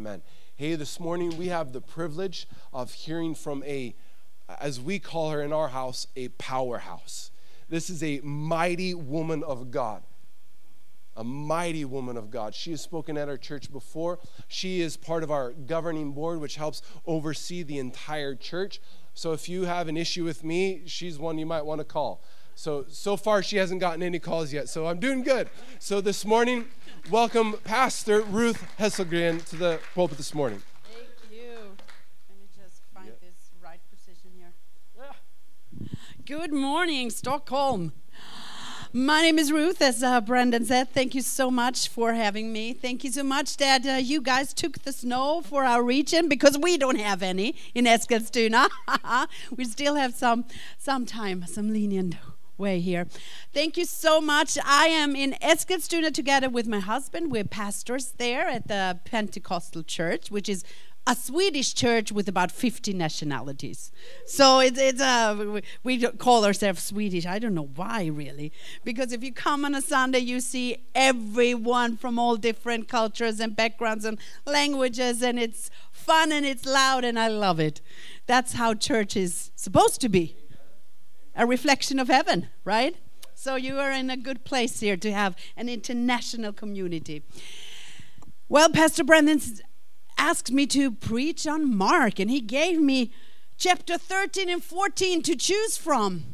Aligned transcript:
Amen. 0.00 0.22
Hey, 0.56 0.76
this 0.76 0.98
morning 0.98 1.36
we 1.36 1.48
have 1.48 1.74
the 1.74 1.82
privilege 1.82 2.48
of 2.72 2.90
hearing 2.90 3.34
from 3.34 3.62
a, 3.64 3.94
as 4.58 4.80
we 4.80 4.98
call 4.98 5.28
her 5.28 5.42
in 5.42 5.52
our 5.52 5.68
house, 5.68 6.06
a 6.16 6.28
powerhouse. 6.28 7.30
This 7.68 7.90
is 7.90 8.02
a 8.02 8.22
mighty 8.24 8.94
woman 8.94 9.44
of 9.44 9.70
God. 9.70 10.02
A 11.14 11.22
mighty 11.22 11.84
woman 11.84 12.16
of 12.16 12.30
God. 12.30 12.54
She 12.54 12.70
has 12.70 12.80
spoken 12.80 13.18
at 13.18 13.28
our 13.28 13.36
church 13.36 13.70
before. 13.70 14.18
She 14.48 14.80
is 14.80 14.96
part 14.96 15.22
of 15.22 15.30
our 15.30 15.50
governing 15.52 16.12
board, 16.12 16.40
which 16.40 16.56
helps 16.56 16.80
oversee 17.04 17.62
the 17.62 17.78
entire 17.78 18.34
church. 18.34 18.80
So 19.12 19.34
if 19.34 19.50
you 19.50 19.64
have 19.66 19.86
an 19.86 19.98
issue 19.98 20.24
with 20.24 20.42
me, 20.42 20.80
she's 20.86 21.18
one 21.18 21.36
you 21.36 21.44
might 21.44 21.66
want 21.66 21.80
to 21.82 21.84
call. 21.84 22.24
So, 22.54 22.84
so 22.88 23.16
far, 23.16 23.42
she 23.42 23.56
hasn't 23.56 23.80
gotten 23.80 24.02
any 24.02 24.18
calls 24.18 24.52
yet, 24.52 24.68
so 24.68 24.86
I'm 24.86 24.98
doing 25.00 25.22
good. 25.22 25.48
So 25.78 26.00
this 26.00 26.24
morning, 26.26 26.66
welcome 27.10 27.54
Pastor 27.64 28.20
Ruth 28.20 28.66
Hasselgren 28.78 29.44
to 29.46 29.56
the 29.56 29.80
pulpit 29.94 30.18
this 30.18 30.34
morning. 30.34 30.62
Thank 30.84 31.08
you. 31.32 31.48
Let 32.28 32.38
me 32.38 32.46
just 32.54 32.82
find 32.94 33.06
Yeah. 33.06 33.12
this 33.22 33.50
right 33.64 33.80
position 33.90 34.30
here. 34.36 34.52
Good 36.26 36.52
morning, 36.52 37.08
Stockholm. 37.10 37.92
My 38.92 39.22
name 39.22 39.38
is 39.38 39.52
Ruth, 39.52 39.80
as 39.80 40.02
uh, 40.02 40.20
Brendan 40.20 40.64
said. 40.64 40.90
Thank 40.90 41.14
you 41.14 41.22
so 41.22 41.48
much 41.48 41.88
for 41.88 42.12
having 42.12 42.52
me. 42.52 42.72
Thank 42.72 43.04
you 43.04 43.12
so 43.12 43.22
much 43.22 43.56
that 43.58 43.86
uh, 43.86 43.92
you 43.92 44.20
guys 44.20 44.52
took 44.52 44.82
the 44.82 44.92
snow 44.92 45.42
for 45.42 45.64
our 45.64 45.80
region 45.82 46.28
because 46.28 46.58
we 46.58 46.76
don't 46.76 46.98
have 46.98 47.22
any 47.22 47.54
in 47.72 47.84
Eskilstuna. 47.84 48.68
we 49.56 49.64
still 49.64 49.94
have 49.94 50.14
some, 50.14 50.44
some 50.76 51.06
time, 51.06 51.46
some 51.46 51.72
lenient 51.72 52.16
way 52.60 52.78
here. 52.78 53.06
Thank 53.52 53.76
you 53.76 53.84
so 53.86 54.20
much. 54.20 54.56
I 54.64 54.86
am 54.86 55.16
in 55.16 55.32
Eskilstuna 55.42 56.12
together 56.12 56.48
with 56.48 56.68
my 56.68 56.78
husband. 56.78 57.32
We're 57.32 57.44
pastors 57.44 58.12
there 58.18 58.46
at 58.46 58.68
the 58.68 59.00
Pentecostal 59.04 59.82
Church, 59.82 60.30
which 60.30 60.48
is 60.48 60.62
a 61.06 61.14
Swedish 61.16 61.72
church 61.74 62.12
with 62.12 62.28
about 62.28 62.52
50 62.52 62.92
nationalities. 62.92 63.90
So 64.26 64.60
it's, 64.60 64.78
it's 64.78 65.00
a, 65.00 65.34
we- 65.34 65.62
we 65.82 66.06
call 66.12 66.44
ourselves 66.44 66.82
Swedish. 66.82 67.24
I 67.24 67.38
don't 67.38 67.54
know 67.54 67.70
why, 67.74 68.06
really. 68.06 68.52
Because 68.84 69.10
if 69.10 69.24
you 69.24 69.32
come 69.32 69.64
on 69.64 69.74
a 69.74 69.80
Sunday, 69.80 70.18
you 70.18 70.40
see 70.40 70.76
everyone 70.94 71.96
from 71.96 72.18
all 72.18 72.36
different 72.36 72.86
cultures 72.86 73.40
and 73.40 73.56
backgrounds 73.56 74.04
and 74.04 74.18
languages, 74.46 75.22
and 75.22 75.38
it's 75.38 75.70
fun 75.90 76.30
and 76.32 76.44
it's 76.44 76.66
loud, 76.66 77.02
and 77.04 77.18
I 77.18 77.28
love 77.28 77.58
it. 77.58 77.80
That's 78.26 78.52
how 78.52 78.74
church 78.74 79.16
is 79.16 79.50
supposed 79.56 80.00
to 80.02 80.08
be 80.10 80.36
a 81.40 81.46
reflection 81.46 81.98
of 81.98 82.08
heaven, 82.08 82.48
right? 82.64 82.94
So 83.34 83.56
you 83.56 83.78
are 83.78 83.90
in 83.90 84.10
a 84.10 84.16
good 84.16 84.44
place 84.44 84.80
here 84.80 84.98
to 84.98 85.10
have 85.10 85.34
an 85.56 85.70
international 85.70 86.52
community. 86.52 87.22
Well, 88.46 88.68
Pastor 88.68 89.04
Brendan 89.04 89.40
asked 90.18 90.52
me 90.52 90.66
to 90.66 90.92
preach 90.92 91.46
on 91.46 91.74
Mark, 91.74 92.18
and 92.18 92.30
he 92.30 92.42
gave 92.42 92.78
me 92.78 93.10
chapter 93.56 93.96
13 93.96 94.50
and 94.50 94.62
14 94.62 95.22
to 95.22 95.34
choose 95.34 95.78
from. 95.78 96.24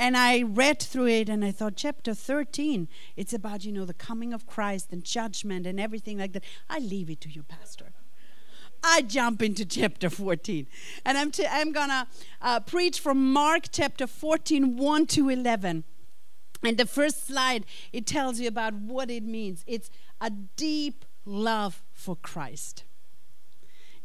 And 0.00 0.16
I 0.16 0.42
read 0.42 0.80
through 0.80 1.08
it 1.08 1.28
and 1.28 1.44
I 1.44 1.52
thought, 1.52 1.76
chapter 1.76 2.12
13, 2.12 2.88
it's 3.16 3.32
about, 3.32 3.64
you 3.64 3.70
know, 3.70 3.84
the 3.84 3.94
coming 3.94 4.32
of 4.32 4.46
Christ 4.46 4.88
and 4.90 5.04
judgment 5.04 5.64
and 5.64 5.78
everything 5.78 6.18
like 6.18 6.32
that. 6.32 6.42
I 6.68 6.80
leave 6.80 7.08
it 7.08 7.20
to 7.20 7.28
you, 7.28 7.44
Pastor. 7.44 7.89
I 8.82 9.02
jump 9.02 9.42
into 9.42 9.64
chapter 9.64 10.10
14. 10.10 10.66
And 11.04 11.18
I'm, 11.18 11.30
t- 11.30 11.46
I'm 11.48 11.72
going 11.72 11.88
to 11.88 12.06
uh, 12.40 12.60
preach 12.60 13.00
from 13.00 13.32
Mark 13.32 13.64
chapter 13.70 14.06
14, 14.06 14.76
1 14.76 15.06
to 15.06 15.28
11. 15.28 15.84
And 16.62 16.76
the 16.76 16.86
first 16.86 17.26
slide, 17.26 17.64
it 17.92 18.06
tells 18.06 18.40
you 18.40 18.48
about 18.48 18.74
what 18.74 19.10
it 19.10 19.22
means. 19.22 19.64
It's 19.66 19.90
a 20.20 20.30
deep 20.30 21.04
love 21.24 21.82
for 21.92 22.16
Christ. 22.16 22.84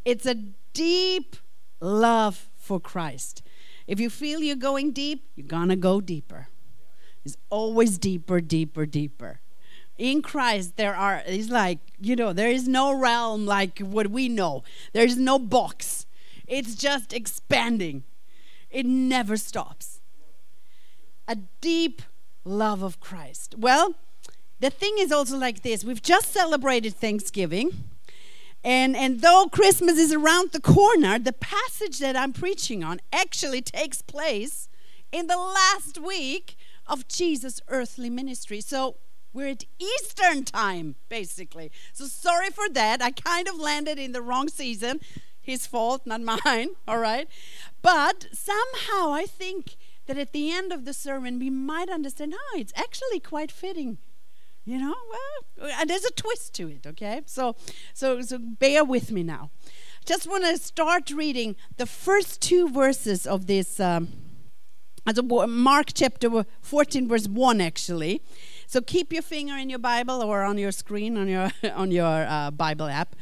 It's 0.06 0.26
a 0.26 0.36
deep 0.74 1.36
love 1.80 2.50
for 2.56 2.80
Christ. 2.80 3.42
If 3.88 4.00
you 4.00 4.10
feel 4.10 4.42
you're 4.42 4.56
going 4.56 4.92
deep, 4.92 5.28
you're 5.36 5.48
going 5.48 5.70
to 5.70 5.76
go 5.76 6.02
deeper. 6.02 6.48
It's 7.24 7.38
always 7.50 7.98
deeper, 7.98 8.40
deeper, 8.40 8.86
deeper. 8.86 9.42
In 9.98 10.22
Christ, 10.22 10.76
there 10.76 10.96
are, 10.96 11.24
it's 11.26 11.50
like, 11.50 11.80
you 12.00 12.16
know, 12.16 12.34
there 12.34 12.50
is 12.50 12.68
no 12.68 12.94
realm 12.94 13.46
like 13.46 13.80
what 13.80 14.08
we 14.08 14.28
know, 14.28 14.64
there's 14.94 15.18
no 15.18 15.40
box. 15.40 16.06
It's 16.48 16.76
just 16.76 17.14
expanding, 17.14 18.04
it 18.70 18.86
never 18.86 19.38
stops. 19.38 20.02
A 21.28 21.38
deep 21.62 22.02
love 22.44 22.84
of 22.84 23.00
Christ. 23.00 23.56
Well, 23.58 23.96
the 24.60 24.70
thing 24.70 24.96
is 25.00 25.12
also 25.12 25.38
like 25.38 25.64
this 25.64 25.84
we've 25.84 26.02
just 26.02 26.32
celebrated 26.32 26.96
Thanksgiving. 26.96 27.72
And, 28.64 28.96
and 28.96 29.22
though 29.22 29.48
Christmas 29.52 30.00
is 30.00 30.12
around 30.12 30.52
the 30.52 30.60
corner, 30.60 31.20
the 31.20 31.34
passage 31.34 32.00
that 32.00 32.16
I'm 32.16 32.34
preaching 32.34 32.84
on 32.84 33.00
actually 33.14 33.62
takes 33.62 34.02
place 34.02 34.70
in 35.12 35.28
the 35.28 35.38
last 35.38 36.00
week 36.00 36.58
of 36.88 37.08
Jesus' 37.08 37.62
earthly 37.68 38.10
ministry. 38.10 38.62
So 38.62 38.98
we're 39.36 39.50
at 39.50 39.66
Eastern 39.78 40.46
time, 40.46 40.96
basically. 41.10 41.70
So 41.92 42.06
sorry 42.06 42.50
for 42.50 42.70
that. 42.70 43.02
I 43.02 43.12
kind 43.12 43.50
of 43.50 43.60
landed 43.60 44.00
in 44.00 44.14
the 44.14 44.22
wrong 44.22 44.48
season. 44.48 45.02
His 45.42 45.68
fault, 45.68 46.08
not 46.08 46.22
mine, 46.22 46.70
all 46.88 47.00
right? 47.00 47.28
But 47.82 48.28
somehow 48.32 49.12
I 49.12 49.26
think 49.28 49.76
that 50.08 50.18
at 50.18 50.32
the 50.32 50.52
end 50.52 50.72
of 50.72 50.86
the 50.86 50.94
sermon, 50.94 51.38
we 51.38 51.50
might 51.50 51.90
understand, 51.90 52.34
oh, 52.36 52.58
it's 52.58 52.74
actually 52.76 53.20
quite 53.20 53.52
fitting 53.52 53.98
you 54.68 54.80
know 54.80 54.96
well 55.12 55.70
and 55.80 55.90
there's 55.90 56.06
a 56.06 56.12
twist 56.14 56.56
to 56.56 56.68
it 56.68 56.88
okay 56.88 57.22
so 57.28 57.56
so 57.94 58.20
so 58.22 58.40
bear 58.40 58.84
with 58.84 59.12
me 59.12 59.22
now 59.22 59.52
just 60.06 60.28
want 60.28 60.44
to 60.44 60.58
start 60.58 61.12
reading 61.12 61.56
the 61.78 61.86
first 61.86 62.42
two 62.42 62.68
verses 62.68 63.28
of 63.28 63.46
this 63.46 63.80
um, 63.80 64.08
mark 65.48 65.90
chapter 65.94 66.44
14 66.62 67.08
verse 67.08 67.28
1 67.28 67.62
actually 67.62 68.24
so 68.68 68.82
keep 68.82 69.14
your 69.14 69.22
finger 69.22 69.56
in 69.56 69.70
your 69.70 69.80
bible 69.80 70.22
or 70.22 70.44
on 70.44 70.58
your 70.58 70.72
screen 70.72 71.18
on 71.18 71.28
your 71.28 71.52
on 71.74 71.92
your 71.92 72.26
uh, 72.28 72.52
bible 72.52 72.88
app 72.88 73.16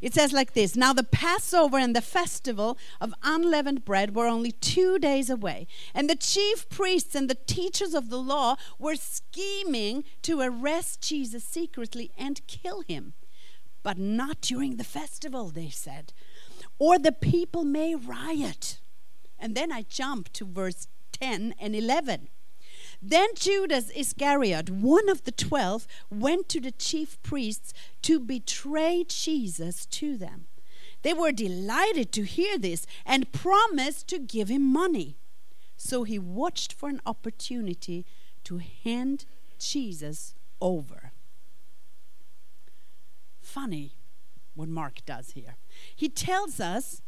it 0.00 0.14
says 0.14 0.32
like 0.32 0.52
this 0.52 0.76
Now 0.76 0.92
the 0.92 1.02
Passover 1.02 1.78
and 1.78 1.94
the 1.94 2.00
festival 2.00 2.78
of 3.00 3.14
unleavened 3.22 3.84
bread 3.84 4.14
were 4.14 4.26
only 4.26 4.52
two 4.52 4.98
days 4.98 5.30
away, 5.30 5.66
and 5.94 6.08
the 6.08 6.16
chief 6.16 6.68
priests 6.68 7.14
and 7.14 7.28
the 7.28 7.34
teachers 7.34 7.94
of 7.94 8.10
the 8.10 8.18
law 8.18 8.56
were 8.78 8.96
scheming 8.96 10.04
to 10.22 10.40
arrest 10.40 11.00
Jesus 11.00 11.44
secretly 11.44 12.10
and 12.16 12.46
kill 12.46 12.82
him. 12.82 13.14
But 13.82 13.98
not 13.98 14.40
during 14.40 14.76
the 14.76 14.84
festival, 14.84 15.50
they 15.50 15.70
said, 15.70 16.12
or 16.78 16.98
the 16.98 17.12
people 17.12 17.64
may 17.64 17.94
riot. 17.94 18.80
And 19.38 19.54
then 19.54 19.70
I 19.72 19.82
jump 19.82 20.32
to 20.34 20.44
verse 20.44 20.88
10 21.12 21.54
and 21.60 21.74
11. 21.74 22.28
Then 23.00 23.28
Judas 23.34 23.90
Iscariot, 23.94 24.70
one 24.70 25.08
of 25.08 25.24
the 25.24 25.32
twelve, 25.32 25.86
went 26.10 26.48
to 26.48 26.60
the 26.60 26.72
chief 26.72 27.22
priests 27.22 27.72
to 28.02 28.18
betray 28.18 29.04
Jesus 29.06 29.86
to 29.86 30.16
them. 30.16 30.46
They 31.02 31.14
were 31.14 31.30
delighted 31.30 32.10
to 32.12 32.24
hear 32.24 32.58
this 32.58 32.86
and 33.06 33.32
promised 33.32 34.08
to 34.08 34.18
give 34.18 34.48
him 34.48 34.72
money. 34.72 35.16
So 35.76 36.02
he 36.02 36.18
watched 36.18 36.72
for 36.72 36.88
an 36.88 37.00
opportunity 37.06 38.04
to 38.44 38.58
hand 38.58 39.24
Jesus 39.60 40.34
over. 40.60 41.12
Funny 43.40 43.92
what 44.54 44.68
Mark 44.68 45.04
does 45.06 45.30
here. 45.30 45.56
He 45.94 46.08
tells 46.08 46.58
us 46.58 47.00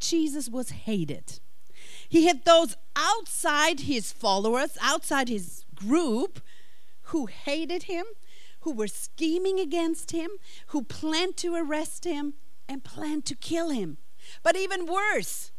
Jesus 0.00 0.48
was 0.48 0.70
hated. 0.70 1.40
He 2.08 2.26
had 2.26 2.44
those 2.44 2.76
outside 2.96 3.80
his 3.80 4.12
followers, 4.12 4.76
outside 4.80 5.28
his 5.28 5.64
group, 5.74 6.40
who 7.08 7.26
hated 7.26 7.84
him, 7.84 8.04
who 8.60 8.72
were 8.72 8.88
scheming 8.88 9.60
against 9.60 10.12
him, 10.12 10.30
who 10.68 10.82
planned 10.82 11.36
to 11.38 11.54
arrest 11.54 12.04
him 12.04 12.34
and 12.68 12.84
planned 12.84 13.24
to 13.26 13.34
kill 13.34 13.70
him. 13.70 13.98
But 14.42 14.56
even 14.56 14.86
worse, 14.86 15.52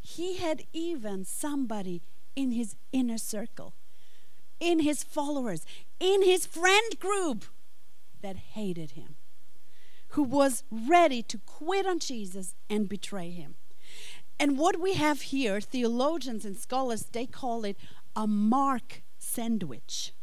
he 0.00 0.36
had 0.36 0.64
even 0.72 1.24
somebody 1.24 2.02
in 2.36 2.52
his 2.52 2.76
inner 2.92 3.18
circle, 3.18 3.74
in 4.60 4.80
his 4.80 5.02
followers, 5.02 5.64
in 5.98 6.22
his 6.22 6.46
friend 6.46 6.98
group 6.98 7.44
that 8.20 8.36
hated 8.36 8.92
him, 8.92 9.16
who 10.08 10.22
was 10.22 10.64
ready 10.70 11.22
to 11.22 11.38
quit 11.38 11.86
on 11.86 11.98
Jesus 11.98 12.54
and 12.68 12.88
betray 12.88 13.30
him. 13.30 13.54
And 14.42 14.58
what 14.58 14.80
we 14.80 14.94
have 14.94 15.22
here, 15.22 15.60
theologians 15.60 16.44
and 16.44 16.56
scholars, 16.56 17.04
they 17.12 17.26
call 17.26 17.64
it 17.64 17.76
a 18.16 18.26
mark 18.26 19.04
sandwich. 19.16 20.14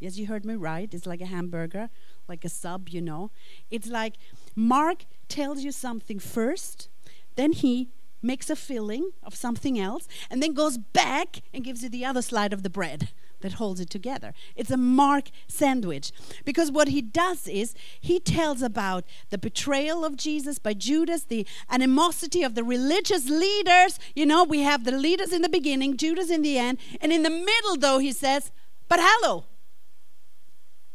Yes, 0.00 0.16
you 0.16 0.26
heard 0.26 0.46
me 0.46 0.54
right. 0.54 0.88
It's 0.94 1.04
like 1.04 1.20
a 1.20 1.26
hamburger, 1.26 1.90
like 2.26 2.46
a 2.46 2.48
sub, 2.48 2.88
you 2.88 3.02
know. 3.02 3.30
It's 3.70 3.88
like 3.88 4.14
Mark 4.56 5.04
tells 5.28 5.62
you 5.64 5.70
something 5.70 6.18
first, 6.18 6.88
then 7.36 7.52
he 7.52 7.90
makes 8.22 8.48
a 8.48 8.56
filling 8.56 9.10
of 9.22 9.34
something 9.34 9.78
else, 9.78 10.08
and 10.30 10.42
then 10.42 10.54
goes 10.54 10.78
back 10.78 11.42
and 11.52 11.62
gives 11.62 11.82
you 11.82 11.90
the 11.90 12.06
other 12.06 12.22
side 12.22 12.54
of 12.54 12.62
the 12.62 12.70
bread. 12.70 13.10
That 13.42 13.54
holds 13.54 13.80
it 13.80 13.90
together. 13.90 14.32
It's 14.56 14.70
a 14.70 14.76
Mark 14.76 15.30
sandwich. 15.46 16.12
Because 16.44 16.72
what 16.72 16.88
he 16.88 17.02
does 17.02 17.46
is 17.46 17.74
he 18.00 18.18
tells 18.18 18.62
about 18.62 19.04
the 19.30 19.38
betrayal 19.38 20.04
of 20.04 20.16
Jesus 20.16 20.58
by 20.58 20.74
Judas, 20.74 21.24
the 21.24 21.46
animosity 21.70 22.42
of 22.42 22.54
the 22.54 22.64
religious 22.64 23.28
leaders. 23.28 23.98
You 24.14 24.26
know, 24.26 24.44
we 24.44 24.60
have 24.60 24.84
the 24.84 24.92
leaders 24.92 25.32
in 25.32 25.42
the 25.42 25.48
beginning, 25.48 25.96
Judas 25.96 26.30
in 26.30 26.42
the 26.42 26.58
end. 26.58 26.78
And 27.00 27.12
in 27.12 27.22
the 27.22 27.30
middle, 27.30 27.76
though, 27.76 27.98
he 27.98 28.12
says, 28.12 28.50
But 28.88 29.00
hello, 29.00 29.44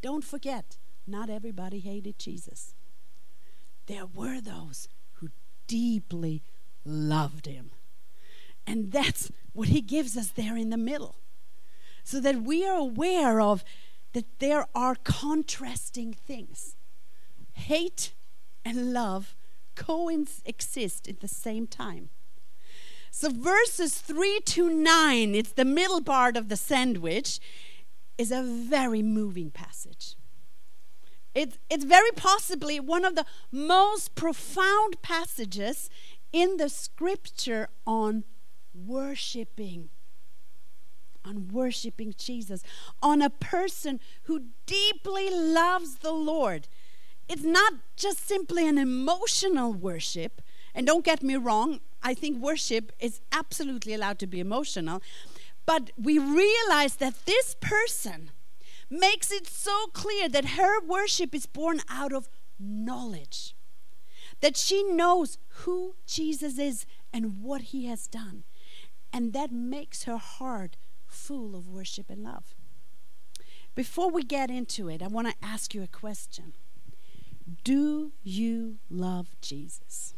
don't 0.01 0.23
forget, 0.23 0.77
not 1.05 1.29
everybody 1.29 1.79
hated 1.79 2.19
Jesus. 2.19 2.73
There 3.87 4.05
were 4.05 4.41
those 4.41 4.87
who 5.13 5.29
deeply 5.67 6.43
loved 6.85 7.45
him. 7.45 7.71
And 8.65 8.91
that's 8.91 9.31
what 9.53 9.69
he 9.69 9.81
gives 9.81 10.17
us 10.17 10.27
there 10.27 10.57
in 10.57 10.69
the 10.69 10.77
middle. 10.77 11.15
So 12.07 12.21
that 12.21 12.43
we 12.43 12.65
are 12.65 12.77
aware 12.77 13.41
of 13.41 13.65
that 14.13 14.39
there 14.39 14.67
are 14.73 14.95
contrasting 14.95 16.13
things. 16.13 16.77
Hate 17.51 18.13
and 18.63 18.93
love 18.93 19.35
coexist 19.75 21.09
at 21.09 21.19
the 21.19 21.27
same 21.27 21.67
time. 21.67 22.07
So 23.11 23.29
verses 23.29 23.95
3 23.95 24.39
to 24.45 24.69
9, 24.69 25.35
it's 25.35 25.51
the 25.51 25.65
middle 25.65 26.01
part 26.01 26.37
of 26.37 26.47
the 26.47 26.55
sandwich, 26.55 27.41
is 28.17 28.31
a 28.31 28.41
very 28.41 29.03
moving 29.03 29.51
passage. 29.51 30.15
It's, 31.35 31.59
it's 31.69 31.83
very 31.83 32.11
possibly 32.15 32.79
one 32.79 33.03
of 33.03 33.15
the 33.15 33.25
most 33.51 34.15
profound 34.15 35.01
passages 35.01 35.89
in 36.31 36.55
the 36.55 36.69
scripture 36.69 37.67
on 37.85 38.23
worshiping. 38.73 39.89
On 41.27 41.49
worshiping 41.49 42.13
Jesus, 42.17 42.63
on 43.01 43.21
a 43.21 43.29
person 43.29 43.99
who 44.23 44.45
deeply 44.65 45.29
loves 45.29 45.97
the 45.97 46.13
Lord. 46.13 46.67
It's 47.27 47.43
not 47.43 47.73
just 47.95 48.25
simply 48.25 48.67
an 48.67 48.77
emotional 48.77 49.73
worship. 49.73 50.41
And 50.73 50.87
don't 50.87 51.03
get 51.03 51.21
me 51.21 51.35
wrong, 51.35 51.79
I 52.01 52.13
think 52.13 52.39
worship 52.39 52.91
is 52.99 53.19
absolutely 53.31 53.93
allowed 53.93 54.19
to 54.19 54.27
be 54.27 54.39
emotional. 54.39 55.01
But 55.65 55.91
we 55.97 56.17
realize 56.17 56.95
that 56.95 57.25
this 57.25 57.55
person 57.59 58.31
makes 58.89 59.31
it 59.31 59.47
so 59.47 59.87
clear 59.87 60.29
that 60.29 60.51
her 60.51 60.79
worship 60.81 61.35
is 61.35 61.45
born 61.45 61.81
out 61.89 62.13
of 62.13 62.29
knowledge, 62.59 63.55
that 64.39 64.55
she 64.55 64.83
knows 64.83 65.37
who 65.65 65.95
Jesus 66.05 66.57
is 66.57 66.85
and 67.11 67.41
what 67.41 67.61
he 67.73 67.87
has 67.87 68.07
done. 68.07 68.43
And 69.11 69.33
that 69.33 69.51
makes 69.51 70.03
her 70.03 70.17
heart 70.17 70.77
full 71.27 71.55
of 71.55 71.67
worship 71.67 72.09
and 72.09 72.23
love. 72.23 72.55
Before 73.75 74.09
we 74.09 74.23
get 74.23 74.49
into 74.49 74.87
it, 74.87 75.03
I 75.03 75.07
want 75.07 75.27
to 75.27 75.35
ask 75.41 75.75
you 75.75 75.83
a 75.83 75.87
question 75.87 76.53
Do 77.63 78.13
you 78.23 78.77
love 78.89 79.35
Jesus? 79.41 80.13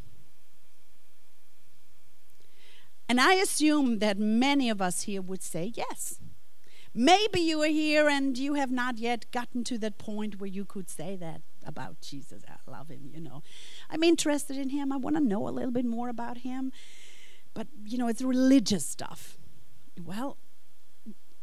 And 3.10 3.20
I 3.20 3.34
assume 3.34 3.98
that 4.00 4.20
many 4.20 4.70
of 4.70 4.84
us 4.84 5.02
here 5.02 5.22
would 5.22 5.42
say 5.42 5.74
yes. 5.74 6.20
Maybe 6.94 7.40
you 7.40 7.62
are 7.64 7.68
here 7.68 8.08
and 8.08 8.38
you 8.38 8.54
have 8.54 8.72
not 8.72 9.00
yet 9.00 9.32
gotten 9.32 9.64
to 9.64 9.80
that 9.80 9.98
point 9.98 10.40
where 10.40 10.48
you 10.48 10.64
could 10.64 10.90
say 10.90 11.16
that 11.16 11.42
about 11.66 12.02
Jesus. 12.02 12.44
I 12.48 12.70
love 12.70 12.90
him, 12.90 13.10
you 13.12 13.20
know. 13.20 13.42
I'm 13.90 14.04
interested 14.04 14.58
in 14.58 14.70
him. 14.70 14.92
I 14.92 14.98
want 14.98 15.16
to 15.16 15.22
know 15.22 15.48
a 15.48 15.50
little 15.50 15.72
bit 15.72 15.86
more 15.86 16.10
about 16.10 16.40
him. 16.40 16.72
But, 17.56 17.68
you 17.84 17.98
know, 17.98 18.08
it's 18.08 18.22
religious 18.22 18.86
stuff. 18.86 19.38
Well, 20.04 20.38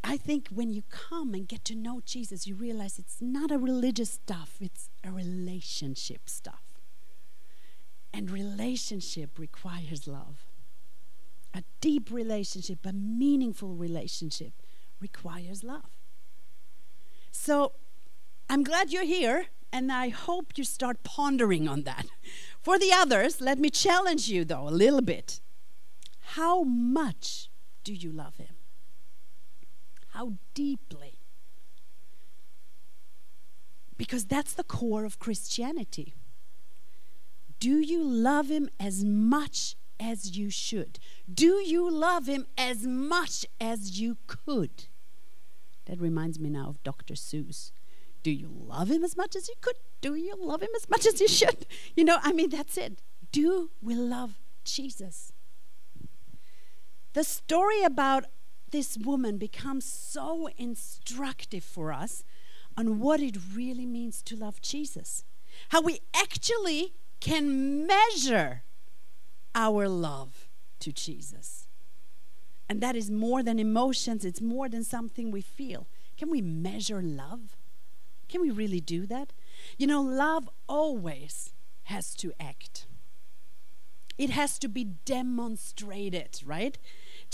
I 0.08 0.16
think 0.16 0.48
when 0.50 0.70
you 0.70 0.82
come 0.88 1.34
and 1.34 1.48
get 1.48 1.64
to 1.64 1.74
know 1.74 2.00
Jesus, 2.04 2.46
you 2.46 2.54
realize 2.54 2.96
it's 2.96 3.20
not 3.20 3.50
a 3.50 3.58
religious 3.58 4.12
stuff, 4.12 4.58
it's 4.60 4.88
a 5.02 5.10
relationship 5.10 6.30
stuff. 6.30 6.62
And 8.14 8.30
relationship 8.30 9.36
requires 9.36 10.06
love. 10.06 10.44
A 11.52 11.64
deep 11.80 12.12
relationship, 12.12 12.86
a 12.86 12.92
meaningful 12.92 13.74
relationship 13.74 14.52
requires 15.00 15.64
love. 15.64 15.90
So 17.32 17.72
I'm 18.48 18.62
glad 18.62 18.92
you're 18.92 19.04
here, 19.04 19.46
and 19.72 19.90
I 19.90 20.10
hope 20.10 20.52
you 20.54 20.62
start 20.62 21.02
pondering 21.02 21.66
on 21.66 21.82
that. 21.82 22.06
For 22.62 22.78
the 22.78 22.92
others, 22.92 23.40
let 23.40 23.58
me 23.58 23.70
challenge 23.70 24.28
you, 24.28 24.44
though, 24.44 24.68
a 24.68 24.70
little 24.70 25.02
bit. 25.02 25.40
How 26.36 26.62
much 26.62 27.50
do 27.82 27.92
you 27.92 28.12
love 28.12 28.36
Him? 28.36 28.55
How 30.16 30.32
deeply? 30.54 31.18
Because 33.98 34.24
that's 34.24 34.54
the 34.54 34.64
core 34.64 35.04
of 35.04 35.18
Christianity. 35.18 36.14
Do 37.60 37.80
you 37.80 38.02
love 38.02 38.48
Him 38.48 38.70
as 38.80 39.04
much 39.04 39.76
as 40.00 40.34
you 40.34 40.48
should? 40.48 40.98
Do 41.32 41.56
you 41.56 41.90
love 41.90 42.26
him 42.28 42.46
as 42.56 42.86
much 42.86 43.44
as 43.60 44.00
you 44.00 44.16
could? 44.26 44.86
That 45.84 46.00
reminds 46.00 46.38
me 46.40 46.48
now 46.48 46.68
of 46.68 46.82
Dr. 46.82 47.14
Seuss. 47.14 47.70
Do 48.22 48.30
you 48.30 48.48
love 48.50 48.90
him 48.90 49.04
as 49.04 49.16
much 49.16 49.36
as 49.36 49.48
you 49.48 49.54
could? 49.60 49.76
Do 50.00 50.14
you 50.14 50.34
love 50.38 50.62
him 50.62 50.70
as 50.76 50.88
much 50.88 51.06
as 51.06 51.20
you 51.20 51.28
should? 51.28 51.66
You 51.94 52.04
know, 52.04 52.18
I 52.22 52.32
mean, 52.32 52.50
that's 52.50 52.76
it. 52.76 53.00
Do 53.32 53.70
we 53.82 53.94
love 53.94 54.38
Jesus? 54.64 55.32
The 57.12 57.24
story 57.24 57.82
about 57.82 58.26
this 58.70 58.96
woman 58.98 59.38
becomes 59.38 59.84
so 59.84 60.48
instructive 60.56 61.64
for 61.64 61.92
us 61.92 62.24
on 62.76 63.00
what 63.00 63.20
it 63.20 63.36
really 63.54 63.86
means 63.86 64.22
to 64.22 64.36
love 64.36 64.60
Jesus. 64.60 65.24
How 65.70 65.80
we 65.80 66.00
actually 66.14 66.94
can 67.20 67.86
measure 67.86 68.62
our 69.54 69.88
love 69.88 70.48
to 70.80 70.92
Jesus. 70.92 71.68
And 72.68 72.80
that 72.80 72.96
is 72.96 73.10
more 73.10 73.42
than 73.42 73.58
emotions, 73.58 74.24
it's 74.24 74.40
more 74.40 74.68
than 74.68 74.84
something 74.84 75.30
we 75.30 75.40
feel. 75.40 75.86
Can 76.18 76.30
we 76.30 76.42
measure 76.42 77.00
love? 77.00 77.56
Can 78.28 78.40
we 78.40 78.50
really 78.50 78.80
do 78.80 79.06
that? 79.06 79.32
You 79.78 79.86
know, 79.86 80.02
love 80.02 80.50
always 80.68 81.54
has 81.84 82.14
to 82.16 82.32
act. 82.40 82.86
It 84.18 84.30
has 84.30 84.58
to 84.58 84.68
be 84.68 84.84
demonstrated, 84.84 86.40
right? 86.44 86.78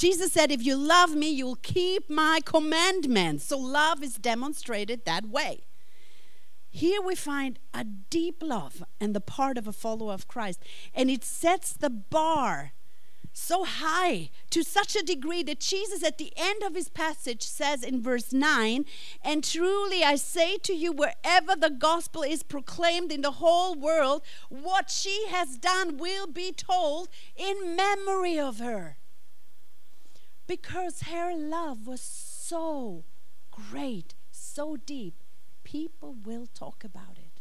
Jesus 0.02 0.32
said, 0.32 0.50
If 0.50 0.66
you 0.66 0.75
love 0.75 1.14
me, 1.14 1.31
you'll 1.31 1.54
keep 1.54 2.10
my 2.10 2.40
commandments. 2.44 3.44
So 3.44 3.56
love 3.56 4.02
is 4.02 4.16
demonstrated 4.16 5.04
that 5.04 5.26
way. 5.26 5.60
Here 6.69 7.00
we 7.00 7.14
find 7.14 7.60
a 7.72 7.84
deep 7.84 8.43
love 8.43 8.82
and 9.00 9.14
the 9.14 9.20
part 9.20 9.56
of 9.56 9.69
a 9.69 9.72
follower 9.72 10.12
of 10.12 10.26
Christ. 10.26 10.60
And 10.93 11.08
it 11.08 11.22
sets 11.22 11.73
the 11.73 11.88
bar 11.88 12.73
so 13.32 13.62
high 13.62 14.30
to 14.50 14.64
such 14.64 14.97
a 14.97 15.04
degree 15.04 15.44
that 15.44 15.61
Jesus, 15.61 16.02
at 16.02 16.18
the 16.18 16.32
end 16.37 16.64
of 16.64 16.75
his 16.75 16.88
passage, 16.88 17.44
says 17.44 17.85
in 17.85 18.02
verse 18.02 18.32
9, 18.32 18.85
And 19.23 19.44
truly 19.44 20.02
I 20.02 20.16
say 20.16 20.56
to 20.59 20.73
you, 20.73 20.90
wherever 20.90 21.54
the 21.54 21.71
gospel 21.71 22.25
is 22.25 22.42
proclaimed 22.42 23.12
in 23.12 23.21
the 23.21 23.38
whole 23.42 23.76
world, 23.76 24.23
what 24.49 24.90
she 24.90 25.28
has 25.28 25.59
done 25.59 25.97
will 25.97 26.26
be 26.26 26.50
told 26.50 27.09
in 27.37 27.76
memory 27.76 28.37
of 28.37 28.59
her. 28.59 28.97
Because 30.52 31.04
her 31.04 31.35
love 31.35 31.87
was 31.87 32.02
so 32.02 33.04
great, 33.50 34.12
so 34.30 34.76
deep 34.76 35.14
people 35.64 36.14
will 36.26 36.44
talk 36.44 36.85
about 36.85 37.16
it. 37.16 37.40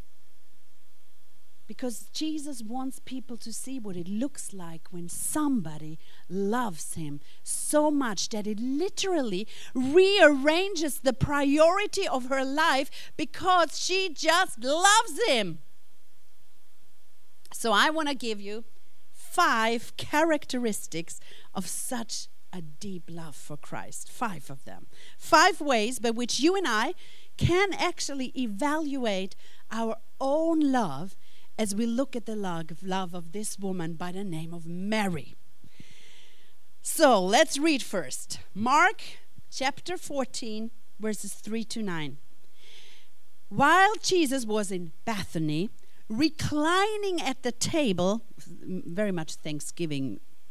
Because 1.67 2.05
Jesus 2.13 2.63
wants 2.63 2.99
people 3.03 3.35
to 3.35 3.51
see 3.51 3.79
what 3.79 3.97
it 3.97 4.07
looks 4.07 4.53
like 4.53 4.87
when 4.91 5.09
somebody 5.09 5.99
loves 6.29 6.93
him 6.93 7.19
so 7.43 7.91
much 7.91 8.29
that 8.29 8.47
it 8.47 8.61
literally 8.61 9.45
rearranges 9.75 10.99
the 10.99 11.11
priority 11.11 12.07
of 12.07 12.29
her 12.29 12.45
life 12.45 13.11
because 13.17 13.77
she 13.77 14.07
just 14.07 14.63
loves 14.63 15.19
him. 15.27 15.59
So 17.53 17.73
I 17.73 17.89
want 17.89 18.07
to 18.07 18.15
give 18.15 18.39
you 18.39 18.63
five 19.11 19.97
characteristics 19.97 21.19
of 21.53 21.67
such 21.67 22.29
a 22.53 22.61
deep 22.61 23.09
love 23.09 23.35
for 23.35 23.57
Christ. 23.57 24.11
Five 24.11 24.49
of 24.49 24.65
them. 24.65 24.87
Five 25.17 25.61
ways 25.61 25.99
by 25.99 26.11
which 26.11 26.39
you 26.39 26.55
and 26.55 26.67
I 26.67 26.93
can 27.37 27.73
actually 27.73 28.31
evaluate 28.37 29.35
our 29.71 29.97
own 30.19 30.59
love 30.59 31.15
as 31.57 31.75
we 31.75 31.85
look 31.85 32.15
at 32.15 32.25
the 32.25 32.35
love 32.35 33.13
of 33.13 33.31
this 33.31 33.57
woman 33.59 33.93
by 33.93 34.11
the 34.11 34.23
name 34.23 34.53
of 34.53 34.65
Mary. 34.65 35.35
So 36.81 37.23
let's 37.23 37.57
read 37.57 37.83
first 37.83 38.39
Mark 38.55 39.03
chapter 39.51 39.97
14, 39.97 40.71
verses 40.99 41.33
3 41.33 41.63
to 41.65 41.83
9. 41.83 42.17
While 43.49 43.95
Jesus 44.01 44.45
was 44.45 44.71
in 44.71 44.91
Bethany, 45.05 45.69
reclining 46.09 47.21
at 47.21 47.43
the 47.43 47.51
table, 47.51 48.23
very 48.47 49.11
much 49.11 49.35
Thanksgiving 49.35 50.19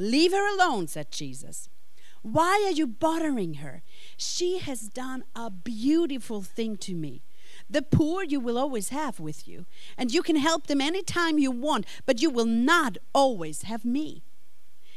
Leave 0.00 0.32
her 0.32 0.48
alone, 0.54 0.88
said 0.88 1.12
Jesus. 1.12 1.68
Why 2.22 2.64
are 2.66 2.72
you 2.72 2.86
bothering 2.86 3.54
her? 3.54 3.82
She 4.16 4.58
has 4.58 4.88
done 4.88 5.24
a 5.36 5.50
beautiful 5.50 6.40
thing 6.40 6.78
to 6.78 6.94
me. 6.94 7.22
The 7.68 7.82
poor 7.82 8.22
you 8.22 8.40
will 8.40 8.56
always 8.56 8.88
have 8.88 9.20
with 9.20 9.46
you, 9.46 9.66
and 9.98 10.10
you 10.10 10.22
can 10.22 10.36
help 10.36 10.68
them 10.68 10.80
any 10.80 11.02
time 11.02 11.38
you 11.38 11.50
want, 11.50 11.84
but 12.06 12.22
you 12.22 12.30
will 12.30 12.46
not 12.46 12.96
always 13.12 13.62
have 13.62 13.84
me. 13.84 14.22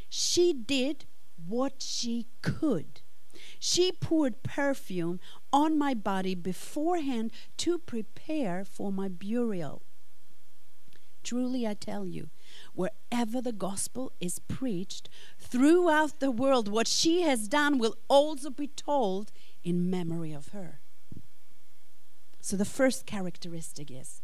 She 0.07 0.53
did 0.53 1.03
what 1.47 1.81
she 1.81 2.27
could. 2.41 3.01
She 3.59 3.91
poured 3.91 4.41
perfume 4.41 5.19
on 5.51 5.77
my 5.77 5.93
body 5.93 6.33
beforehand 6.33 7.33
to 7.57 7.77
prepare 7.77 8.63
for 8.63 8.89
my 8.89 9.09
burial. 9.09 9.81
Truly, 11.23 11.67
I 11.67 11.73
tell 11.73 12.05
you, 12.05 12.29
wherever 12.73 13.41
the 13.41 13.51
gospel 13.51 14.11
is 14.19 14.39
preached 14.39 15.09
throughout 15.39 16.19
the 16.19 16.31
world, 16.31 16.67
what 16.67 16.87
she 16.87 17.21
has 17.21 17.47
done 17.47 17.77
will 17.77 17.95
also 18.07 18.49
be 18.49 18.67
told 18.67 19.31
in 19.63 19.89
memory 19.89 20.33
of 20.33 20.49
her. 20.49 20.79
So, 22.41 22.57
the 22.57 22.65
first 22.65 23.05
characteristic 23.05 23.89
is 23.89 24.21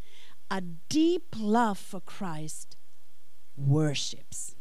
a 0.52 0.62
deep 0.62 1.36
love 1.38 1.78
for 1.78 2.02
Christ 2.02 2.76
worships. 3.56 4.56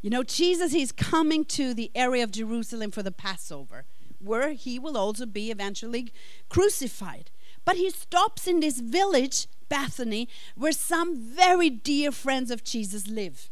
You 0.00 0.10
know, 0.10 0.22
Jesus, 0.22 0.72
he's 0.72 0.92
coming 0.92 1.44
to 1.46 1.74
the 1.74 1.90
area 1.94 2.22
of 2.22 2.30
Jerusalem 2.30 2.90
for 2.90 3.02
the 3.02 3.12
Passover, 3.12 3.84
where 4.18 4.52
he 4.52 4.78
will 4.78 4.96
also 4.96 5.26
be 5.26 5.50
eventually 5.50 6.12
crucified. 6.48 7.30
But 7.64 7.76
he 7.76 7.90
stops 7.90 8.46
in 8.46 8.60
this 8.60 8.80
village 8.80 9.46
Bethany, 9.68 10.28
where 10.56 10.72
some 10.72 11.16
very 11.16 11.70
dear 11.70 12.12
friends 12.12 12.50
of 12.50 12.64
Jesus 12.64 13.06
live. 13.08 13.50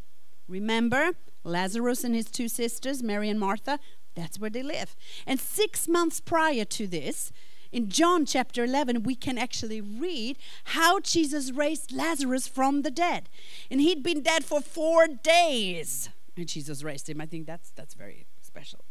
Remember, 0.49 1.13
Lazarus 1.45 2.05
and 2.05 2.15
his 2.15 2.27
two 2.27 2.49
sisters, 2.49 3.03
Mary 3.03 3.29
and 3.29 3.41
Martha, 3.41 3.79
that's 4.15 4.39
where 4.39 4.51
they 4.51 4.63
live. 4.63 4.97
And 5.27 5.39
six 5.39 5.87
months 5.87 6.21
prior 6.21 6.65
to 6.65 6.87
this, 6.87 7.33
in 7.73 7.89
John 7.89 8.25
chapter 8.25 8.65
11, 8.65 9.03
we 9.03 9.15
can 9.15 9.37
actually 9.37 9.81
read 9.81 10.39
how 10.65 11.01
Jesus 11.01 11.51
raised 11.51 11.93
Lazarus 11.93 12.47
from 12.47 12.83
the 12.83 12.91
dead. 12.91 13.29
And 13.71 13.81
he'd 13.81 14.03
been 14.03 14.23
dead 14.23 14.45
for 14.45 14.61
four 14.61 15.07
days. 15.07 16.09
And 16.37 16.49
Jesus 16.49 16.83
raised 16.83 17.09
him. 17.09 17.21
I 17.21 17.27
think 17.27 17.47
that's, 17.47 17.71
that's 17.71 17.95
very 17.95 18.27
special. 18.41 18.85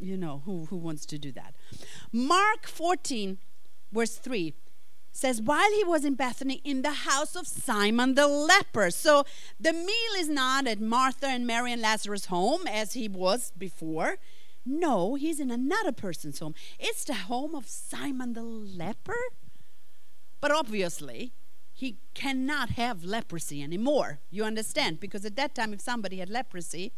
You 0.00 0.16
know, 0.16 0.42
who, 0.44 0.66
who 0.66 0.76
wants 0.76 1.06
to 1.06 1.18
do 1.18 1.30
that? 1.32 1.54
Mark 2.12 2.66
14, 2.66 3.38
verse 3.92 4.16
3 4.16 4.54
says, 5.14 5.40
while 5.40 5.72
he 5.72 5.84
was 5.84 6.04
in 6.04 6.14
Bethany 6.14 6.60
in 6.64 6.82
the 6.82 6.90
house 6.90 7.36
of 7.36 7.46
Simon 7.46 8.14
the 8.14 8.26
leper. 8.26 8.90
So 8.90 9.24
the 9.58 9.72
meal 9.72 10.14
is 10.18 10.28
not 10.28 10.66
at 10.66 10.80
Martha 10.80 11.28
and 11.28 11.46
Mary 11.46 11.72
and 11.72 11.80
Lazarus' 11.80 12.26
home 12.26 12.66
as 12.66 12.94
he 12.94 13.08
was 13.08 13.52
before. 13.56 14.16
No, 14.66 15.14
he's 15.14 15.38
in 15.38 15.50
another 15.50 15.92
person's 15.92 16.40
home. 16.40 16.54
It's 16.80 17.04
the 17.04 17.14
home 17.14 17.54
of 17.54 17.68
Simon 17.68 18.32
the 18.32 18.42
leper. 18.42 19.16
But 20.40 20.50
obviously, 20.50 21.32
he 21.72 21.98
cannot 22.14 22.70
have 22.70 23.04
leprosy 23.04 23.62
anymore. 23.62 24.18
You 24.30 24.44
understand? 24.44 24.98
Because 24.98 25.24
at 25.24 25.36
that 25.36 25.54
time, 25.54 25.72
if 25.72 25.80
somebody 25.80 26.18
had 26.18 26.28
leprosy, 26.28 26.92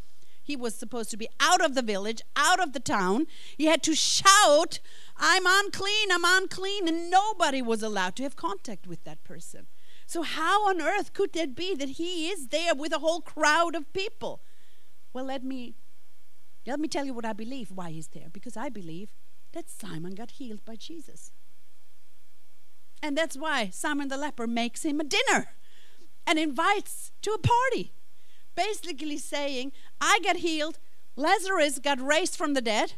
he 0.47 0.55
was 0.55 0.77
supposed 0.77 1.11
to 1.11 1.17
be 1.17 1.29
out 1.41 1.61
of 1.61 1.75
the 1.75 1.83
village, 1.83 2.23
out 2.37 2.61
of 2.63 2.73
the 2.73 2.79
town. 2.79 3.27
He 3.59 3.65
had 3.65 3.83
to 3.83 3.97
shout, 3.97 4.79
I'm 5.17 5.43
unclean, 5.45 6.13
I'm 6.13 6.25
unclean, 6.25 6.87
and 6.87 7.11
nobody 7.11 7.61
was 7.61 7.83
allowed 7.83 8.15
to 8.17 8.23
have 8.23 8.37
contact 8.37 8.87
with 8.87 9.03
that 9.03 9.25
person. 9.25 9.67
So, 10.07 10.23
how 10.23 10.69
on 10.69 10.81
earth 10.81 11.13
could 11.15 11.33
that 11.33 11.57
be 11.57 11.75
that 11.75 11.89
he 11.89 12.29
is 12.29 12.47
there 12.49 12.77
with 12.77 12.93
a 12.93 13.01
whole 13.01 13.21
crowd 13.21 13.75
of 13.75 13.93
people? 13.93 14.41
Well, 15.13 15.25
let 15.25 15.43
me 15.43 15.75
let 16.65 16.79
me 16.79 16.87
tell 16.87 17.05
you 17.05 17.13
what 17.13 17.25
I 17.25 17.33
believe 17.33 17.73
why 17.73 17.91
he's 17.91 18.09
there 18.09 18.29
because 18.33 18.57
I 18.57 18.69
believe 18.69 19.17
that 19.53 19.69
Simon 19.69 20.15
got 20.15 20.33
healed 20.33 20.65
by 20.65 20.77
Jesus. 20.77 21.33
And 23.03 23.19
that's 23.19 23.37
why 23.37 23.71
Simon 23.71 24.07
the 24.07 24.17
leper 24.17 24.47
makes 24.47 24.85
him 24.85 25.01
a 25.01 25.05
dinner 25.05 25.49
and 26.25 26.39
invites 26.39 27.11
to 27.23 27.33
a 27.33 27.39
party 27.39 27.93
basically 28.57 29.19
saying, 29.19 29.73
I 30.01 30.19
got 30.25 30.37
healed, 30.37 30.79
Lazarus 31.15 31.79
got 31.79 32.01
raised 32.01 32.37
from 32.37 32.55
the 32.55 32.61
dead, 32.61 32.95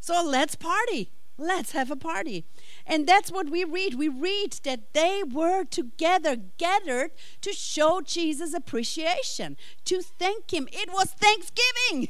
so 0.00 0.22
let's 0.24 0.56
party. 0.56 1.10
Let's 1.36 1.72
have 1.72 1.90
a 1.90 1.96
party. 1.96 2.44
And 2.86 3.08
that's 3.08 3.32
what 3.32 3.50
we 3.50 3.64
read. 3.64 3.94
We 3.94 4.08
read 4.08 4.52
that 4.62 4.94
they 4.94 5.22
were 5.24 5.64
together, 5.64 6.36
gathered 6.36 7.10
to 7.40 7.52
show 7.52 8.00
Jesus 8.00 8.54
appreciation, 8.54 9.56
to 9.84 10.00
thank 10.00 10.52
him. 10.52 10.68
It 10.72 10.92
was 10.92 11.10
Thanksgiving, 11.10 12.08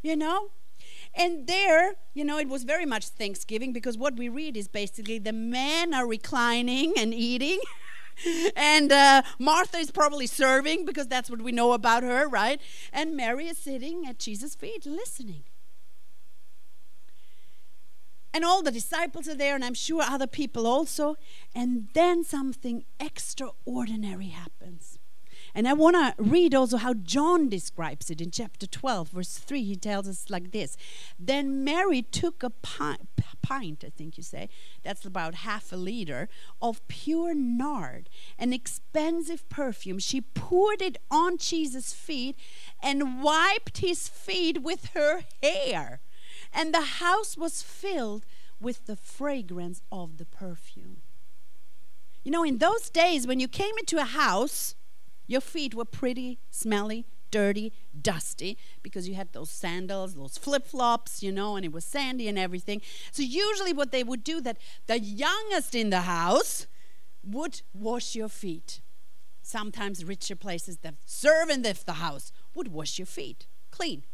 you 0.00 0.16
know? 0.16 0.50
And 1.14 1.46
there, 1.46 1.96
you 2.14 2.24
know, 2.24 2.38
it 2.38 2.48
was 2.48 2.64
very 2.64 2.86
much 2.86 3.08
Thanksgiving 3.08 3.72
because 3.72 3.98
what 3.98 4.16
we 4.16 4.28
read 4.28 4.56
is 4.56 4.68
basically 4.68 5.18
the 5.18 5.32
men 5.32 5.92
are 5.92 6.06
reclining 6.06 6.94
and 6.96 7.12
eating. 7.12 7.60
and 8.56 8.92
uh, 8.92 9.22
Martha 9.38 9.78
is 9.78 9.90
probably 9.90 10.26
serving 10.26 10.84
because 10.84 11.06
that's 11.08 11.30
what 11.30 11.42
we 11.42 11.52
know 11.52 11.72
about 11.72 12.02
her, 12.02 12.28
right? 12.28 12.60
And 12.92 13.16
Mary 13.16 13.46
is 13.48 13.58
sitting 13.58 14.06
at 14.06 14.18
Jesus' 14.18 14.54
feet 14.54 14.86
listening. 14.86 15.44
And 18.32 18.44
all 18.44 18.62
the 18.62 18.70
disciples 18.70 19.28
are 19.28 19.34
there, 19.34 19.54
and 19.54 19.64
I'm 19.64 19.72
sure 19.72 20.02
other 20.02 20.26
people 20.26 20.66
also. 20.66 21.16
And 21.54 21.88
then 21.94 22.22
something 22.22 22.84
extraordinary 23.00 24.28
happens. 24.28 24.95
And 25.56 25.66
I 25.66 25.72
want 25.72 25.96
to 25.96 26.22
read 26.22 26.54
also 26.54 26.76
how 26.76 26.92
John 26.92 27.48
describes 27.48 28.10
it 28.10 28.20
in 28.20 28.30
chapter 28.30 28.66
12, 28.66 29.08
verse 29.08 29.38
3. 29.38 29.62
He 29.62 29.74
tells 29.74 30.06
us 30.06 30.28
like 30.28 30.50
this 30.50 30.76
Then 31.18 31.64
Mary 31.64 32.02
took 32.02 32.42
a 32.42 32.50
pint, 32.50 33.08
pint, 33.40 33.82
I 33.82 33.88
think 33.88 34.18
you 34.18 34.22
say, 34.22 34.50
that's 34.82 35.06
about 35.06 35.36
half 35.36 35.72
a 35.72 35.76
liter, 35.76 36.28
of 36.60 36.86
pure 36.88 37.34
nard, 37.34 38.10
an 38.38 38.52
expensive 38.52 39.48
perfume. 39.48 39.98
She 39.98 40.20
poured 40.20 40.82
it 40.82 40.98
on 41.10 41.38
Jesus' 41.38 41.94
feet 41.94 42.36
and 42.82 43.22
wiped 43.22 43.78
his 43.78 44.08
feet 44.08 44.62
with 44.62 44.90
her 44.92 45.22
hair. 45.42 46.00
And 46.52 46.74
the 46.74 46.98
house 47.00 47.38
was 47.38 47.62
filled 47.62 48.26
with 48.60 48.84
the 48.84 48.96
fragrance 48.96 49.80
of 49.90 50.18
the 50.18 50.26
perfume. 50.26 50.98
You 52.24 52.30
know, 52.30 52.44
in 52.44 52.58
those 52.58 52.90
days, 52.90 53.26
when 53.26 53.40
you 53.40 53.48
came 53.48 53.78
into 53.78 53.96
a 53.96 54.04
house, 54.04 54.74
your 55.26 55.40
feet 55.40 55.74
were 55.74 55.84
pretty 55.84 56.38
smelly, 56.50 57.06
dirty, 57.30 57.72
dusty 58.00 58.56
because 58.82 59.08
you 59.08 59.14
had 59.14 59.32
those 59.32 59.50
sandals, 59.50 60.14
those 60.14 60.38
flip-flops, 60.38 61.22
you 61.22 61.32
know, 61.32 61.56
and 61.56 61.64
it 61.64 61.72
was 61.72 61.84
sandy 61.84 62.28
and 62.28 62.38
everything. 62.38 62.80
So 63.10 63.22
usually 63.22 63.72
what 63.72 63.92
they 63.92 64.04
would 64.04 64.24
do 64.24 64.40
that 64.42 64.58
the 64.86 64.98
youngest 64.98 65.74
in 65.74 65.90
the 65.90 66.02
house 66.02 66.66
would 67.24 67.62
wash 67.74 68.14
your 68.14 68.28
feet. 68.28 68.80
Sometimes 69.42 70.04
richer 70.04 70.36
places, 70.36 70.78
the 70.78 70.94
servant 71.04 71.66
of 71.66 71.84
the 71.84 71.94
house 71.94 72.32
would 72.54 72.68
wash 72.68 72.98
your 72.98 73.06
feet 73.06 73.46
clean. 73.70 74.04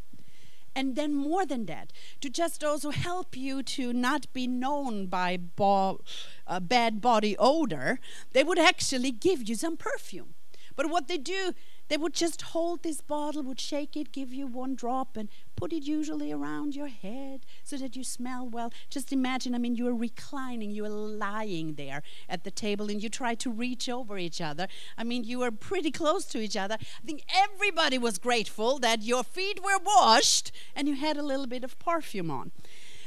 And 0.75 0.97
then 0.97 1.15
more 1.15 1.45
than 1.45 1.67
that, 1.67 1.93
to 2.23 2.31
just 2.31 2.65
also 2.65 2.91
help 2.91 3.37
you 3.37 3.63
to 3.63 3.93
not 3.93 4.33
be 4.33 4.47
known 4.47 5.07
by 5.07 5.37
bo- 5.37 6.01
a 6.47 6.61
bad 6.61 7.01
body 7.01 7.37
odor, 7.39 8.01
they 8.33 8.43
would 8.43 8.59
actually 8.59 9.11
give 9.11 9.47
you 9.49 9.55
some 9.55 9.77
perfume. 9.77 10.35
But 10.77 10.91
what 10.91 11.09
they 11.09 11.19
do, 11.19 11.53
they 11.89 11.97
would 11.97 12.15
just 12.15 12.43
hold 12.43 12.83
this 12.83 13.01
bottle, 13.01 13.43
would 13.43 13.61
shake 13.61 13.97
it, 13.97 14.13
give 14.13 14.33
you 14.33 14.47
one 14.47 14.75
drop, 14.75 15.17
and 15.17 15.29
put 15.57 15.73
it 15.73 15.85
usually 15.85 16.33
around 16.33 16.75
your 16.75 16.89
head 16.89 17.45
so 17.63 17.77
that 17.77 17.97
you 17.97 18.05
smell 18.05 18.49
well. 18.49 18.73
Just 18.91 19.13
imagine, 19.13 19.55
I 19.55 19.59
mean, 19.59 19.75
you're 19.75 19.95
reclining, 19.95 20.71
you're 20.71 20.89
lying 20.89 21.75
there 21.75 22.03
at 22.29 22.45
the 22.45 22.51
table, 22.51 22.91
and 22.91 23.03
you 23.03 23.09
try 23.09 23.35
to 23.35 23.51
reach 23.51 23.89
over 23.89 24.19
each 24.19 24.41
other. 24.41 24.69
I 24.97 25.05
mean, 25.05 25.25
you 25.25 25.41
were 25.41 25.51
pretty 25.51 25.91
close 25.91 26.25
to 26.27 26.39
each 26.39 26.57
other. 26.57 26.77
I 26.81 27.07
think 27.07 27.25
everybody 27.35 27.99
was 27.99 28.19
grateful 28.19 28.79
that 28.79 29.03
your 29.03 29.25
feet 29.25 29.63
were 29.63 29.79
washed 29.85 30.53
and 30.75 30.89
you 30.89 30.95
had 30.95 31.17
a 31.17 31.23
little 31.23 31.47
bit 31.47 31.65
of 31.65 31.79
perfume 31.79 32.31
on. 32.31 32.53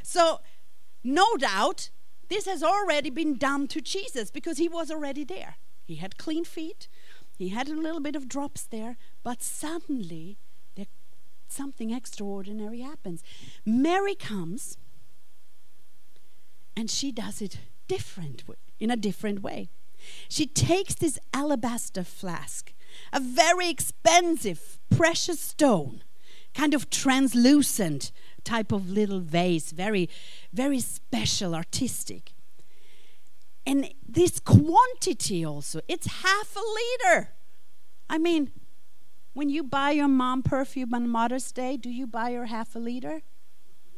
So, 0.03 0.41
no 1.03 1.35
doubt, 1.37 1.89
this 2.29 2.45
has 2.45 2.63
already 2.63 3.09
been 3.09 3.37
done 3.37 3.67
to 3.69 3.81
Jesus 3.81 4.31
because 4.31 4.57
he 4.57 4.67
was 4.67 4.89
already 4.91 5.23
there. 5.23 5.55
He 5.83 5.95
had 5.95 6.17
clean 6.17 6.43
feet. 6.43 6.87
He 7.37 7.49
had 7.49 7.67
a 7.67 7.75
little 7.75 7.99
bit 7.99 8.15
of 8.15 8.29
drops 8.29 8.63
there, 8.63 8.97
but 9.23 9.41
suddenly 9.41 10.37
there, 10.75 10.87
something 11.47 11.91
extraordinary 11.91 12.81
happens. 12.81 13.23
Mary 13.65 14.15
comes 14.15 14.77
and 16.75 16.89
she 16.89 17.11
does 17.11 17.41
it 17.41 17.59
different 17.87 18.43
in 18.79 18.91
a 18.91 18.95
different 18.95 19.41
way. 19.41 19.69
She 20.29 20.45
takes 20.45 20.95
this 20.95 21.17
alabaster 21.33 22.03
flask, 22.03 22.73
a 23.11 23.19
very 23.19 23.69
expensive, 23.69 24.79
precious 24.89 25.39
stone, 25.39 26.03
kind 26.53 26.73
of 26.73 26.89
translucent 26.89 28.11
type 28.43 28.71
of 28.71 28.89
little 28.89 29.19
vase, 29.19 29.71
very, 29.71 30.09
very 30.53 30.79
special, 30.79 31.55
artistic. 31.55 32.34
And 33.65 33.93
this 34.07 34.39
quantity 34.39 35.43
also, 35.43 35.81
it's 35.87 36.07
half 36.23 36.55
a 36.55 36.59
liter. 36.59 37.33
I 38.09 38.17
mean, 38.17 38.51
when 39.33 39.49
you 39.49 39.63
buy 39.63 39.91
your 39.91 40.07
mom 40.07 40.43
perfume 40.43 40.93
on 40.93 41.09
Mother's 41.09 41.51
Day, 41.51 41.75
do 41.75 41.89
you 41.89 42.07
buy 42.07 42.31
her 42.33 42.45
half 42.45 42.75
a 42.75 42.79
liter? 42.79 43.21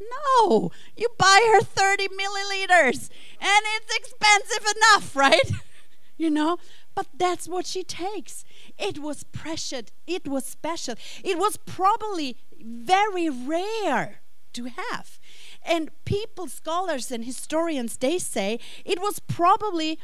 No, 0.00 0.70
you 0.96 1.08
buy 1.18 1.40
her 1.52 1.60
30 1.60 2.08
milliliters, 2.08 3.10
and 3.40 3.62
it's 3.76 3.96
expensive 3.96 4.74
enough, 4.76 5.14
right? 5.14 5.50
you 6.16 6.30
know, 6.30 6.58
but 6.94 7.06
that's 7.16 7.48
what 7.48 7.66
she 7.66 7.82
takes. 7.82 8.44
It 8.78 8.98
was 8.98 9.24
precious, 9.24 9.84
it 10.06 10.26
was 10.26 10.44
special, 10.44 10.94
it 11.22 11.38
was 11.38 11.56
probably 11.56 12.36
very 12.60 13.28
rare 13.28 14.20
to 14.54 14.64
have. 14.64 15.18
And 15.64 15.90
people, 16.04 16.48
scholars, 16.48 17.10
and 17.10 17.24
historians, 17.24 17.96
they 17.96 18.18
say 18.18 18.58
it 18.84 19.00
was 19.00 19.18
probably 19.18 19.98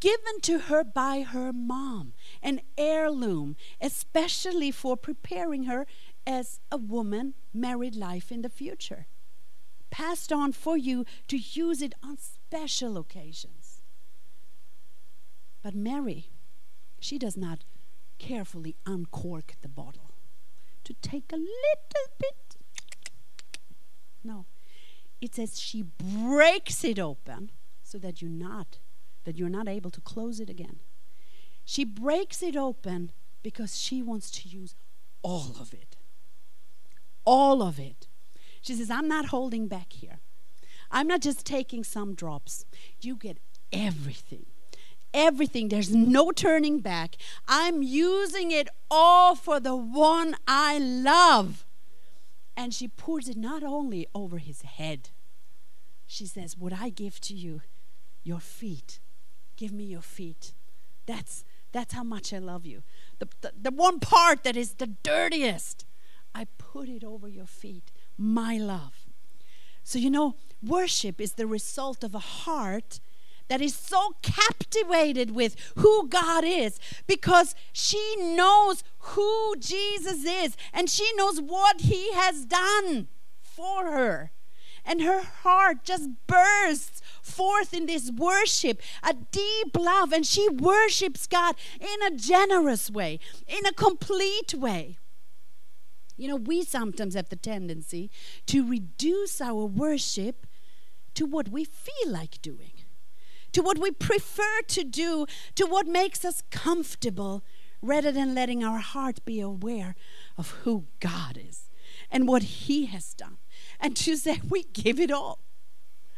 given 0.00 0.40
to 0.42 0.58
her 0.60 0.84
by 0.84 1.22
her 1.22 1.52
mom, 1.52 2.12
an 2.42 2.60
heirloom, 2.76 3.56
especially 3.80 4.70
for 4.70 4.96
preparing 4.96 5.64
her 5.64 5.86
as 6.26 6.60
a 6.70 6.76
woman 6.76 7.34
married 7.52 7.94
life 7.94 8.32
in 8.32 8.42
the 8.42 8.48
future 8.48 9.06
passed 9.94 10.32
on 10.32 10.50
for 10.50 10.76
you 10.76 11.04
to 11.28 11.36
use 11.36 11.80
it 11.80 11.94
on 12.02 12.18
special 12.18 12.96
occasions. 12.96 13.80
But 15.62 15.76
Mary, 15.76 16.30
she 16.98 17.16
does 17.16 17.36
not 17.36 17.62
carefully 18.18 18.74
uncork 18.84 19.54
the 19.62 19.68
bottle 19.68 20.10
to 20.82 20.94
take 20.94 21.32
a 21.32 21.36
little 21.36 22.08
bit. 22.18 22.56
No. 24.24 24.46
It 25.24 25.34
says 25.34 25.58
she 25.58 25.82
breaks 25.82 26.84
it 26.84 26.98
open 26.98 27.50
so 27.82 27.96
that 27.96 28.20
you're 28.20 28.30
not 28.30 28.76
that 29.24 29.38
you're 29.38 29.48
not 29.48 29.68
able 29.68 29.90
to 29.90 30.02
close 30.02 30.38
it 30.38 30.50
again. 30.50 30.80
She 31.64 31.82
breaks 31.82 32.42
it 32.42 32.56
open 32.56 33.10
because 33.42 33.80
she 33.80 34.02
wants 34.02 34.30
to 34.32 34.48
use 34.50 34.74
all 35.22 35.56
of 35.58 35.72
it. 35.72 35.96
All 37.24 37.62
of 37.62 37.78
it. 37.78 38.06
She 38.60 38.74
says, 38.74 38.90
I'm 38.90 39.08
not 39.08 39.26
holding 39.26 39.66
back 39.66 39.94
here. 39.94 40.20
I'm 40.90 41.06
not 41.06 41.22
just 41.22 41.46
taking 41.46 41.84
some 41.84 42.14
drops. 42.14 42.66
You 43.00 43.16
get 43.16 43.38
everything. 43.72 44.44
Everything. 45.14 45.70
There's 45.70 45.94
no 45.94 46.32
turning 46.32 46.80
back. 46.80 47.16
I'm 47.48 47.82
using 47.82 48.50
it 48.50 48.68
all 48.90 49.34
for 49.34 49.58
the 49.58 49.74
one 49.74 50.36
I 50.46 50.78
love. 50.78 51.63
And 52.56 52.72
she 52.72 52.88
pours 52.88 53.28
it 53.28 53.36
not 53.36 53.62
only 53.62 54.06
over 54.14 54.38
his 54.38 54.62
head, 54.62 55.10
she 56.06 56.26
says, 56.26 56.56
What 56.56 56.72
I 56.72 56.90
give 56.90 57.20
to 57.22 57.34
you, 57.34 57.62
your 58.22 58.40
feet. 58.40 59.00
Give 59.56 59.72
me 59.72 59.84
your 59.84 60.02
feet. 60.02 60.54
That's 61.06 61.44
that's 61.72 61.92
how 61.92 62.04
much 62.04 62.32
I 62.32 62.38
love 62.38 62.64
you. 62.64 62.84
The, 63.18 63.28
the, 63.40 63.52
the 63.62 63.70
one 63.72 63.98
part 63.98 64.44
that 64.44 64.56
is 64.56 64.74
the 64.74 64.86
dirtiest, 64.86 65.84
I 66.32 66.46
put 66.56 66.88
it 66.88 67.02
over 67.02 67.26
your 67.28 67.46
feet 67.46 67.90
my 68.16 68.56
love. 68.56 69.06
So, 69.82 69.98
you 69.98 70.08
know, 70.08 70.36
worship 70.62 71.20
is 71.20 71.32
the 71.32 71.46
result 71.46 72.04
of 72.04 72.14
a 72.14 72.20
heart 72.20 73.00
that 73.48 73.60
is 73.60 73.74
so 73.74 74.16
captivated 74.22 75.32
with 75.32 75.56
who 75.76 76.08
God 76.08 76.44
is 76.44 76.78
because 77.06 77.54
she 77.72 78.16
knows 78.16 78.82
who 78.98 79.54
Jesus 79.58 80.24
is 80.24 80.56
and 80.72 80.88
she 80.88 81.08
knows 81.16 81.40
what 81.40 81.82
he 81.82 82.12
has 82.12 82.44
done 82.44 83.08
for 83.40 83.84
her. 83.84 84.30
And 84.86 85.00
her 85.00 85.22
heart 85.22 85.84
just 85.84 86.10
bursts 86.26 87.00
forth 87.22 87.72
in 87.72 87.86
this 87.86 88.10
worship, 88.10 88.82
a 89.02 89.14
deep 89.14 89.76
love, 89.78 90.12
and 90.12 90.26
she 90.26 90.46
worships 90.48 91.26
God 91.26 91.54
in 91.80 92.02
a 92.06 92.16
generous 92.16 92.90
way, 92.90 93.18
in 93.46 93.64
a 93.64 93.72
complete 93.72 94.52
way. 94.52 94.98
You 96.16 96.28
know, 96.28 96.36
we 96.36 96.62
sometimes 96.62 97.14
have 97.14 97.30
the 97.30 97.36
tendency 97.36 98.10
to 98.46 98.68
reduce 98.68 99.40
our 99.40 99.64
worship 99.64 100.46
to 101.14 101.26
what 101.26 101.48
we 101.48 101.64
feel 101.64 102.12
like 102.12 102.42
doing, 102.42 102.73
to 103.54 103.62
what 103.62 103.78
we 103.78 103.90
prefer 103.90 104.60
to 104.68 104.84
do, 104.84 105.26
to 105.54 105.64
what 105.64 105.86
makes 105.86 106.24
us 106.24 106.42
comfortable, 106.50 107.42
rather 107.80 108.12
than 108.12 108.34
letting 108.34 108.62
our 108.62 108.78
heart 108.78 109.24
be 109.24 109.40
aware 109.40 109.94
of 110.36 110.50
who 110.62 110.86
God 111.00 111.38
is 111.38 111.70
and 112.10 112.28
what 112.28 112.42
He 112.42 112.86
has 112.86 113.14
done. 113.14 113.38
And 113.80 113.96
to 113.96 114.16
say, 114.18 114.40
we 114.48 114.64
give 114.64 115.00
it 115.00 115.10
all. 115.10 115.38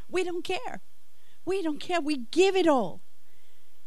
We 0.09 0.25
don't 0.25 0.45
care. 0.45 0.81
We 1.45 1.63
don't 1.63 1.81
care. 1.81 2.01
We 2.01 2.17
give 2.17 2.57
it 2.57 2.67
all. 2.67 3.03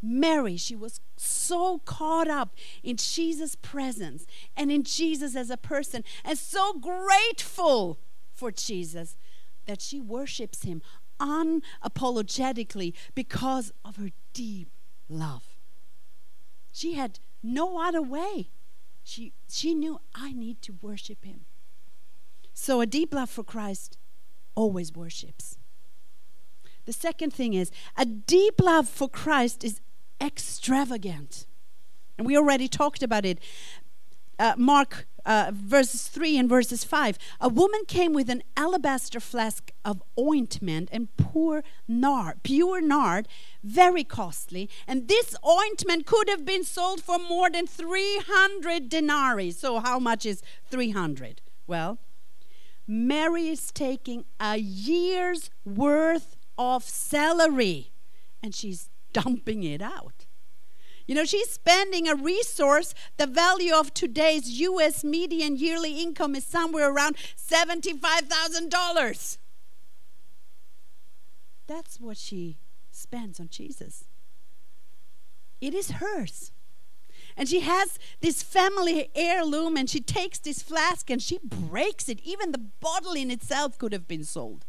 Mary, 0.02 0.56
she 0.56 0.76
was 0.76 1.02
so 1.18 1.80
caught 1.80 2.30
up 2.30 2.56
in 2.84 2.96
Jesus' 2.96 3.56
presence 3.56 4.26
and 4.56 4.72
in 4.72 4.84
Jesus 4.84 5.36
as 5.36 5.50
a 5.50 5.58
person, 5.58 6.06
and 6.24 6.38
so 6.38 6.74
grateful 6.74 8.00
for 8.34 8.50
Jesus 8.50 9.18
that 9.66 9.82
she 9.82 10.00
worships 10.00 10.64
him 10.64 10.82
unapologetically 11.20 12.94
because 13.16 13.72
of 13.84 13.98
her 13.98 14.10
deep 14.34 14.70
love. 15.08 15.44
She 16.72 16.94
had 16.94 17.20
no 17.44 17.82
other 17.82 18.02
way. 18.02 18.50
She, 19.04 19.34
she 19.50 19.74
knew 19.74 20.00
I 20.14 20.34
need 20.34 20.62
to 20.64 20.76
worship 20.82 21.24
him. 21.24 21.42
So 22.54 22.82
a 22.82 22.86
deep 22.86 23.14
love 23.14 23.30
for 23.30 23.44
Christ 23.44 23.98
always 24.56 24.94
worships. 24.94 25.58
The 26.86 26.94
second 26.94 27.34
thing 27.34 27.54
is 27.54 27.72
a 27.98 28.06
deep 28.06 28.60
love 28.62 28.88
for 28.88 29.08
Christ 29.10 29.64
is 29.64 29.80
extravagant. 30.22 31.46
And 32.18 32.28
we 32.28 32.36
already 32.36 32.68
talked 32.68 33.02
about 33.02 33.26
it. 33.26 33.40
Uh, 34.40 34.54
Mark 34.58 35.06
uh, 35.26 35.52
verses 35.54 36.08
3 36.08 36.38
and 36.38 36.50
verses 36.50 36.84
5. 36.84 37.18
A 37.40 37.50
woman 37.50 37.82
came 37.88 38.14
with 38.14 38.30
an 38.30 38.42
alabaster 38.58 39.20
flask 39.20 39.72
of 39.86 40.02
ointment 40.18 40.90
and 40.92 41.16
poor 41.18 41.64
nard, 41.88 42.42
pure 42.42 42.82
nard, 42.82 43.28
very 43.64 44.04
costly. 44.04 44.70
And 44.88 45.08
this 45.08 45.36
ointment 45.46 46.06
could 46.06 46.30
have 46.30 46.46
been 46.46 46.64
sold 46.64 47.02
for 47.02 47.20
more 47.20 47.50
than 47.50 47.68
300 47.68 48.90
denarii. 48.90 49.52
So, 49.52 49.80
how 49.80 50.00
much 50.00 50.26
is 50.26 50.42
300? 50.72 51.42
Well, 51.68 52.00
Mary 52.88 53.50
is 53.50 53.72
taking 53.72 54.26
a 54.40 54.58
year's 54.58 55.52
worth 55.64 56.38
of 56.58 56.84
salary 56.84 57.92
and 58.42 58.56
she's 58.56 58.90
dumping 59.14 59.64
it 59.64 59.82
out. 59.82 60.19
You 61.10 61.16
know, 61.16 61.26
she's 61.26 61.50
spending 61.50 62.08
a 62.08 62.14
resource, 62.14 62.94
the 63.18 63.26
value 63.26 63.74
of 63.74 63.96
today's 63.96 64.48
US 64.60 65.04
median 65.04 65.58
yearly 65.58 66.00
income 66.00 66.36
is 66.36 66.46
somewhere 66.46 66.94
around 66.94 67.16
$75,000. 67.36 69.40
That's 71.66 72.00
what 72.00 72.16
she 72.16 72.60
spends 72.92 73.40
on 73.40 73.50
Jesus. 73.50 74.04
It 75.60 75.74
is 75.74 75.94
hers. 75.94 76.52
And 77.36 77.50
she 77.50 77.62
has 77.62 77.98
this 78.22 78.44
family 78.44 79.10
heirloom 79.16 79.78
and 79.78 79.90
she 79.90 80.02
takes 80.02 80.38
this 80.38 80.62
flask 80.62 81.10
and 81.10 81.20
she 81.20 81.40
breaks 81.44 82.08
it. 82.08 82.20
Even 82.24 82.52
the 82.52 82.60
bottle 82.60 83.14
in 83.14 83.32
itself 83.32 83.80
could 83.80 83.94
have 83.94 84.08
been 84.08 84.24
sold. 84.24 84.64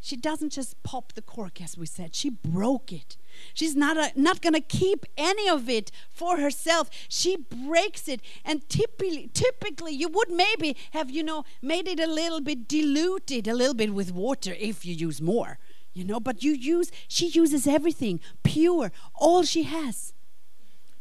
She 0.00 0.16
doesn't 0.16 0.50
just 0.50 0.82
pop 0.82 1.12
the 1.12 1.22
cork, 1.22 1.60
as 1.60 1.78
we 1.78 1.86
said. 1.86 2.14
She 2.14 2.30
broke 2.30 2.92
it. 2.92 3.16
She's 3.54 3.76
not, 3.76 4.16
not 4.16 4.42
going 4.42 4.54
to 4.54 4.60
keep 4.60 5.06
any 5.16 5.48
of 5.48 5.68
it 5.68 5.90
for 6.10 6.38
herself. 6.38 6.90
She 7.08 7.36
breaks 7.36 8.08
it. 8.08 8.20
And 8.44 8.68
typically, 8.68 9.30
typically, 9.32 9.92
you 9.92 10.08
would 10.08 10.30
maybe 10.30 10.76
have, 10.92 11.10
you 11.10 11.22
know, 11.22 11.44
made 11.62 11.88
it 11.88 12.00
a 12.00 12.06
little 12.06 12.40
bit 12.40 12.68
diluted, 12.68 13.48
a 13.48 13.54
little 13.54 13.74
bit 13.74 13.94
with 13.94 14.12
water 14.12 14.54
if 14.58 14.84
you 14.84 14.94
use 14.94 15.20
more, 15.20 15.58
you 15.92 16.04
know. 16.04 16.20
But 16.20 16.42
you 16.42 16.52
use, 16.52 16.90
she 17.08 17.26
uses 17.28 17.66
everything 17.66 18.20
pure, 18.42 18.92
all 19.14 19.42
she 19.42 19.64
has. 19.64 20.12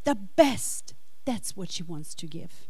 The 0.03 0.15
best. 0.15 0.93
That's 1.25 1.57
what 1.57 1.71
she 1.71 1.83
wants 1.83 2.13
to 2.15 2.27
give. 2.27 2.67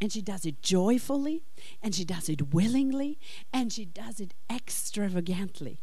And 0.00 0.12
she 0.12 0.22
does 0.22 0.46
it 0.46 0.62
joyfully, 0.62 1.44
and 1.82 1.94
she 1.94 2.04
does 2.04 2.28
it 2.28 2.54
willingly, 2.54 3.18
and 3.52 3.72
she 3.72 3.84
does 3.84 4.20
it 4.20 4.32
extravagantly. 4.48 5.80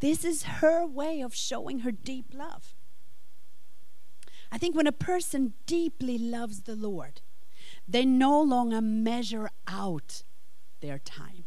This 0.00 0.24
is 0.24 0.42
her 0.44 0.86
way 0.86 1.20
of 1.20 1.34
showing 1.34 1.80
her 1.80 1.92
deep 1.92 2.26
love. 2.34 2.74
I 4.52 4.58
think 4.58 4.76
when 4.76 4.86
a 4.86 4.92
person 4.92 5.54
deeply 5.66 6.18
loves 6.18 6.62
the 6.62 6.76
Lord, 6.76 7.20
they 7.88 8.04
no 8.04 8.40
longer 8.40 8.80
measure 8.80 9.50
out 9.66 10.22
their 10.80 10.98
time. 10.98 11.44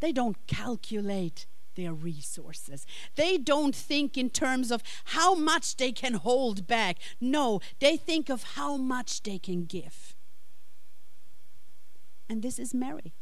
They 0.00 0.12
don't 0.12 0.46
calculate 0.46 1.46
their 1.74 1.92
resources. 1.92 2.86
They 3.16 3.38
don't 3.38 3.74
think 3.74 4.16
in 4.16 4.30
terms 4.30 4.70
of 4.70 4.82
how 5.06 5.34
much 5.34 5.76
they 5.76 5.92
can 5.92 6.14
hold 6.14 6.66
back. 6.66 6.98
No, 7.20 7.60
they 7.80 7.96
think 7.96 8.28
of 8.28 8.42
how 8.54 8.76
much 8.76 9.22
they 9.22 9.38
can 9.38 9.64
give. 9.64 10.14
And 12.28 12.42
this 12.42 12.58
is 12.58 12.74
Mary. 12.74 13.12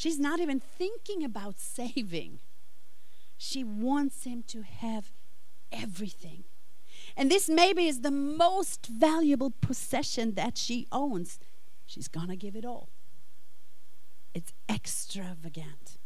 She's 0.00 0.18
not 0.18 0.40
even 0.40 0.60
thinking 0.60 1.22
about 1.22 1.60
saving. 1.60 2.38
She 3.36 3.62
wants 3.62 4.24
him 4.24 4.42
to 4.44 4.62
have 4.62 5.12
everything. 5.70 6.44
And 7.18 7.30
this 7.30 7.50
maybe 7.50 7.86
is 7.86 8.00
the 8.00 8.10
most 8.10 8.86
valuable 8.86 9.50
possession 9.50 10.36
that 10.36 10.56
she 10.56 10.86
owns. 10.90 11.38
She's 11.84 12.08
going 12.08 12.28
to 12.28 12.36
give 12.36 12.56
it 12.56 12.64
all. 12.64 12.88
It's 14.32 14.54
extravagant. 14.70 15.98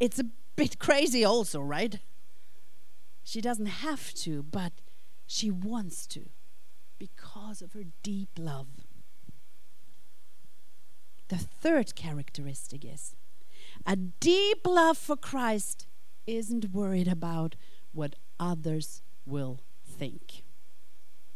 It's 0.00 0.18
a 0.18 0.30
bit 0.56 0.78
crazy, 0.78 1.22
also, 1.22 1.60
right? 1.60 1.98
She 3.22 3.42
doesn't 3.42 3.66
have 3.84 4.14
to, 4.24 4.42
but 4.42 4.72
she 5.26 5.50
wants 5.50 6.06
to 6.06 6.30
because 6.98 7.60
of 7.60 7.74
her 7.74 7.84
deep 8.02 8.30
love. 8.38 8.87
The 11.28 11.38
third 11.38 11.94
characteristic 11.94 12.84
is 12.84 13.14
a 13.86 13.96
deep 13.96 14.66
love 14.66 14.98
for 14.98 15.16
Christ 15.16 15.86
isn't 16.26 16.72
worried 16.72 17.08
about 17.08 17.54
what 17.92 18.16
others 18.40 19.02
will 19.24 19.60
think. 19.86 20.42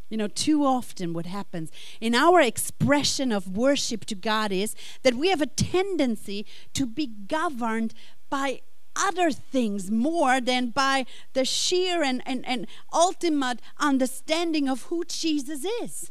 You 0.09 0.19
know, 0.19 0.29
too 0.29 0.65
often 0.65 1.15
what 1.15 1.25
happens 1.25 1.71
in 2.01 2.15
our 2.15 2.41
expression 2.41 3.33
of 3.33 3.57
worship 3.57 4.05
to 4.07 4.15
God 4.15 4.53
is 4.53 4.75
that 5.03 5.15
we 5.15 5.29
have 5.29 5.41
a 5.41 5.47
tendency 5.47 6.45
to 6.75 6.85
be 6.87 7.07
governed 7.07 7.95
by 8.29 8.61
other 8.95 9.31
things 9.31 9.91
more 9.91 10.39
than 10.41 10.69
by 10.69 11.07
the 11.33 11.47
sheer 11.47 12.03
and, 12.03 12.23
and, 12.27 12.47
and 12.47 12.67
ultimate 12.93 13.61
understanding 13.79 14.69
of 14.69 14.85
who 14.85 15.05
Jesus 15.05 15.65
is. 15.83 16.11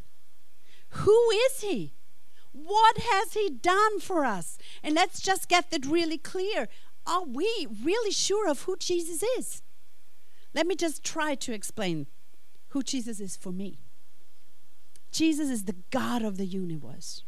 Who 0.90 1.30
is 1.32 1.62
He? 1.62 1.94
What 2.52 2.98
has 2.98 3.34
He 3.34 3.50
done 3.50 4.00
for 4.00 4.26
us? 4.26 4.58
And 4.84 4.96
let's 4.96 5.22
just 5.22 5.48
get 5.48 5.72
that 5.72 5.86
really 5.86 6.18
clear. 6.18 6.68
Are 7.06 7.24
we 7.24 7.68
really 7.84 8.12
sure 8.12 8.50
of 8.50 8.64
who 8.64 8.76
Jesus 8.78 9.24
is? 9.38 9.62
Let 10.54 10.68
me 10.68 10.76
just 10.76 11.04
try 11.04 11.36
to 11.36 11.54
explain 11.54 12.08
who 12.70 12.84
Jesus 12.84 13.20
is 13.20 13.38
for 13.38 13.52
me. 13.52 13.80
Jesus 15.12 15.50
is 15.50 15.66
the 15.66 15.76
God 15.90 16.22
of 16.22 16.38
the 16.38 16.46
universe. 16.46 17.24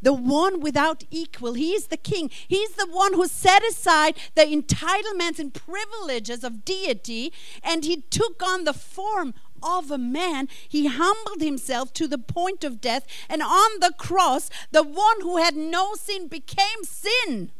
The 0.00 0.12
one 0.12 0.60
without 0.60 1.04
equal. 1.10 1.54
He 1.54 1.72
is 1.72 1.88
the 1.88 1.96
king. 1.96 2.30
He's 2.46 2.72
the 2.72 2.86
one 2.86 3.14
who 3.14 3.26
set 3.26 3.62
aside 3.64 4.16
the 4.34 4.42
entitlements 4.42 5.38
and 5.38 5.52
privileges 5.52 6.44
of 6.44 6.64
deity 6.64 7.32
and 7.62 7.84
he 7.84 8.02
took 8.02 8.42
on 8.42 8.64
the 8.64 8.72
form 8.72 9.34
of 9.62 9.90
a 9.90 9.98
man. 9.98 10.48
He 10.68 10.86
humbled 10.86 11.40
himself 11.40 11.92
to 11.94 12.06
the 12.06 12.18
point 12.18 12.64
of 12.64 12.80
death. 12.80 13.06
And 13.28 13.42
on 13.42 13.80
the 13.80 13.92
cross, 13.96 14.50
the 14.70 14.82
one 14.82 15.20
who 15.20 15.38
had 15.38 15.56
no 15.56 15.94
sin 15.94 16.28
became 16.28 16.84
sin 16.84 17.52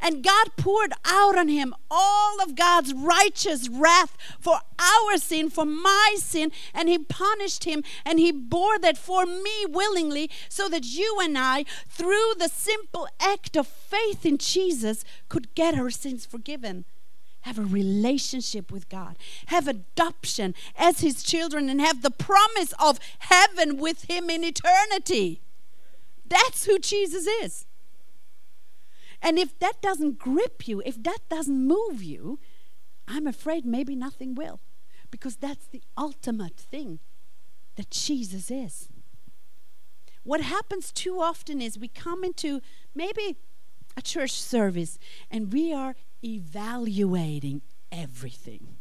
and 0.00 0.22
God 0.22 0.50
poured 0.56 0.92
out 1.04 1.36
on 1.36 1.48
him 1.48 1.74
all 1.90 2.42
of 2.42 2.56
God's 2.56 2.92
righteous 2.94 3.68
wrath 3.68 4.16
for 4.38 4.60
our 4.78 5.16
sin, 5.16 5.50
for 5.50 5.64
my 5.64 6.16
sin, 6.18 6.52
and 6.74 6.88
he 6.88 6.98
punished 6.98 7.64
him 7.64 7.82
and 8.04 8.18
he 8.18 8.30
bore 8.30 8.78
that 8.78 8.98
for 8.98 9.26
me 9.26 9.66
willingly, 9.66 10.30
so 10.48 10.68
that 10.68 10.84
you 10.84 11.18
and 11.22 11.36
I, 11.38 11.64
through 11.88 12.34
the 12.38 12.48
simple 12.48 13.08
act 13.20 13.56
of 13.56 13.66
faith 13.66 14.24
in 14.24 14.38
Jesus, 14.38 15.04
could 15.28 15.54
get 15.54 15.74
our 15.74 15.90
sins 15.90 16.26
forgiven. 16.26 16.84
Have 17.42 17.58
a 17.58 17.62
relationship 17.62 18.70
with 18.70 18.88
God, 18.88 19.16
have 19.46 19.68
adoption 19.68 20.54
as 20.76 21.00
His 21.00 21.22
children, 21.22 21.68
and 21.68 21.80
have 21.80 22.02
the 22.02 22.10
promise 22.10 22.74
of 22.78 22.98
heaven 23.20 23.78
with 23.78 24.10
Him 24.10 24.28
in 24.28 24.44
eternity. 24.44 25.40
That's 26.26 26.66
who 26.66 26.78
Jesus 26.78 27.26
is. 27.26 27.66
And 29.22 29.38
if 29.38 29.58
that 29.58 29.80
doesn't 29.80 30.18
grip 30.18 30.68
you, 30.68 30.82
if 30.84 31.02
that 31.02 31.20
doesn't 31.28 31.66
move 31.66 32.02
you, 32.02 32.38
I'm 33.06 33.26
afraid 33.26 33.64
maybe 33.64 33.96
nothing 33.96 34.34
will. 34.34 34.60
Because 35.10 35.36
that's 35.36 35.66
the 35.66 35.82
ultimate 35.96 36.56
thing 36.56 36.98
that 37.76 37.90
Jesus 37.90 38.50
is. 38.50 38.88
What 40.22 40.42
happens 40.42 40.92
too 40.92 41.20
often 41.20 41.62
is 41.62 41.78
we 41.78 41.88
come 41.88 42.22
into 42.22 42.60
maybe 42.94 43.36
a 43.96 44.02
church 44.02 44.32
service 44.32 44.98
and 45.30 45.52
we 45.52 45.72
are 45.72 45.96
evaluating 46.22 47.62
everything. 47.90 48.76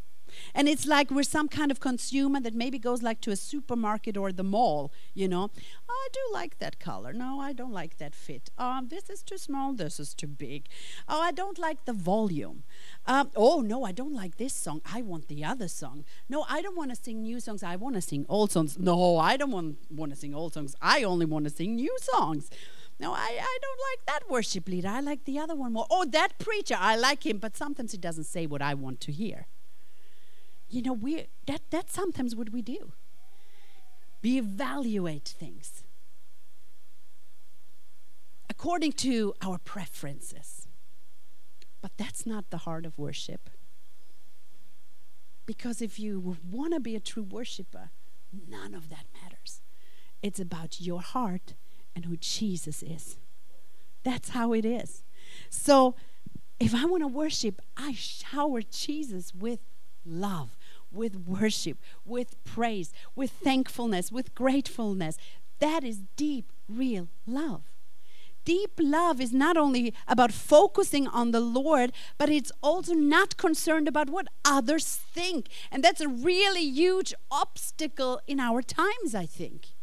And 0.54 0.68
it's 0.68 0.86
like 0.86 1.12
we're 1.12 1.24
some 1.24 1.48
kind 1.48 1.72
of 1.72 1.80
consumer 1.80 2.40
that 2.42 2.54
maybe 2.54 2.80
goes 2.80 3.02
like 3.02 3.22
to 3.22 3.32
a 3.32 3.36
supermarket 3.36 4.18
or 4.18 4.32
the 4.32 4.44
mall, 4.44 4.92
you 5.14 5.28
know. 5.28 5.50
Oh, 5.90 6.08
I 6.08 6.08
do 6.12 6.20
like 6.34 6.60
that 6.60 6.80
color. 6.80 7.14
No, 7.14 7.40
I 7.40 7.54
don't 7.54 7.72
like 7.72 7.98
that 7.98 8.16
fit. 8.16 8.50
Um, 8.58 8.88
this 8.90 9.10
is 9.10 9.24
too 9.24 9.38
small. 9.38 9.74
This 9.74 10.00
is 10.00 10.14
too 10.14 10.28
big. 10.28 10.68
Oh, 11.08 11.22
I 11.22 11.32
don't 11.32 11.58
like 11.58 11.86
the 11.86 11.94
volume. 11.94 12.64
Um, 13.06 13.32
oh, 13.36 13.62
no, 13.62 13.84
I 13.84 13.92
don't 13.92 14.14
like 14.14 14.38
this 14.38 14.54
song. 14.54 14.82
I 14.86 15.02
want 15.02 15.28
the 15.28 15.44
other 15.44 15.68
song. 15.68 16.04
No, 16.30 16.46
I 16.50 16.62
don't 16.62 16.78
want 16.78 16.90
to 16.92 16.96
sing 16.96 17.22
new 17.22 17.40
songs. 17.40 17.64
I 17.64 17.76
want 17.76 17.96
to 17.96 18.02
sing 18.02 18.26
old 18.30 18.52
songs. 18.52 18.78
No, 18.78 19.18
I 19.18 19.38
don't 19.38 19.52
want, 19.52 19.78
want 19.90 20.12
to 20.12 20.18
sing 20.18 20.34
old 20.34 20.54
songs. 20.54 20.76
I 20.82 21.04
only 21.04 21.26
want 21.26 21.46
to 21.46 21.52
sing 21.52 21.76
new 21.76 21.96
songs. 22.02 22.50
No, 23.00 23.14
I, 23.14 23.40
I 23.40 23.58
don't 23.62 23.80
like 23.92 24.06
that 24.08 24.30
worship 24.30 24.68
leader. 24.68 24.88
I 24.88 25.02
like 25.02 25.26
the 25.26 25.38
other 25.38 25.56
one 25.56 25.74
more. 25.74 25.86
Oh, 25.90 26.06
that 26.06 26.40
preacher, 26.40 26.76
I 26.80 26.96
like 26.96 27.26
him, 27.26 27.38
but 27.38 27.56
sometimes 27.56 27.92
he 27.92 27.98
doesn't 27.98 28.24
say 28.24 28.48
what 28.48 28.62
I 28.62 28.74
want 28.74 29.02
to 29.02 29.12
hear 29.12 29.48
you 30.70 30.82
know, 30.82 30.94
we 30.94 31.28
that 31.46 31.62
that's 31.70 31.94
sometimes 31.94 32.36
what 32.36 32.52
we 32.52 32.62
do. 32.62 32.92
We 34.22 34.38
evaluate 34.38 35.36
things 35.40 35.84
according 38.50 38.94
to 38.94 39.34
our 39.42 39.58
preferences. 39.58 40.68
But 41.80 41.92
that's 41.96 42.26
not 42.26 42.50
the 42.50 42.58
heart 42.58 42.86
of 42.86 42.98
worship. 42.98 43.50
Because 45.46 45.82
if 45.82 46.00
you 46.00 46.38
want 46.44 46.74
to 46.74 46.80
be 46.80 46.96
a 46.96 47.00
true 47.00 47.24
worshiper, 47.24 47.92
none 48.50 48.74
of 48.74 48.90
that 48.90 49.06
matters. 49.22 49.62
It's 50.24 50.40
about 50.40 50.82
your 50.82 51.02
heart 51.02 51.54
and 51.98 52.06
who 52.06 52.16
Jesus 52.16 52.84
is. 52.84 53.18
That's 54.04 54.30
how 54.30 54.54
it 54.54 54.66
is. 54.66 55.04
So 55.50 55.96
if 56.60 56.76
I 56.76 56.86
want 56.86 57.02
to 57.02 57.08
worship, 57.08 57.60
I 57.76 57.94
shower 57.94 58.62
Jesus 58.62 59.34
with 59.34 59.62
love 60.06 60.58
with 60.92 61.16
worship, 61.28 61.78
with 62.06 62.42
praise, 62.44 62.94
with 63.16 63.32
thankfulness, 63.32 64.12
with 64.12 64.36
gratefulness. 64.36 65.18
That 65.60 65.84
is 65.84 66.04
deep, 66.16 66.52
real 66.70 67.10
love. 67.26 67.64
Deep 68.46 68.80
love 68.80 69.20
is 69.20 69.34
not 69.34 69.58
only 69.58 69.94
about 70.08 70.32
focusing 70.32 71.06
on 71.08 71.32
the 71.32 71.42
Lord, 71.42 71.92
but 72.18 72.30
it's 72.30 72.52
also 72.64 72.94
not 72.94 73.36
concerned 73.36 73.90
about 73.90 74.10
what 74.10 74.28
others 74.46 74.96
think. 74.96 75.48
And 75.70 75.84
that's 75.84 76.00
a 76.00 76.08
really 76.08 76.64
huge 76.64 77.14
obstacle 77.30 78.22
in 78.26 78.40
our 78.40 78.62
times, 78.62 79.14
I 79.14 79.26
think. 79.26 79.74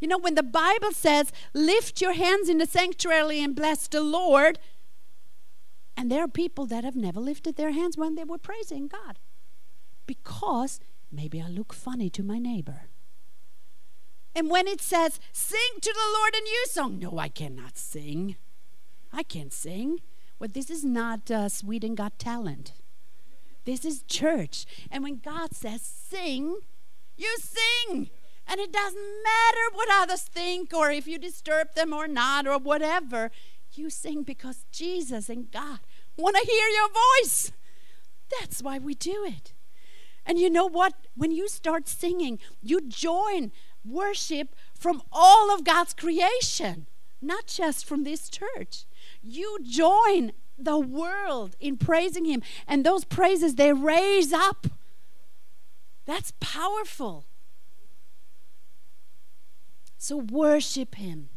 You 0.00 0.08
know, 0.08 0.18
when 0.18 0.34
the 0.34 0.42
Bible 0.42 0.92
says, 0.92 1.32
lift 1.54 2.00
your 2.00 2.12
hands 2.12 2.48
in 2.48 2.58
the 2.58 2.66
sanctuary 2.66 3.40
and 3.40 3.54
bless 3.54 3.88
the 3.88 4.02
Lord, 4.02 4.58
and 5.96 6.10
there 6.10 6.22
are 6.22 6.28
people 6.28 6.66
that 6.66 6.84
have 6.84 6.96
never 6.96 7.20
lifted 7.20 7.56
their 7.56 7.72
hands 7.72 7.96
when 7.96 8.14
they 8.14 8.24
were 8.24 8.38
praising 8.38 8.88
God 8.88 9.18
because 10.06 10.78
maybe 11.10 11.40
I 11.40 11.48
look 11.48 11.72
funny 11.72 12.10
to 12.10 12.22
my 12.22 12.38
neighbor. 12.38 12.88
And 14.34 14.50
when 14.50 14.68
it 14.68 14.82
says, 14.82 15.18
sing 15.32 15.80
to 15.80 15.92
the 15.92 16.18
Lord 16.18 16.34
a 16.34 16.42
new 16.42 16.64
song, 16.68 16.98
no, 16.98 17.18
I 17.18 17.28
cannot 17.28 17.78
sing. 17.78 18.36
I 19.10 19.22
can't 19.22 19.52
sing. 19.52 20.00
Well, 20.38 20.50
this 20.52 20.68
is 20.68 20.84
not 20.84 21.30
uh, 21.30 21.48
Sweden 21.48 21.94
Got 21.94 22.18
Talent. 22.18 22.74
This 23.64 23.84
is 23.86 24.02
church. 24.02 24.66
And 24.90 25.02
when 25.02 25.20
God 25.24 25.54
says, 25.54 25.80
sing, 25.80 26.58
you 27.16 27.36
sing. 27.38 28.10
And 28.48 28.60
it 28.60 28.72
doesn't 28.72 29.22
matter 29.24 29.74
what 29.74 29.88
others 29.90 30.22
think 30.22 30.72
or 30.72 30.90
if 30.90 31.06
you 31.06 31.18
disturb 31.18 31.74
them 31.74 31.92
or 31.92 32.06
not 32.06 32.46
or 32.46 32.58
whatever. 32.58 33.30
You 33.72 33.90
sing 33.90 34.22
because 34.22 34.64
Jesus 34.70 35.28
and 35.28 35.50
God 35.50 35.80
want 36.16 36.36
to 36.36 36.46
hear 36.46 36.68
your 36.68 36.88
voice. 37.22 37.52
That's 38.40 38.62
why 38.62 38.78
we 38.78 38.94
do 38.94 39.24
it. 39.26 39.52
And 40.24 40.38
you 40.38 40.50
know 40.50 40.66
what? 40.66 40.94
When 41.14 41.30
you 41.30 41.48
start 41.48 41.88
singing, 41.88 42.38
you 42.62 42.80
join 42.80 43.52
worship 43.84 44.54
from 44.74 45.02
all 45.12 45.54
of 45.54 45.64
God's 45.64 45.94
creation, 45.94 46.86
not 47.22 47.46
just 47.46 47.84
from 47.84 48.04
this 48.04 48.28
church. 48.28 48.84
You 49.22 49.58
join 49.62 50.32
the 50.58 50.78
world 50.78 51.54
in 51.60 51.76
praising 51.76 52.24
Him. 52.24 52.42
And 52.66 52.84
those 52.84 53.04
praises, 53.04 53.54
they 53.54 53.72
raise 53.72 54.32
up 54.32 54.66
That's 56.06 56.32
powerful. 56.38 57.24
So 59.98 60.16
worship 60.16 60.96
Him. 60.96 61.28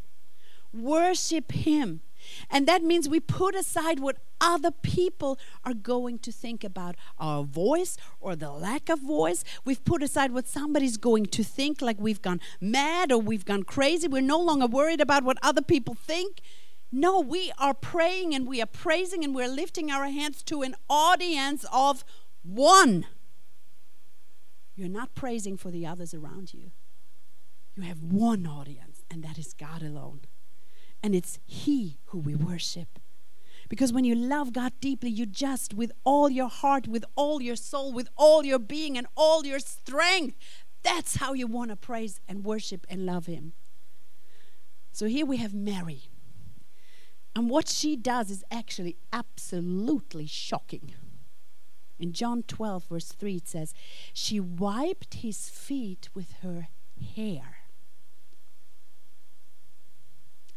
Worship 0.74 1.52
Him. 1.52 2.02
And 2.50 2.68
that 2.68 2.84
means 2.84 3.08
we 3.08 3.20
put 3.20 3.56
aside 3.56 4.00
what 4.00 4.18
other 4.42 4.72
people 4.72 5.40
are 5.64 5.74
going 5.74 6.20
to 6.20 6.32
think 6.32 6.64
about 6.64 6.96
our 7.18 7.44
voice 7.44 7.98
or 8.20 8.36
the 8.36 8.52
lack 8.52 8.90
of 8.90 9.00
voice. 9.00 9.44
We've 9.66 9.84
put 9.84 10.04
aside 10.04 10.32
what 10.32 10.48
somebody's 10.48 10.98
going 10.98 11.28
to 11.28 11.44
think, 11.44 11.82
like 11.82 12.00
we've 12.00 12.22
gone 12.22 12.40
mad 12.62 13.12
or 13.12 13.20
we've 13.20 13.46
gone 13.46 13.64
crazy. 13.64 14.08
We're 14.08 14.22
no 14.22 14.40
longer 14.40 14.68
worried 14.68 15.02
about 15.02 15.24
what 15.24 15.38
other 15.42 15.62
people 15.62 15.96
think. 15.96 16.42
No, 16.92 17.20
we 17.20 17.52
are 17.58 17.74
praying 17.74 18.34
and 18.34 18.48
we 18.48 18.62
are 18.62 18.68
praising 18.68 19.24
and 19.24 19.36
we're 19.36 19.48
lifting 19.48 19.92
our 19.92 20.06
hands 20.06 20.42
to 20.44 20.64
an 20.64 20.76
audience 20.90 21.66
of 21.72 22.04
one. 22.42 23.06
You're 24.76 24.88
not 24.88 25.14
praising 25.14 25.58
for 25.58 25.70
the 25.70 25.86
others 25.86 26.14
around 26.14 26.54
you. 26.54 26.72
You 27.76 27.84
have 27.84 28.02
one 28.02 28.46
audience, 28.46 29.04
and 29.10 29.24
that 29.24 29.38
is 29.38 29.54
God 29.54 29.82
alone. 29.82 30.22
And 31.02 31.16
it's 31.16 31.40
He 31.46 32.00
who 32.06 32.20
we 32.20 32.36
worship. 32.36 33.00
Because 33.70 33.94
when 33.94 34.04
you 34.04 34.16
love 34.16 34.52
God 34.54 34.74
deeply, 34.82 35.12
you 35.12 35.26
just, 35.26 35.74
with 35.74 35.92
all 36.04 36.30
your 36.30 36.50
heart, 36.50 36.88
with 36.88 37.06
all 37.16 37.42
your 37.42 37.56
soul, 37.56 37.94
with 37.94 38.10
all 38.18 38.44
your 38.44 38.60
being, 38.60 38.98
and 38.98 39.08
all 39.16 39.46
your 39.46 39.60
strength, 39.60 40.36
that's 40.82 41.18
how 41.18 41.34
you 41.34 41.46
want 41.46 41.70
to 41.70 41.76
praise 41.76 42.20
and 42.28 42.44
worship 42.44 42.86
and 42.90 43.06
love 43.06 43.28
Him. 43.28 43.54
So 44.92 45.06
here 45.06 45.26
we 45.26 45.38
have 45.38 45.54
Mary. 45.54 46.10
And 47.36 47.50
what 47.50 47.70
she 47.70 47.96
does 47.96 48.30
is 48.30 48.44
actually 48.52 48.98
absolutely 49.14 50.26
shocking. 50.26 50.94
In 52.00 52.14
John 52.14 52.44
12, 52.44 52.86
verse 52.86 53.12
3, 53.12 53.36
it 53.36 53.48
says, 53.48 53.74
She 54.14 54.40
wiped 54.40 55.16
his 55.16 55.50
feet 55.50 56.10
with 56.14 56.34
her 56.42 56.70
hair. 57.16 57.59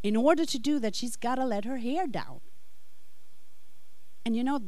In 0.03 0.17
order 0.17 0.45
to 0.45 0.59
do 0.59 0.79
that, 0.81 0.97
she's 0.97 1.17
got 1.17 1.37
to 1.37 1.45
let 1.45 1.65
her 1.65 1.79
hair 1.79 2.07
down. 2.07 2.41
And 4.25 4.37
you 4.37 4.45
know, 4.45 4.61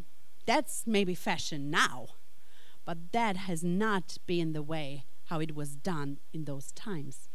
that's 0.46 0.84
maybe 0.86 1.14
fashion 1.14 1.70
now, 1.70 2.08
but 2.84 3.12
that 3.12 3.36
has 3.36 3.64
not 3.64 4.18
been 4.26 4.52
the 4.52 4.62
way 4.62 5.04
how 5.26 5.40
it 5.40 5.54
was 5.54 5.74
done 5.74 6.18
in 6.32 6.44
those 6.44 6.72
times. 6.72 7.28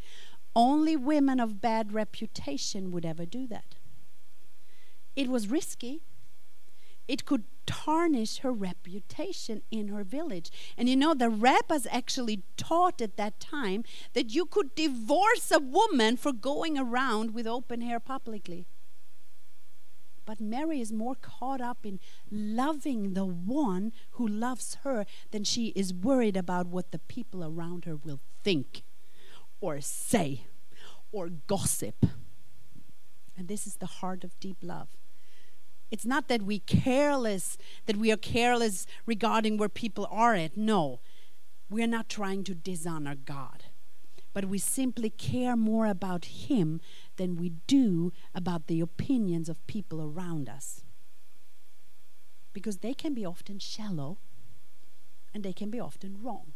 Only 0.55 0.95
women 0.95 1.39
of 1.39 1.62
bad 1.62 1.93
reputation 1.93 2.91
would 2.91 3.05
ever 3.05 3.25
do 3.25 3.47
that. 3.47 3.75
It 5.15 5.27
was 5.27 5.49
risky. 5.49 6.01
It 7.09 7.25
could 7.25 7.43
tarnish 7.65 8.37
her 8.37 8.51
reputation 8.51 9.63
in 9.71 9.87
her 9.87 10.03
village. 10.03 10.51
And 10.77 10.87
you 10.87 10.95
know, 10.95 11.15
the 11.15 11.27
rabbis 11.27 11.87
actually 11.89 12.43
taught 12.55 13.01
at 13.01 13.17
that 13.17 13.39
time 13.39 13.83
that 14.13 14.29
you 14.35 14.45
could 14.45 14.75
divorce 14.75 15.51
a 15.51 15.57
woman 15.59 16.17
for 16.17 16.31
going 16.31 16.77
around 16.77 17.33
with 17.33 17.47
open 17.47 17.81
hair 17.81 17.99
publicly. 17.99 18.67
But 20.23 20.39
Mary 20.39 20.79
is 20.79 20.93
more 20.93 21.15
caught 21.15 21.61
up 21.61 21.83
in 21.83 21.99
loving 22.29 23.15
the 23.15 23.25
one 23.25 23.91
who 24.11 24.27
loves 24.27 24.77
her 24.83 25.07
than 25.31 25.43
she 25.43 25.69
is 25.69 25.91
worried 25.91 26.37
about 26.37 26.67
what 26.67 26.91
the 26.91 26.99
people 26.99 27.43
around 27.43 27.85
her 27.85 27.95
will 27.95 28.19
think 28.43 28.83
or 29.59 29.81
say 29.81 30.43
or 31.11 31.27
gossip. 31.29 32.05
And 33.35 33.47
this 33.47 33.65
is 33.65 33.77
the 33.77 33.87
heart 33.87 34.23
of 34.23 34.39
deep 34.39 34.57
love. 34.61 34.89
It's 35.91 36.06
not 36.06 36.28
that 36.28 36.43
we 36.43 36.60
careless 36.60 37.58
that 37.86 37.97
we 37.97 38.12
are 38.12 38.17
careless 38.17 38.86
regarding 39.06 39.58
where 39.58 39.69
people 39.69 40.08
are 40.12 40.36
at. 40.36 40.56
No. 40.56 40.99
We 41.69 41.84
are 41.84 41.88
not 41.88 42.10
trying 42.10 42.43
to 42.45 42.56
dishonor 42.56 43.15
God. 43.15 43.65
But 44.34 44.45
we 44.45 44.60
simply 44.60 45.10
care 45.10 45.56
more 45.56 45.88
about 45.88 46.25
him 46.25 46.82
than 47.17 47.36
we 47.36 47.49
do 47.67 48.12
about 48.36 48.67
the 48.67 48.82
opinions 48.82 49.49
of 49.49 49.65
people 49.67 50.02
around 50.02 50.47
us. 50.47 50.84
Because 52.54 52.78
they 52.78 52.93
can 52.93 53.13
be 53.13 53.25
often 53.25 53.60
shallow 53.60 54.19
and 55.34 55.43
they 55.43 55.54
can 55.54 55.69
be 55.69 55.80
often 55.80 56.17
wrong. 56.21 56.54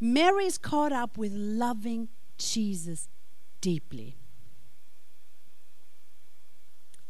Mary 0.00 0.46
is 0.46 0.58
caught 0.58 0.92
up 0.92 1.16
with 1.16 1.32
loving 1.32 2.08
Jesus 2.38 3.08
deeply. 3.60 4.16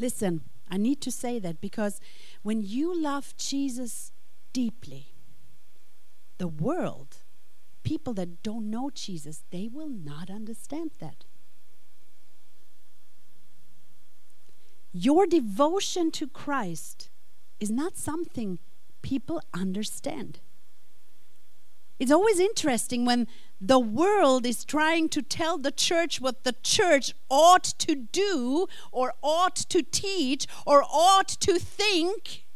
Listen, 0.01 0.41
I 0.71 0.79
need 0.79 1.03
to 1.03 1.11
say 1.11 1.39
that 1.39 1.61
because 1.61 2.01
when 2.43 2.63
you 2.63 2.99
love 2.99 3.35
Jesus 3.37 4.13
deeply, 4.55 5.09
the 6.39 6.49
world, 6.49 7.19
people 7.83 8.15
that 8.15 8.43
don't 8.43 8.71
know 8.71 8.91
Jesus, 8.95 9.43
they 9.51 9.69
will 9.71 9.91
not 9.91 10.31
understand 10.31 10.93
that. 11.01 11.27
Your 14.93 15.27
devotion 15.27 16.11
to 16.13 16.27
Christ 16.27 17.11
is 17.61 17.71
not 17.71 17.99
something 17.99 18.59
people 19.03 19.43
understand. 19.53 20.41
It's 22.01 22.11
always 22.11 22.41
interesting 22.41 23.05
when 23.05 23.29
the 23.61 23.79
world 23.79 24.47
is 24.47 24.65
trying 24.65 25.11
to 25.11 25.21
tell 25.21 25.59
the 25.59 25.71
church 25.71 26.19
what 26.19 26.45
the 26.45 26.55
church 26.63 27.13
ought 27.29 27.65
to 27.65 27.95
do 27.95 28.67
or 28.91 29.13
ought 29.23 29.57
to 29.57 29.83
teach 29.83 30.47
or 30.65 30.83
ought 30.83 31.29
to 31.29 31.59
think 31.59 32.47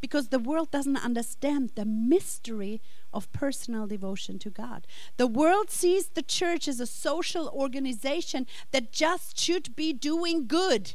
because 0.00 0.28
the 0.28 0.38
world 0.38 0.70
doesn't 0.70 1.04
understand 1.04 1.72
the 1.74 1.84
mystery 1.84 2.80
of 3.12 3.30
personal 3.30 3.86
devotion 3.86 4.38
to 4.38 4.48
God. 4.48 4.86
The 5.18 5.26
world 5.26 5.70
sees 5.70 6.08
the 6.08 6.22
church 6.22 6.66
as 6.66 6.80
a 6.80 6.86
social 6.86 7.48
organization 7.48 8.46
that 8.70 8.90
just 8.90 9.38
should 9.38 9.76
be 9.76 9.92
doing 9.92 10.46
good. 10.46 10.94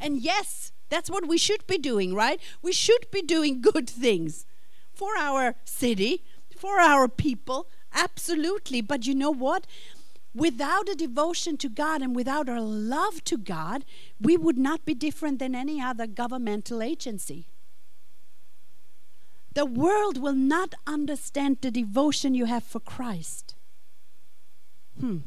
And 0.00 0.18
yes, 0.18 0.72
that's 0.88 1.10
what 1.10 1.28
we 1.28 1.38
should 1.38 1.68
be 1.68 1.78
doing, 1.78 2.14
right? 2.14 2.40
We 2.62 2.72
should 2.72 3.08
be 3.12 3.22
doing 3.22 3.60
good 3.60 3.88
things 3.88 4.44
for 4.92 5.16
our 5.16 5.54
city, 5.64 6.24
for 6.62 6.78
our 6.78 7.08
people, 7.08 7.66
absolutely. 7.92 8.80
But 8.80 9.04
you 9.04 9.16
know 9.16 9.32
what? 9.32 9.66
Without 10.32 10.88
a 10.88 10.94
devotion 10.94 11.56
to 11.56 11.68
God 11.68 12.02
and 12.02 12.14
without 12.14 12.48
our 12.48 12.60
love 12.60 13.24
to 13.24 13.36
God, 13.36 13.84
we 14.20 14.36
would 14.36 14.56
not 14.56 14.84
be 14.84 14.94
different 14.94 15.40
than 15.40 15.56
any 15.56 15.80
other 15.82 16.06
governmental 16.06 16.80
agency. 16.80 17.48
The 19.54 19.66
world 19.66 20.22
will 20.22 20.36
not 20.36 20.76
understand 20.86 21.58
the 21.60 21.72
devotion 21.72 22.32
you 22.32 22.44
have 22.44 22.62
for 22.62 22.78
Christ. 22.78 23.56
Hmm. 25.00 25.18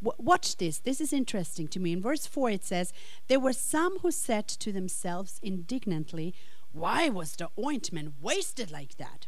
W- 0.00 0.22
watch 0.30 0.58
this. 0.58 0.78
This 0.78 1.00
is 1.00 1.12
interesting 1.12 1.66
to 1.68 1.80
me. 1.80 1.90
In 1.92 2.00
verse 2.00 2.24
4, 2.24 2.50
it 2.50 2.64
says, 2.64 2.92
There 3.26 3.40
were 3.40 3.52
some 3.52 3.98
who 3.98 4.12
said 4.12 4.46
to 4.46 4.70
themselves 4.70 5.40
indignantly, 5.42 6.34
Why 6.72 7.08
was 7.08 7.34
the 7.34 7.50
ointment 7.58 8.14
wasted 8.22 8.70
like 8.70 8.96
that? 8.98 9.26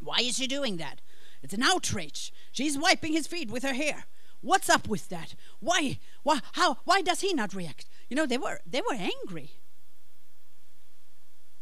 Why 0.00 0.18
is 0.20 0.36
she 0.36 0.46
doing 0.46 0.76
that? 0.76 1.00
It's 1.42 1.54
an 1.54 1.62
outrage. 1.62 2.32
She's 2.52 2.78
wiping 2.78 3.12
his 3.12 3.26
feet 3.26 3.50
with 3.50 3.62
her 3.62 3.74
hair. 3.74 4.04
What's 4.40 4.68
up 4.68 4.88
with 4.88 5.08
that? 5.08 5.34
Why? 5.60 5.98
Why? 6.22 6.40
How? 6.52 6.78
Why 6.84 7.02
does 7.02 7.20
he 7.20 7.32
not 7.32 7.54
react? 7.54 7.86
You 8.08 8.16
know, 8.16 8.26
they 8.26 8.38
were 8.38 8.60
they 8.66 8.80
were 8.80 8.94
angry. 8.94 9.52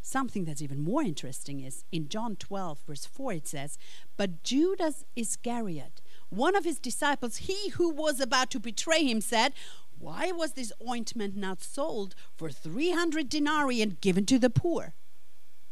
Something 0.07 0.45
that's 0.45 0.61
even 0.61 0.85
more 0.85 1.03
interesting 1.03 1.61
is 1.61 1.85
in 1.91 2.11
John 2.11 2.37
12, 2.37 2.79
verse 2.87 3.07
4, 3.07 3.33
it 3.33 3.49
says, 3.49 3.79
But 4.19 4.43
Judas 4.43 5.03
Iscariot, 5.17 6.03
one 6.29 6.55
of 6.55 6.65
his 6.65 6.79
disciples, 6.79 7.39
he 7.39 7.71
who 7.71 7.89
was 7.89 8.21
about 8.21 8.51
to 8.51 8.61
betray 8.61 9.03
him, 9.07 9.23
said, 9.23 9.55
Why 9.99 10.31
was 10.31 10.53
this 10.53 10.75
ointment 10.87 11.37
not 11.37 11.63
sold 11.63 12.15
for 12.37 12.51
300 12.51 13.31
denarii 13.31 13.81
and 13.81 13.99
given 13.99 14.27
to 14.27 14.39
the 14.39 14.51
poor? 14.51 14.93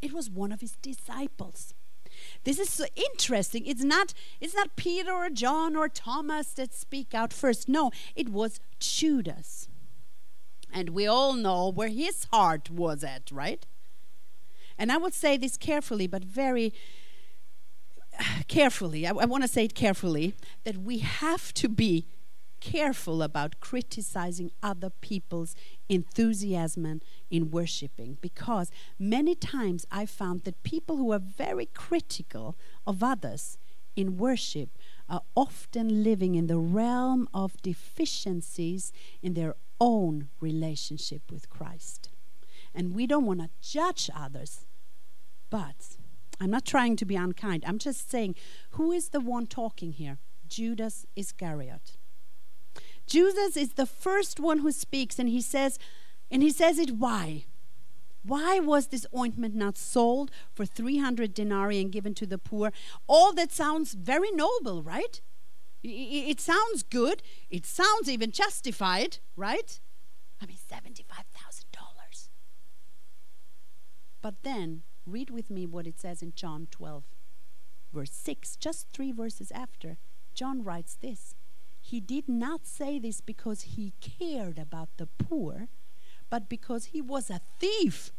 It 0.01 0.14
was 0.14 0.31
one 0.31 0.51
of 0.51 0.62
his 0.62 0.77
disciples. 0.81 1.75
This 2.44 2.59
is 2.59 2.70
so 2.70 2.85
interesting. 2.96 3.66
It's 3.66 3.85
not 3.85 4.14
it's 4.40 4.55
not 4.55 4.76
Peter 4.76 5.12
or 5.12 5.31
John 5.31 5.76
or 5.76 5.88
Thomas 5.88 6.48
that 6.55 6.74
speak 6.74 7.14
out 7.14 7.33
first. 7.33 7.68
No, 7.68 7.90
it 8.16 8.28
was 8.28 8.61
Judas. 8.81 9.68
And 10.72 10.90
we 10.90 11.07
all 11.07 11.35
know 11.35 11.70
where 11.70 11.88
his 11.88 12.26
heart 12.33 12.70
was 12.70 13.05
at, 13.05 13.31
right? 13.31 13.64
And 14.78 14.90
I 14.90 14.96
would 14.96 15.14
say 15.14 15.37
this 15.37 15.57
carefully, 15.57 16.07
but 16.07 16.24
very 16.24 16.72
carefully. 18.48 19.07
I, 19.07 19.11
I 19.11 19.24
want 19.26 19.44
to 19.44 19.48
say 19.48 19.64
it 19.64 19.74
carefully 19.74 20.35
that 20.64 20.78
we 20.78 20.98
have 20.98 21.52
to 21.55 21.68
be 21.68 22.07
careful 22.62 23.25
about 23.25 23.59
criticizing 23.59 24.53
other 24.62 24.88
people's 24.88 25.57
enthusiasm 25.88 27.01
in 27.29 27.51
worshiping 27.51 28.18
because 28.20 28.70
many 29.01 29.35
times 29.35 29.85
I 29.90 30.07
found 30.07 30.44
that 30.44 30.62
people 30.62 30.96
who 30.96 31.12
are 31.12 31.18
very 31.18 31.66
critical 31.66 32.57
of 32.87 33.03
others 33.03 33.59
in 33.96 34.16
worship 34.16 34.70
are 35.09 35.22
often 35.35 36.05
living 36.05 36.37
in 36.37 36.46
the 36.46 36.57
realm 36.57 37.29
of 37.35 37.61
deficiencies 37.62 38.92
in 39.20 39.35
their 39.35 39.57
own 39.81 40.29
relationship 40.40 41.33
with 41.33 41.51
Christ. 41.51 42.11
And 42.72 42.94
we 42.94 43.09
don't 43.09 43.27
want 43.27 43.40
to 43.40 43.51
judge 43.61 44.09
others, 44.14 44.66
but 45.51 45.96
I'm 46.40 46.51
not 46.51 46.64
trying 46.64 46.94
to 46.94 47.05
be 47.05 47.16
unkind. 47.16 47.64
I'm 47.66 47.79
just 47.79 48.09
saying, 48.09 48.37
who 48.70 48.92
is 48.92 49.09
the 49.09 49.20
one 49.20 49.48
talking 49.48 49.92
here? 49.92 50.18
Judas 50.46 51.07
Iscariot. 51.16 51.96
Judas 53.12 53.59
is 53.59 53.75
the 53.75 53.85
first 53.85 54.40
one 54.40 54.61
who 54.61 54.72
speaks, 54.72 55.18
and 55.18 55.29
he 55.29 55.42
says, 55.42 55.79
and 56.31 56.42
he 56.42 56.48
says 56.48 56.79
it 56.79 56.92
why? 56.92 57.44
Why 58.22 58.59
was 58.59 58.87
this 58.87 59.05
ointment 59.14 59.55
not 59.55 59.77
sold 59.77 60.31
for 60.55 60.64
300 60.64 61.35
denarii 61.35 61.83
and 61.83 61.92
given 61.92 62.14
to 62.14 62.25
the 62.25 62.38
poor? 62.38 62.72
All 63.07 63.35
that 63.35 63.53
sounds 63.53 63.92
very 63.92 64.31
noble, 64.31 64.83
right? 64.83 65.20
It 65.83 66.40
sounds 66.40 66.83
good. 66.83 67.22
It 67.51 67.66
sounds 67.66 68.09
even 68.09 68.31
justified, 68.31 69.18
right? 69.37 69.79
I 70.40 70.46
mean, 70.46 70.57
$75,000. 70.57 72.29
But 74.22 74.42
then, 74.42 74.85
read 75.05 75.29
with 75.29 75.51
me 75.51 75.66
what 75.66 75.87
it 75.87 76.01
says 76.01 76.22
in 76.22 76.33
John 76.35 76.66
12, 76.70 77.05
verse 77.92 78.12
6, 78.12 78.57
just 78.57 78.87
three 78.94 79.12
verses 79.12 79.53
after. 79.53 79.98
John 80.33 80.64
writes 80.64 80.96
this 80.98 81.35
He 81.92 82.00
did 82.00 82.26
not 82.26 82.66
say 82.66 82.98
this 82.98 83.20
because 83.20 83.76
he 83.76 83.92
cared 84.00 84.59
about 84.59 84.88
the 84.96 85.05
poor, 85.05 85.68
but 86.31 86.48
because 86.48 86.87
he 86.87 87.02
was 87.02 87.28
a 87.28 87.42
thief. 87.61 88.12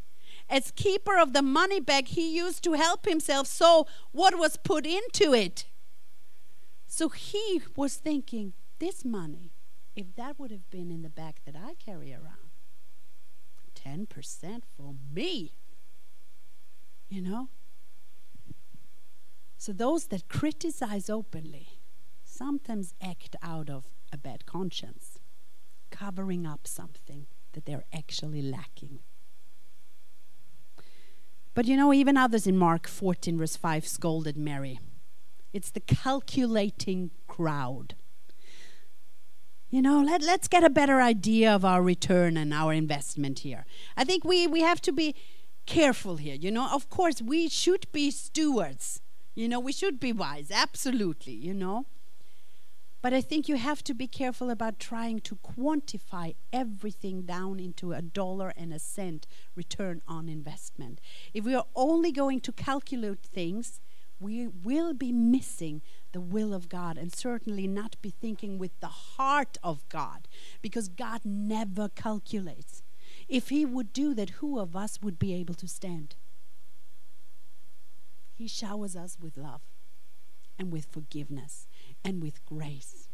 As 0.47 0.69
keeper 0.69 1.17
of 1.17 1.33
the 1.33 1.41
money 1.41 1.79
bag, 1.79 2.09
he 2.09 2.37
used 2.37 2.63
to 2.65 2.73
help 2.73 3.07
himself, 3.07 3.47
so 3.47 3.87
what 4.11 4.37
was 4.37 4.57
put 4.57 4.85
into 4.85 5.33
it? 5.33 5.65
So 6.85 7.09
he 7.09 7.63
was 7.75 7.95
thinking, 7.95 8.53
this 8.77 9.03
money, 9.03 9.53
if 9.95 10.15
that 10.17 10.37
would 10.37 10.51
have 10.51 10.69
been 10.69 10.91
in 10.91 11.01
the 11.01 11.09
bag 11.09 11.37
that 11.43 11.55
I 11.55 11.73
carry 11.73 12.13
around, 12.13 12.51
10% 13.73 14.61
for 14.77 14.93
me. 15.11 15.53
You 17.09 17.23
know? 17.23 17.49
So 19.57 19.73
those 19.73 20.05
that 20.09 20.29
criticize 20.29 21.09
openly 21.09 21.72
sometimes 22.33 22.95
act 23.01 23.35
out 23.43 23.69
of 23.69 23.85
a 24.11 24.17
bad 24.17 24.45
conscience, 24.45 25.19
covering 25.91 26.45
up 26.45 26.67
something 26.67 27.27
that 27.53 27.65
they're 27.65 27.85
actually 27.93 28.41
lacking. 28.41 28.99
But 31.53 31.65
you 31.65 31.77
know, 31.77 31.93
even 31.93 32.17
others 32.17 32.47
in 32.47 32.57
Mark 32.57 32.87
14, 32.87 33.37
verse 33.37 33.55
5, 33.55 33.85
scolded 33.85 34.37
Mary. 34.37 34.79
It's 35.53 35.69
the 35.69 35.79
calculating 35.79 37.11
crowd. 37.27 37.95
You 39.69 39.81
know, 39.83 40.01
let, 40.01 40.21
let's 40.21 40.47
get 40.47 40.63
a 40.63 40.69
better 40.69 41.01
idea 41.01 41.53
of 41.53 41.63
our 41.63 41.81
return 41.81 42.37
and 42.37 42.53
our 42.53 42.73
investment 42.73 43.39
here. 43.39 43.65
I 43.95 44.03
think 44.03 44.23
we, 44.23 44.47
we 44.47 44.61
have 44.61 44.81
to 44.81 44.91
be 44.91 45.15
careful 45.65 46.17
here. 46.17 46.35
You 46.35 46.51
know, 46.51 46.67
of 46.71 46.89
course, 46.89 47.21
we 47.21 47.49
should 47.49 47.91
be 47.91 48.09
stewards. 48.09 49.01
You 49.35 49.47
know, 49.47 49.59
we 49.59 49.71
should 49.71 49.99
be 49.99 50.11
wise, 50.11 50.49
absolutely, 50.51 51.33
you 51.33 51.53
know. 51.53 51.85
But 53.03 53.13
I 53.13 53.19
think 53.19 53.49
you 53.49 53.57
have 53.57 53.83
to 53.83 53.93
be 53.93 54.07
careful 54.07 54.49
about 54.49 54.79
trying 54.79 55.19
to 55.19 55.35
quantify 55.35 56.35
everything 56.53 57.23
down 57.23 57.59
into 57.59 57.91
a 57.91 58.01
dollar 58.01 58.53
and 58.55 58.73
a 58.73 58.79
cent 58.79 59.27
return 59.55 60.01
on 60.07 60.29
investment. 60.29 61.01
If 61.33 61.43
we 61.43 61.53
are 61.53 61.65
only 61.75 62.13
going 62.13 62.39
to 62.39 62.53
calculate 62.53 63.19
things, 63.21 63.81
we 64.21 64.47
will 64.47 64.93
be 64.93 65.11
missing 65.11 65.81
the 66.13 66.21
will 66.21 66.53
of 66.53 66.69
God 66.69 66.97
and 66.97 67.13
certainly 67.13 67.67
not 67.67 68.01
be 68.01 68.09
thinking 68.09 68.57
with 68.57 68.79
the 68.79 68.87
heart 68.87 69.57
of 69.61 69.83
God 69.89 70.29
because 70.61 70.87
God 70.87 71.25
never 71.25 71.89
calculates. 71.89 72.83
If 73.27 73.49
He 73.49 73.65
would 73.65 73.91
do 73.91 74.13
that, 74.13 74.39
who 74.39 74.57
of 74.57 74.77
us 74.77 74.99
would 75.01 75.19
be 75.19 75.33
able 75.33 75.55
to 75.55 75.67
stand? 75.67 76.15
He 78.33 78.47
showers 78.47 78.95
us 78.95 79.17
with 79.19 79.35
love 79.35 79.61
and 80.57 80.71
with 80.71 80.85
forgiveness 80.85 81.67
and 82.03 82.21
with 82.21 82.45
grace. 82.45 83.07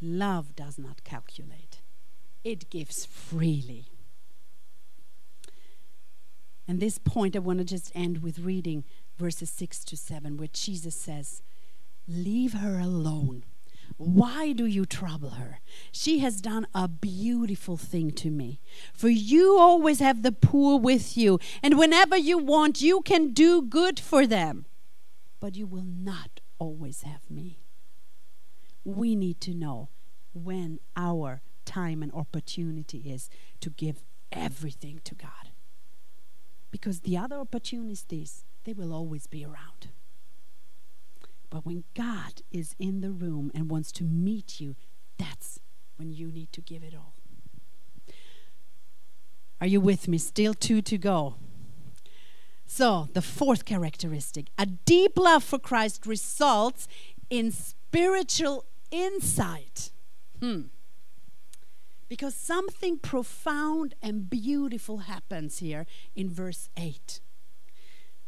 Love 0.00 0.54
does 0.54 0.78
not 0.78 1.04
calculate, 1.04 1.80
it 2.44 2.70
gives 2.70 3.04
freely. 3.04 3.88
And 6.68 6.80
this 6.80 6.98
point, 6.98 7.36
I 7.36 7.38
want 7.38 7.60
to 7.60 7.64
just 7.64 7.92
end 7.94 8.22
with 8.22 8.40
reading 8.40 8.84
verses 9.16 9.50
6 9.50 9.84
to 9.84 9.96
7, 9.96 10.36
where 10.36 10.48
Jesus 10.52 10.96
says, 10.96 11.42
Leave 12.08 12.54
her 12.54 12.78
alone. 12.78 13.44
Why 13.98 14.52
do 14.52 14.66
you 14.66 14.84
trouble 14.84 15.30
her? 15.30 15.60
She 15.92 16.18
has 16.18 16.40
done 16.40 16.66
a 16.74 16.88
beautiful 16.88 17.76
thing 17.76 18.10
to 18.12 18.30
me. 18.30 18.60
For 18.92 19.08
you 19.08 19.56
always 19.58 20.00
have 20.00 20.22
the 20.22 20.32
poor 20.32 20.78
with 20.78 21.16
you, 21.16 21.38
and 21.62 21.78
whenever 21.78 22.16
you 22.16 22.36
want, 22.36 22.82
you 22.82 23.00
can 23.00 23.32
do 23.32 23.62
good 23.62 24.00
for 24.00 24.26
them. 24.26 24.66
But 25.40 25.56
you 25.56 25.66
will 25.66 25.84
not 25.86 26.40
always 26.58 27.02
have 27.02 27.30
me. 27.30 27.60
We 28.84 29.16
need 29.16 29.40
to 29.42 29.54
know 29.54 29.88
when 30.32 30.78
our 30.96 31.42
time 31.64 32.02
and 32.02 32.12
opportunity 32.12 32.98
is 32.98 33.28
to 33.60 33.70
give 33.70 34.02
everything 34.32 35.00
to 35.04 35.14
God. 35.14 35.50
Because 36.70 37.00
the 37.00 37.16
other 37.16 37.36
opportunities, 37.36 38.44
they 38.64 38.72
will 38.72 38.92
always 38.92 39.26
be 39.26 39.44
around. 39.44 39.88
But 41.50 41.64
when 41.64 41.84
God 41.94 42.42
is 42.50 42.74
in 42.78 43.00
the 43.00 43.12
room 43.12 43.50
and 43.54 43.70
wants 43.70 43.92
to 43.92 44.04
meet 44.04 44.60
you, 44.60 44.76
that's 45.18 45.60
when 45.96 46.12
you 46.12 46.30
need 46.30 46.52
to 46.52 46.60
give 46.60 46.82
it 46.82 46.94
all. 46.94 47.14
Are 49.60 49.66
you 49.66 49.80
with 49.80 50.06
me? 50.06 50.18
Still 50.18 50.52
two 50.52 50.82
to 50.82 50.98
go. 50.98 51.36
So, 52.66 53.08
the 53.12 53.22
fourth 53.22 53.64
characteristic 53.64 54.46
a 54.58 54.66
deep 54.66 55.18
love 55.18 55.44
for 55.44 55.58
Christ 55.58 56.06
results 56.06 56.88
in 57.30 57.52
spiritual 57.52 58.64
insight. 58.90 59.90
Hmm. 60.40 60.62
Because 62.08 62.34
something 62.34 62.98
profound 62.98 63.94
and 64.02 64.30
beautiful 64.30 64.98
happens 64.98 65.58
here 65.58 65.86
in 66.14 66.30
verse 66.30 66.68
8. 66.76 67.20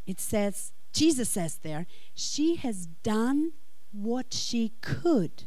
It 0.05 0.19
says, 0.19 0.73
Jesus 0.91 1.29
says 1.29 1.59
there, 1.61 1.85
she 2.13 2.55
has 2.55 2.87
done 2.87 3.53
what 3.91 4.33
she 4.33 4.73
could. 4.81 5.43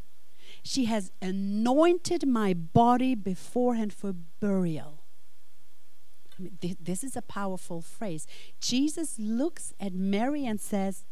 She 0.63 0.85
has 0.87 1.13
anointed 1.21 2.27
my 2.27 2.55
body 2.55 3.15
beforehand 3.15 3.93
for 3.93 4.13
burial. 4.13 5.02
This 6.81 7.05
is 7.05 7.17
a 7.17 7.23
powerful 7.23 7.81
phrase. 7.81 8.27
Jesus 8.61 9.19
looks 9.19 9.73
at 9.81 9.93
Mary 9.93 10.45
and 10.45 10.61
says, 10.61 11.05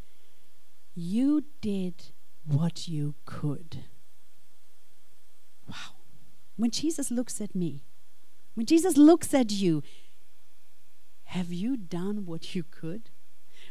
You 0.94 1.44
did 1.60 2.12
what 2.44 2.88
you 2.88 3.14
could. 3.24 3.84
Wow. 5.68 5.96
When 6.56 6.70
Jesus 6.70 7.10
looks 7.10 7.40
at 7.40 7.54
me, 7.54 7.84
when 8.54 8.66
Jesus 8.66 8.96
looks 8.96 9.32
at 9.32 9.50
you, 9.52 9.82
have 11.24 11.52
you 11.52 11.76
done 11.76 12.26
what 12.26 12.54
you 12.54 12.64
could? 12.64 13.10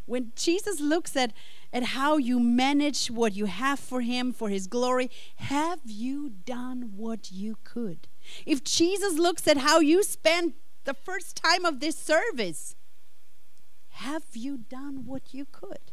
When 0.05 0.31
Jesus 0.35 0.79
looks 0.79 1.15
at, 1.15 1.33
at 1.71 1.83
how 1.83 2.17
you 2.17 2.39
manage 2.39 3.11
what 3.11 3.35
you 3.35 3.45
have 3.45 3.79
for 3.79 4.01
Him, 4.01 4.31
for 4.31 4.49
His 4.49 4.65
glory, 4.65 5.11
have 5.35 5.79
you 5.85 6.29
done 6.29 6.93
what 6.95 7.31
you 7.31 7.57
could? 7.63 8.07
If 8.45 8.63
Jesus 8.63 9.19
looks 9.19 9.47
at 9.47 9.57
how 9.57 9.79
you 9.79 10.01
spend 10.01 10.53
the 10.89 10.95
first 10.95 11.35
time 11.35 11.65
of 11.65 11.79
this 11.79 11.95
service, 11.95 12.75
have 13.89 14.23
you 14.33 14.57
done 14.57 15.05
what 15.05 15.35
you 15.35 15.45
could? 15.45 15.91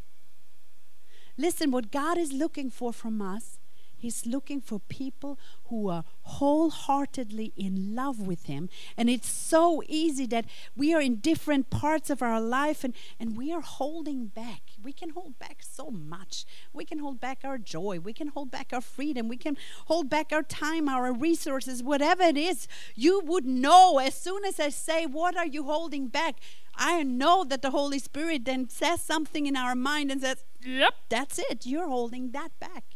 Listen, 1.37 1.71
what 1.71 1.91
God 1.91 2.17
is 2.17 2.33
looking 2.33 2.71
for 2.71 2.95
from 2.95 3.21
us 3.21 3.59
He's 3.97 4.27
looking 4.27 4.61
for 4.61 4.79
people 4.79 5.39
who 5.67 5.89
are 5.89 6.05
wholeheartedly 6.23 7.53
in 7.57 7.95
love 7.95 8.21
with 8.21 8.45
Him. 8.45 8.69
And 8.97 9.09
it's 9.09 9.29
so 9.29 9.83
easy 9.89 10.27
that 10.27 10.45
we 10.77 10.95
are 10.95 11.01
in 11.01 11.17
different 11.17 11.71
parts 11.71 12.11
of 12.11 12.23
our 12.23 12.41
life 12.41 12.85
and, 12.85 12.95
and 13.19 13.37
we 13.37 13.53
are 13.53 13.61
holding 13.61 14.27
back. 14.27 14.63
We 14.83 14.93
can 14.93 15.11
hold 15.11 15.39
back 15.39 15.63
so 15.63 15.91
much. 15.91 16.45
We 16.73 16.85
can 16.85 16.99
hold 16.99 17.21
back 17.21 17.41
our 17.45 17.59
joy. 17.59 17.99
We 18.01 18.13
can 18.13 18.29
hold 18.29 18.51
back 18.51 18.73
our 18.73 18.81
freedom. 18.81 19.29
We 19.29 19.37
can 19.37 19.57
hold 19.87 20.11
back 20.11 20.33
our 20.33 20.43
time, 20.43 20.89
our 20.89 21.13
resources, 21.13 21.83
whatever 21.83 22.23
it 22.23 22.37
is. 22.37 22.69
You 22.95 23.21
would 23.25 23.47
know 23.47 23.99
as 23.99 24.15
soon 24.15 24.45
as 24.45 24.61
I 24.61 24.69
say, 24.69 25.07
What 25.07 25.37
are 25.37 25.47
you 25.47 25.65
holding 25.65 26.09
back? 26.09 26.37
I 26.77 27.03
know 27.03 27.45
that 27.45 27.63
the 27.63 27.71
Holy 27.71 27.99
Spirit 27.99 28.45
then 28.45 28.69
says 28.69 29.01
something 29.01 29.47
in 29.47 29.57
our 29.57 29.75
mind 29.75 30.11
and 30.11 30.21
says, 30.21 30.45
Yep, 30.63 30.95
that's 31.09 31.39
it. 31.39 31.65
You're 31.65 31.89
holding 31.89 32.33
that 32.33 32.51
back. 32.61 32.96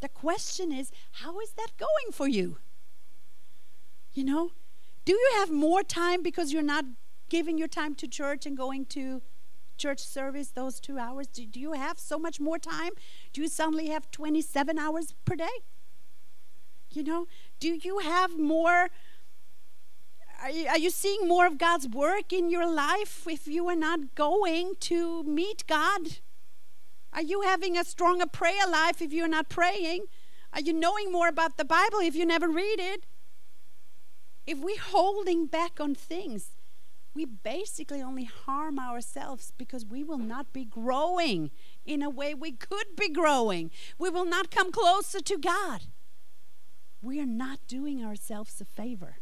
The 0.00 0.08
question 0.08 0.72
is, 0.72 0.92
how 1.12 1.40
is 1.40 1.50
that 1.52 1.70
going 1.76 2.12
for 2.12 2.28
you? 2.28 2.58
You 4.12 4.24
know, 4.24 4.52
do 5.04 5.12
you 5.12 5.30
have 5.36 5.50
more 5.50 5.82
time 5.82 6.22
because 6.22 6.52
you're 6.52 6.62
not 6.62 6.84
giving 7.28 7.58
your 7.58 7.68
time 7.68 7.94
to 7.96 8.08
church 8.08 8.46
and 8.46 8.56
going 8.56 8.86
to 8.86 9.22
church 9.76 10.00
service 10.00 10.50
those 10.50 10.80
two 10.80 10.98
hours? 10.98 11.26
Do, 11.26 11.46
do 11.46 11.60
you 11.60 11.72
have 11.72 11.98
so 11.98 12.18
much 12.18 12.40
more 12.40 12.58
time? 12.58 12.90
Do 13.32 13.40
you 13.40 13.48
suddenly 13.48 13.88
have 13.88 14.10
27 14.10 14.78
hours 14.78 15.14
per 15.24 15.36
day? 15.36 15.46
You 16.90 17.04
know, 17.04 17.26
do 17.60 17.78
you 17.80 17.98
have 17.98 18.38
more? 18.38 18.88
are 20.40 20.50
you, 20.50 20.68
are 20.68 20.78
you 20.78 20.90
seeing 20.90 21.26
more 21.26 21.46
of 21.46 21.58
God's 21.58 21.88
work 21.88 22.32
in 22.32 22.48
your 22.48 22.70
life 22.70 23.26
if 23.28 23.48
you 23.48 23.68
are 23.68 23.76
not 23.76 24.14
going 24.14 24.74
to 24.80 25.22
meet 25.24 25.64
God? 25.66 26.18
Are 27.12 27.22
you 27.22 27.42
having 27.42 27.76
a 27.76 27.84
stronger 27.84 28.26
prayer 28.26 28.66
life 28.70 29.00
if 29.00 29.12
you're 29.12 29.28
not 29.28 29.48
praying? 29.48 30.04
Are 30.52 30.60
you 30.60 30.72
knowing 30.72 31.12
more 31.12 31.28
about 31.28 31.56
the 31.56 31.64
Bible 31.64 32.00
if 32.00 32.14
you 32.14 32.24
never 32.24 32.48
read 32.48 32.78
it? 32.78 33.04
If 34.46 34.58
we're 34.58 34.80
holding 34.80 35.46
back 35.46 35.80
on 35.80 35.94
things, 35.94 36.50
we 37.14 37.24
basically 37.24 38.00
only 38.00 38.24
harm 38.24 38.78
ourselves 38.78 39.52
because 39.58 39.84
we 39.84 40.04
will 40.04 40.18
not 40.18 40.52
be 40.52 40.64
growing 40.64 41.50
in 41.84 42.02
a 42.02 42.10
way 42.10 42.34
we 42.34 42.52
could 42.52 42.96
be 42.96 43.08
growing. 43.08 43.70
We 43.98 44.08
will 44.08 44.24
not 44.24 44.50
come 44.50 44.70
closer 44.70 45.20
to 45.20 45.36
God. 45.36 45.82
We 47.02 47.20
are 47.20 47.26
not 47.26 47.58
doing 47.66 48.04
ourselves 48.04 48.60
a 48.60 48.64
favor. 48.64 49.16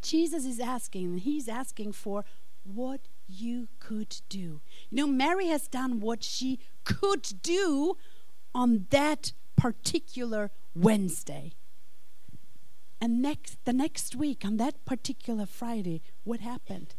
Jesus 0.00 0.44
is 0.44 0.58
asking, 0.58 1.18
He's 1.18 1.48
asking 1.48 1.92
for 1.92 2.24
what 2.64 3.00
you 3.28 3.68
could 3.80 4.16
do. 4.28 4.60
You 4.90 4.96
know, 4.98 5.06
Mary 5.06 5.46
has 5.48 5.68
done 5.68 6.00
what 6.00 6.22
she 6.22 6.58
could 6.84 7.42
do 7.42 7.96
on 8.54 8.86
that 8.90 9.32
particular 9.56 10.50
Wednesday. 10.74 11.52
And 13.00 13.20
next 13.20 13.64
the 13.64 13.72
next 13.72 14.14
week 14.14 14.44
on 14.44 14.58
that 14.58 14.84
particular 14.84 15.46
Friday, 15.46 16.02
what 16.24 16.40
happened? 16.40 16.94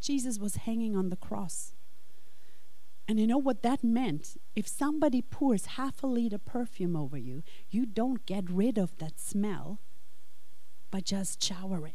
Jesus 0.00 0.38
was 0.38 0.56
hanging 0.56 0.96
on 0.96 1.10
the 1.10 1.16
cross. 1.16 1.74
And 3.08 3.18
you 3.18 3.26
know 3.26 3.38
what 3.38 3.62
that 3.62 3.82
meant? 3.82 4.36
If 4.54 4.68
somebody 4.68 5.22
pours 5.22 5.64
half 5.76 6.02
a 6.02 6.06
liter 6.06 6.38
perfume 6.38 6.94
over 6.94 7.16
you, 7.16 7.42
you 7.70 7.86
don't 7.86 8.26
get 8.26 8.50
rid 8.50 8.76
of 8.76 8.96
that 8.98 9.18
smell 9.18 9.80
by 10.90 11.00
just 11.00 11.42
showering 11.42 11.94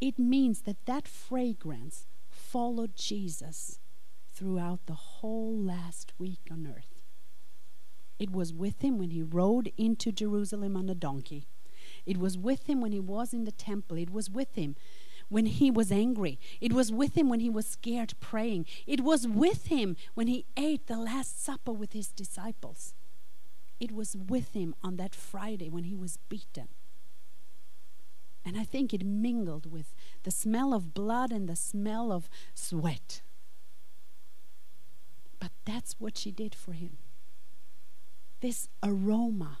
it 0.00 0.18
means 0.18 0.62
that 0.62 0.86
that 0.86 1.08
fragrance 1.08 2.06
followed 2.28 2.94
Jesus 2.94 3.80
throughout 4.32 4.86
the 4.86 4.94
whole 4.94 5.56
last 5.56 6.12
week 6.18 6.48
on 6.50 6.66
earth. 6.66 7.02
It 8.18 8.30
was 8.30 8.52
with 8.52 8.82
him 8.82 8.98
when 8.98 9.10
he 9.10 9.22
rode 9.22 9.72
into 9.76 10.12
Jerusalem 10.12 10.76
on 10.76 10.88
a 10.88 10.94
donkey. 10.94 11.46
It 12.06 12.18
was 12.18 12.36
with 12.38 12.68
him 12.68 12.80
when 12.80 12.92
he 12.92 13.00
was 13.00 13.32
in 13.32 13.44
the 13.44 13.52
temple. 13.52 13.96
It 13.96 14.10
was 14.10 14.30
with 14.30 14.54
him 14.54 14.76
when 15.28 15.46
he 15.46 15.70
was 15.70 15.92
angry. 15.92 16.38
It 16.60 16.72
was 16.72 16.90
with 16.90 17.16
him 17.16 17.28
when 17.28 17.40
he 17.40 17.50
was 17.50 17.66
scared 17.66 18.14
praying. 18.20 18.66
It 18.86 19.00
was 19.00 19.26
with 19.26 19.66
him 19.66 19.96
when 20.14 20.26
he 20.26 20.46
ate 20.56 20.86
the 20.86 20.96
Last 20.96 21.44
Supper 21.44 21.72
with 21.72 21.92
his 21.92 22.08
disciples. 22.08 22.94
It 23.80 23.92
was 23.92 24.16
with 24.16 24.54
him 24.54 24.74
on 24.82 24.96
that 24.96 25.14
Friday 25.14 25.68
when 25.68 25.84
he 25.84 25.94
was 25.94 26.18
beaten. 26.28 26.68
And 28.44 28.56
I 28.56 28.64
think 28.64 28.94
it 28.94 29.04
mingled 29.04 29.70
with 29.70 29.94
the 30.22 30.30
smell 30.30 30.72
of 30.72 30.94
blood 30.94 31.32
and 31.32 31.48
the 31.48 31.56
smell 31.56 32.12
of 32.12 32.28
sweat. 32.54 33.22
But 35.38 35.52
that's 35.64 35.96
what 35.98 36.16
she 36.16 36.30
did 36.30 36.54
for 36.54 36.72
him. 36.72 36.98
This 38.40 38.68
aroma 38.82 39.58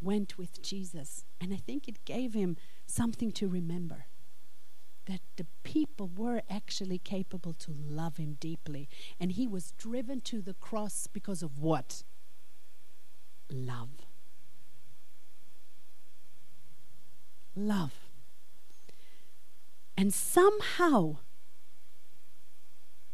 went 0.00 0.38
with 0.38 0.62
Jesus. 0.62 1.24
And 1.40 1.52
I 1.52 1.56
think 1.56 1.88
it 1.88 2.04
gave 2.04 2.34
him 2.34 2.56
something 2.86 3.32
to 3.32 3.48
remember 3.48 4.06
that 5.06 5.20
the 5.36 5.46
people 5.62 6.10
were 6.16 6.42
actually 6.50 6.98
capable 6.98 7.52
to 7.52 7.72
love 7.72 8.16
him 8.16 8.36
deeply. 8.40 8.88
And 9.20 9.32
he 9.32 9.46
was 9.46 9.72
driven 9.72 10.20
to 10.22 10.40
the 10.42 10.54
cross 10.54 11.06
because 11.06 11.42
of 11.42 11.58
what? 11.58 12.02
Love. 13.50 14.05
Love. 17.56 17.94
And 19.96 20.12
somehow, 20.12 21.16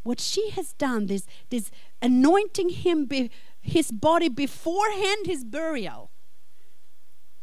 what 0.02 0.20
she 0.20 0.50
has 0.50 0.72
done, 0.72 1.06
this, 1.06 1.26
this 1.48 1.70
anointing 2.02 2.70
him, 2.70 3.06
be, 3.06 3.30
his 3.60 3.92
body 3.92 4.28
beforehand 4.28 5.26
his 5.26 5.44
burial, 5.44 6.10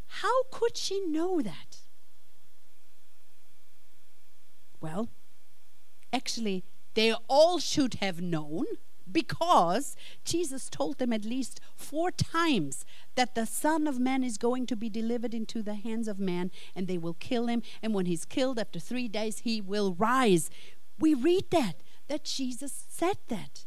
how 0.08 0.44
could 0.52 0.76
she 0.76 1.00
know 1.06 1.42
that? 1.42 1.78
Well, 4.82 5.10
actually, 6.12 6.66
they 6.96 7.14
all 7.28 7.60
should 7.60 7.96
have 7.96 8.22
known 8.22 8.66
because 9.12 9.96
Jesus 10.24 10.70
told 10.70 10.98
them 10.98 11.14
at 11.14 11.26
least 11.26 11.60
four 11.76 12.12
times 12.12 12.86
that 13.16 13.36
the 13.36 13.46
Son 13.46 13.88
of 13.88 14.00
Man 14.00 14.24
is 14.24 14.38
going 14.38 14.66
to 14.68 14.76
be 14.76 14.90
delivered 14.90 15.34
into 15.34 15.62
the 15.62 15.76
hands 15.76 16.08
of 16.08 16.20
man 16.20 16.52
and 16.76 16.88
they 16.88 16.98
will 16.98 17.14
kill 17.14 17.48
him. 17.48 17.62
And 17.82 17.94
when 17.94 18.06
he's 18.06 18.26
killed 18.26 18.60
after 18.60 18.80
three 18.80 19.08
days, 19.08 19.40
he 19.40 19.62
will 19.62 19.94
rise. 19.94 20.50
We 20.98 21.14
read 21.14 21.52
that, 21.52 21.82
that 22.08 22.24
Jesus 22.24 22.86
said 22.88 23.18
that. 23.28 23.66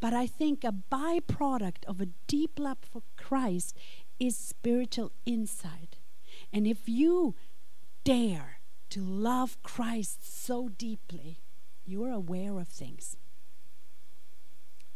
But 0.00 0.12
I 0.12 0.26
think 0.26 0.64
a 0.64 0.72
byproduct 0.72 1.84
of 1.86 2.00
a 2.00 2.08
deep 2.26 2.58
love 2.58 2.78
for 2.82 3.02
Christ 3.16 3.76
is 4.20 4.36
spiritual 4.36 5.12
insight. 5.24 5.96
And 6.52 6.66
if 6.66 6.88
you 6.88 7.34
dare 8.04 8.60
to 8.90 9.00
love 9.00 9.62
Christ 9.62 10.44
so 10.44 10.68
deeply, 10.68 11.40
you 11.86 12.04
are 12.04 12.12
aware 12.12 12.58
of 12.58 12.68
things 12.68 13.16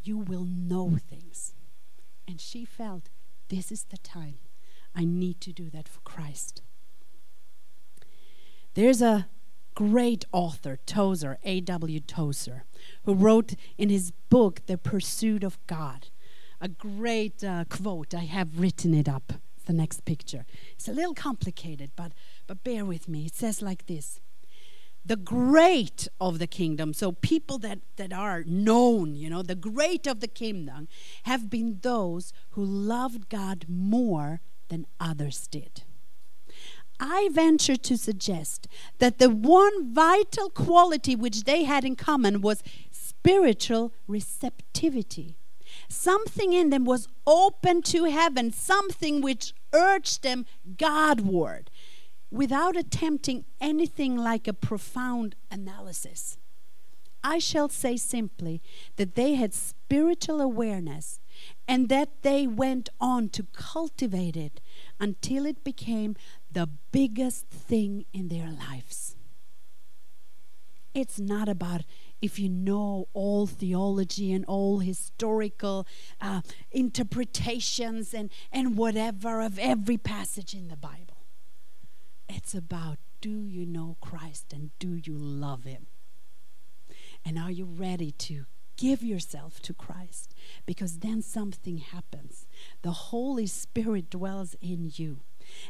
you 0.08 0.16
will 0.16 0.44
know 0.44 0.96
things. 1.08 1.54
And 2.26 2.40
she 2.40 2.64
felt, 2.64 3.10
this 3.48 3.70
is 3.70 3.84
the 3.84 3.98
time. 3.98 4.38
I 4.94 5.04
need 5.04 5.40
to 5.42 5.52
do 5.52 5.68
that 5.70 5.86
for 5.86 6.00
Christ. 6.00 6.62
There's 8.72 9.02
a 9.02 9.28
great 9.74 10.24
author, 10.32 10.78
Tozer, 10.86 11.38
A.W. 11.44 12.00
Tozer, 12.00 12.64
who 13.04 13.14
wrote 13.14 13.54
in 13.76 13.90
his 13.90 14.10
book, 14.30 14.62
The 14.66 14.78
Pursuit 14.78 15.44
of 15.44 15.58
God, 15.66 16.08
a 16.60 16.68
great 16.68 17.44
uh, 17.44 17.64
quote. 17.68 18.14
I 18.14 18.24
have 18.24 18.58
written 18.58 18.94
it 18.94 19.08
up. 19.08 19.34
The 19.66 19.74
next 19.74 20.06
picture. 20.06 20.46
It's 20.72 20.88
a 20.88 20.94
little 20.94 21.12
complicated, 21.12 21.90
but, 21.94 22.12
but 22.46 22.64
bear 22.64 22.86
with 22.86 23.06
me. 23.06 23.26
It 23.26 23.34
says 23.34 23.60
like 23.60 23.84
this 23.84 24.18
the 25.08 25.16
great 25.16 26.06
of 26.20 26.38
the 26.38 26.46
kingdom, 26.46 26.92
so 26.92 27.12
people 27.12 27.58
that, 27.58 27.78
that 27.96 28.12
are 28.12 28.44
known, 28.44 29.14
you 29.14 29.30
know, 29.30 29.42
the 29.42 29.54
great 29.54 30.06
of 30.06 30.20
the 30.20 30.28
kingdom, 30.28 30.86
have 31.22 31.48
been 31.48 31.78
those 31.80 32.32
who 32.50 32.64
loved 32.64 33.30
God 33.30 33.64
more 33.68 34.40
than 34.68 34.86
others 35.00 35.46
did. 35.46 35.82
I 37.00 37.30
venture 37.32 37.76
to 37.76 37.96
suggest 37.96 38.68
that 38.98 39.18
the 39.18 39.30
one 39.30 39.94
vital 39.94 40.50
quality 40.50 41.16
which 41.16 41.44
they 41.44 41.64
had 41.64 41.84
in 41.84 41.96
common 41.96 42.42
was 42.42 42.62
spiritual 42.90 43.92
receptivity. 44.06 45.36
Something 45.88 46.52
in 46.52 46.68
them 46.68 46.84
was 46.84 47.08
open 47.26 47.82
to 47.82 48.04
heaven, 48.04 48.52
something 48.52 49.22
which 49.22 49.54
urged 49.72 50.22
them 50.22 50.44
Godward 50.76 51.70
without 52.30 52.76
attempting 52.76 53.44
anything 53.60 54.16
like 54.16 54.46
a 54.46 54.52
profound 54.52 55.34
analysis. 55.50 56.38
I 57.22 57.38
shall 57.38 57.68
say 57.68 57.96
simply 57.96 58.62
that 58.96 59.14
they 59.14 59.34
had 59.34 59.52
spiritual 59.52 60.40
awareness 60.40 61.20
and 61.66 61.88
that 61.88 62.22
they 62.22 62.46
went 62.46 62.88
on 63.00 63.28
to 63.30 63.46
cultivate 63.52 64.36
it 64.36 64.60
until 65.00 65.46
it 65.46 65.64
became 65.64 66.16
the 66.50 66.68
biggest 66.92 67.48
thing 67.48 68.04
in 68.12 68.28
their 68.28 68.50
lives. 68.50 69.16
It's 70.94 71.20
not 71.20 71.48
about 71.48 71.82
if 72.20 72.38
you 72.38 72.48
know 72.48 73.08
all 73.12 73.46
theology 73.46 74.32
and 74.32 74.44
all 74.46 74.80
historical 74.80 75.86
uh, 76.20 76.40
interpretations 76.72 78.12
and, 78.12 78.30
and 78.50 78.76
whatever 78.76 79.40
of 79.40 79.58
every 79.58 79.96
passage 79.96 80.54
in 80.54 80.68
the 80.68 80.76
Bible. 80.76 81.07
It's 82.28 82.54
about 82.54 82.98
do 83.20 83.44
you 83.44 83.66
know 83.66 83.96
Christ 84.00 84.52
and 84.52 84.70
do 84.78 85.00
you 85.02 85.16
love 85.16 85.64
Him? 85.64 85.86
And 87.24 87.38
are 87.38 87.50
you 87.50 87.64
ready 87.64 88.12
to 88.12 88.46
give 88.76 89.02
yourself 89.02 89.60
to 89.62 89.74
Christ? 89.74 90.34
Because 90.66 90.98
then 90.98 91.20
something 91.20 91.78
happens. 91.78 92.46
The 92.82 92.92
Holy 92.92 93.46
Spirit 93.46 94.10
dwells 94.10 94.54
in 94.60 94.92
you. 94.94 95.20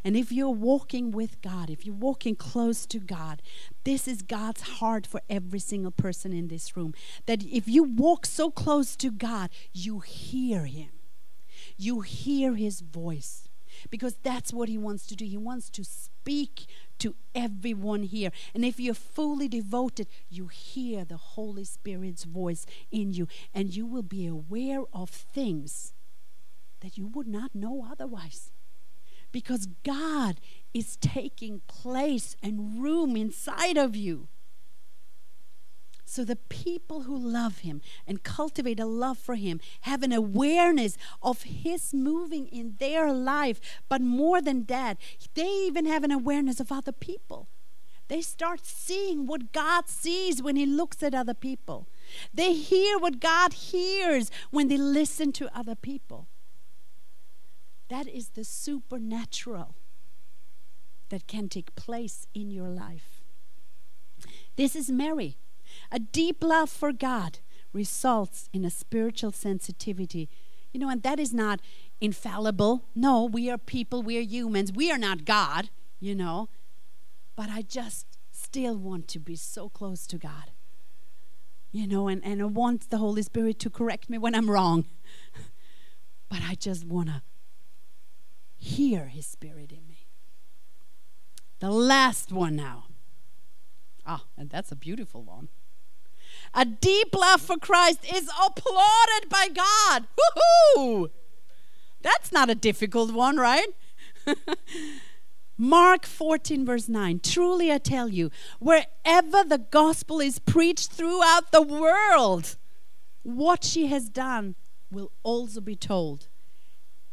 And 0.04 0.16
if 0.16 0.32
you're 0.32 0.50
walking 0.50 1.12
with 1.12 1.40
God, 1.40 1.70
if 1.70 1.86
you're 1.86 1.94
walking 1.94 2.34
close 2.34 2.84
to 2.86 2.98
God, 2.98 3.40
this 3.84 4.08
is 4.08 4.22
God's 4.22 4.62
heart 4.62 5.06
for 5.06 5.22
every 5.30 5.60
single 5.60 5.92
person 5.92 6.32
in 6.32 6.48
this 6.48 6.76
room. 6.76 6.94
That 7.26 7.44
if 7.44 7.68
you 7.68 7.84
walk 7.84 8.26
so 8.26 8.50
close 8.50 8.96
to 8.96 9.10
God, 9.10 9.50
you 9.72 10.00
hear 10.00 10.66
Him, 10.66 10.90
you 11.76 12.00
hear 12.00 12.54
His 12.54 12.80
voice 12.80 13.47
because 13.90 14.16
that's 14.22 14.52
what 14.52 14.68
he 14.68 14.78
wants 14.78 15.06
to 15.06 15.16
do. 15.16 15.24
He 15.24 15.36
wants 15.36 15.70
to 15.70 15.84
speak 15.84 16.66
to 16.98 17.14
everyone 17.34 18.02
here. 18.02 18.30
And 18.54 18.64
if 18.64 18.78
you're 18.80 18.94
fully 18.94 19.48
devoted, 19.48 20.08
you 20.28 20.48
hear 20.48 21.04
the 21.04 21.16
Holy 21.16 21.64
Spirit's 21.64 22.24
voice 22.24 22.66
in 22.90 23.12
you, 23.12 23.28
and 23.54 23.74
you 23.74 23.86
will 23.86 24.02
be 24.02 24.26
aware 24.26 24.82
of 24.92 25.10
things 25.10 25.92
that 26.80 26.96
you 26.98 27.06
would 27.06 27.28
not 27.28 27.54
know 27.54 27.86
otherwise. 27.90 28.52
because 29.32 29.66
God 29.84 30.40
is 30.72 30.96
taking 30.96 31.60
place 31.66 32.36
and 32.42 32.82
room 32.82 33.16
inside 33.16 33.76
of 33.76 33.94
you. 33.94 34.28
So 36.08 36.24
the 36.24 36.36
people 36.36 37.02
who 37.02 37.16
love 37.16 37.58
him 37.58 37.82
and 38.06 38.22
cultivate 38.22 38.80
a 38.80 38.86
love 38.86 39.18
for 39.18 39.34
him 39.34 39.60
have 39.82 40.02
an 40.02 40.12
awareness 40.12 40.96
of 41.22 41.42
his 41.42 41.92
moving 41.92 42.46
in 42.46 42.76
their 42.78 43.12
life. 43.12 43.60
But 43.90 44.00
more 44.00 44.40
than 44.40 44.64
that, 44.64 44.96
they 45.34 45.46
even 45.46 45.84
have 45.84 46.04
an 46.04 46.10
awareness 46.10 46.60
of 46.60 46.72
other 46.72 46.92
people. 46.92 47.48
They 48.08 48.22
start 48.22 48.64
seeing 48.64 49.26
what 49.26 49.52
God 49.52 49.86
sees 49.86 50.42
when 50.42 50.56
he 50.56 50.64
looks 50.64 51.02
at 51.02 51.14
other 51.14 51.34
people. 51.34 51.86
They 52.32 52.54
hear 52.54 52.98
what 52.98 53.20
God 53.20 53.52
hears 53.52 54.30
when 54.50 54.68
they 54.68 54.78
listen 54.78 55.30
to 55.32 55.54
other 55.56 55.74
people. 55.74 56.26
That 57.88 58.08
is 58.08 58.30
the 58.30 58.44
supernatural 58.44 59.74
that 61.10 61.26
can 61.26 61.50
take 61.50 61.74
place 61.74 62.26
in 62.32 62.50
your 62.50 62.68
life. 62.68 63.22
This 64.56 64.74
is 64.74 64.90
Mary. 64.90 65.36
A 65.90 65.98
deep 65.98 66.42
love 66.42 66.70
for 66.70 66.92
God 66.92 67.38
results 67.72 68.48
in 68.52 68.64
a 68.64 68.70
spiritual 68.70 69.32
sensitivity. 69.32 70.28
You 70.72 70.80
know, 70.80 70.90
and 70.90 71.02
that 71.02 71.18
is 71.18 71.32
not 71.32 71.60
infallible. 72.00 72.84
No, 72.94 73.24
we 73.24 73.50
are 73.50 73.58
people, 73.58 74.02
we 74.02 74.18
are 74.18 74.22
humans, 74.22 74.72
we 74.72 74.90
are 74.90 74.98
not 74.98 75.24
God, 75.24 75.70
you 76.00 76.14
know. 76.14 76.48
But 77.36 77.50
I 77.50 77.62
just 77.62 78.18
still 78.30 78.76
want 78.76 79.08
to 79.08 79.18
be 79.18 79.36
so 79.36 79.68
close 79.68 80.06
to 80.08 80.18
God. 80.18 80.52
You 81.70 81.86
know, 81.86 82.08
and, 82.08 82.24
and 82.24 82.40
I 82.40 82.46
want 82.46 82.90
the 82.90 82.98
Holy 82.98 83.22
Spirit 83.22 83.58
to 83.60 83.70
correct 83.70 84.08
me 84.08 84.18
when 84.18 84.34
I'm 84.34 84.50
wrong. 84.50 84.86
but 86.28 86.40
I 86.42 86.54
just 86.54 86.84
want 86.84 87.08
to 87.08 87.22
hear 88.56 89.06
His 89.06 89.26
Spirit 89.26 89.70
in 89.70 89.86
me. 89.86 90.06
The 91.60 91.70
last 91.70 92.32
one 92.32 92.56
now. 92.56 92.86
Ah, 94.06 94.24
and 94.36 94.48
that's 94.48 94.72
a 94.72 94.76
beautiful 94.76 95.22
one. 95.22 95.48
A 96.54 96.64
deep 96.64 97.14
love 97.14 97.40
for 97.40 97.56
Christ 97.56 98.00
is 98.12 98.28
applauded 98.28 99.28
by 99.28 99.48
God. 99.48 100.06
Woohoo! 100.76 101.10
That's 102.02 102.32
not 102.32 102.50
a 102.50 102.54
difficult 102.54 103.12
one, 103.12 103.36
right? 103.36 103.68
Mark 105.58 106.06
14, 106.06 106.64
verse 106.64 106.88
9. 106.88 107.20
Truly 107.20 107.72
I 107.72 107.78
tell 107.78 108.08
you, 108.08 108.30
wherever 108.60 109.42
the 109.44 109.66
gospel 109.70 110.20
is 110.20 110.38
preached 110.38 110.92
throughout 110.92 111.50
the 111.50 111.62
world, 111.62 112.56
what 113.22 113.64
she 113.64 113.86
has 113.86 114.08
done 114.08 114.54
will 114.90 115.10
also 115.22 115.60
be 115.60 115.74
told 115.74 116.28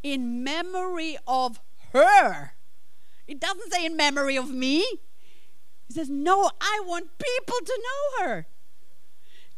in 0.04 0.44
memory 0.44 1.18
of 1.28 1.60
her. 1.92 2.54
It 3.28 3.40
doesn't 3.40 3.74
say 3.74 3.86
in 3.86 3.98
memory 3.98 4.38
of 4.38 4.52
me. 4.52 4.86
He 5.88 5.94
says, 5.94 6.10
No, 6.10 6.52
I 6.62 6.82
want 6.86 7.18
people 7.18 7.58
to 7.66 7.82
know 7.84 8.26
her. 8.26 8.48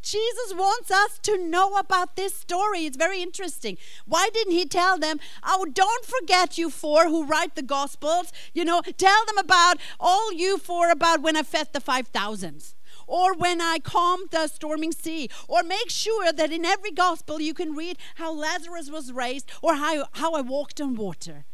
Jesus 0.07 0.53
wants 0.55 0.89
us 0.89 1.19
to 1.23 1.37
know 1.37 1.75
about 1.75 2.15
this 2.15 2.33
story. 2.33 2.85
It's 2.85 2.95
very 2.95 3.21
interesting. 3.21 3.77
Why 4.05 4.29
didn't 4.33 4.53
he 4.53 4.63
tell 4.65 4.97
them, 4.97 5.19
Oh, 5.43 5.65
don't 5.65 6.05
forget 6.05 6.57
you 6.57 6.69
four 6.69 7.09
who 7.09 7.25
write 7.25 7.55
the 7.55 7.61
Gospels? 7.61 8.31
You 8.53 8.63
know, 8.63 8.81
tell 8.97 9.25
them 9.25 9.37
about 9.37 9.79
all 9.99 10.31
you 10.31 10.57
four 10.57 10.91
about 10.91 11.21
when 11.21 11.35
I 11.35 11.43
fed 11.43 11.73
the 11.73 11.81
5,000s 11.81 12.73
or 13.05 13.33
when 13.33 13.59
I 13.61 13.79
calmed 13.79 14.31
the 14.31 14.47
storming 14.47 14.91
sea, 14.91 15.29
or 15.47 15.63
make 15.63 15.89
sure 15.89 16.33
that 16.33 16.51
in 16.51 16.65
every 16.65 16.91
gospel 16.91 17.39
you 17.39 17.53
can 17.53 17.73
read 17.73 17.97
how 18.15 18.33
Lazarus 18.33 18.91
was 18.91 19.13
raised 19.13 19.49
or 19.61 19.75
how, 19.75 20.07
how 20.13 20.33
I 20.33 20.41
walked 20.41 20.81
on 20.81 20.95
water. 20.95 21.45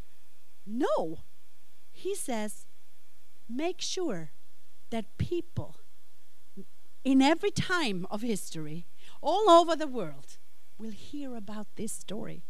No. 0.66 1.20
He 1.92 2.16
says, 2.16 2.66
make 3.48 3.82
sure 3.82 4.32
that 4.90 5.18
people 5.20 5.78
in 7.04 7.22
every 7.22 7.52
time 7.52 8.08
of 8.10 8.22
history, 8.22 8.86
all 9.22 9.50
over 9.50 9.76
the 9.76 9.88
world, 9.88 10.38
will 10.78 10.92
hear 10.92 11.36
about 11.36 11.68
this 11.76 11.92
story, 11.92 12.44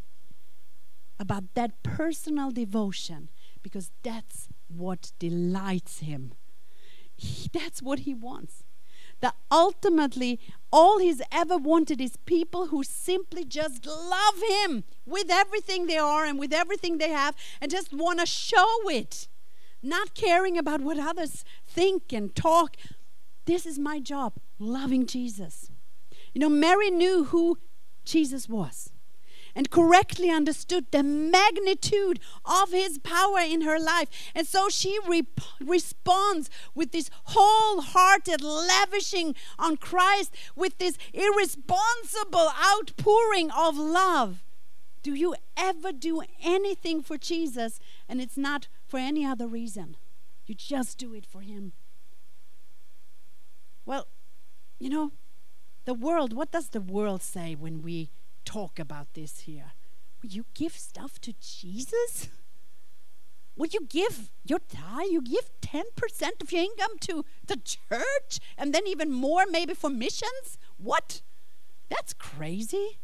about 1.20 1.54
that 1.56 1.84
personal 1.84 2.52
devotion, 2.52 3.30
because 3.62 3.92
that's 4.04 4.48
what 4.68 5.12
delights 5.20 6.00
him. 6.00 6.34
He, 7.16 7.50
that's 7.52 7.82
what 7.82 8.00
he 8.00 8.14
wants. 8.14 8.64
That 9.22 9.36
ultimately, 9.50 10.40
all 10.72 11.00
he's 11.00 11.22
ever 11.32 11.58
wanted 11.58 12.02
is 12.02 12.18
people 12.26 12.68
who 12.68 12.84
simply 12.84 13.46
just 13.46 13.86
love 13.86 14.42
him 14.50 14.84
with 15.06 15.30
everything 15.30 15.88
they 15.88 15.98
are 15.98 16.26
and 16.26 16.38
with 16.38 16.52
everything 16.52 16.98
they 16.98 17.10
have 17.10 17.36
and 17.62 17.72
just 17.72 17.94
want 17.94 18.20
to 18.20 18.26
show 18.26 18.90
it, 18.90 19.28
not 19.82 20.14
caring 20.14 20.58
about 20.58 20.82
what 20.82 21.00
others 21.00 21.46
think 21.66 22.12
and 22.12 22.36
talk. 22.36 22.76
This 23.46 23.66
is 23.66 23.78
my 23.78 24.00
job, 24.00 24.34
loving 24.58 25.06
Jesus. 25.06 25.70
You 26.34 26.40
know, 26.40 26.50
Mary 26.50 26.90
knew 26.90 27.26
who 27.26 27.58
Jesus 28.06 28.48
was 28.48 28.92
and 29.56 29.70
correctly 29.70 30.30
understood 30.30 30.86
the 30.92 31.04
magnitude 31.04 32.20
of 32.46 32.72
his 32.72 32.98
power 33.00 33.40
in 33.40 33.62
her 33.62 33.80
life. 33.80 34.10
And 34.34 34.48
so 34.48 34.70
she 34.70 34.98
rep- 35.08 35.40
responds 35.60 36.50
with 36.74 36.92
this 36.92 37.10
wholehearted 37.26 38.42
lavishing 38.42 39.36
on 39.60 39.78
Christ, 39.78 40.34
with 40.56 40.78
this 40.78 40.98
irresponsible 41.14 42.50
outpouring 42.66 43.52
of 43.52 43.78
love. 43.78 44.44
Do 45.04 45.14
you 45.14 45.36
ever 45.58 45.92
do 45.92 46.24
anything 46.42 47.04
for 47.04 47.18
Jesus 47.18 47.80
and 48.08 48.22
it's 48.22 48.38
not 48.38 48.68
for 48.88 48.98
any 48.98 49.26
other 49.26 49.48
reason? 49.48 49.98
You 50.46 50.56
just 50.56 50.98
do 50.98 51.14
it 51.14 51.26
for 51.26 51.42
him. 51.42 51.74
Well, 53.86 54.08
you 54.80 54.90
know, 54.90 55.12
the 55.86 55.94
world, 55.94 56.34
what 56.34 56.52
does 56.52 56.70
the 56.70 56.82
world 56.82 57.22
say 57.22 57.56
when 57.56 57.82
we 57.82 58.10
talk 58.46 58.80
about 58.80 59.14
this 59.14 59.42
here? 59.42 59.74
Will 60.22 60.30
you 60.30 60.46
give 60.54 60.74
stuff 60.74 61.20
to 61.22 61.34
Jesus? 61.42 62.30
Would 63.56 63.74
you 63.74 63.82
give 63.88 64.32
your 64.44 64.60
tithe? 64.60 65.12
You 65.12 65.22
give 65.22 65.52
10% 65.62 66.42
of 66.42 66.52
your 66.52 66.64
income 66.64 66.98
to 67.02 67.26
the 67.46 67.58
church 67.58 68.40
and 68.58 68.74
then 68.74 68.88
even 68.88 69.12
more 69.12 69.44
maybe 69.50 69.74
for 69.74 69.90
missions? 69.90 70.58
What? 70.78 71.22
That's 71.90 72.14
crazy. 72.14 73.00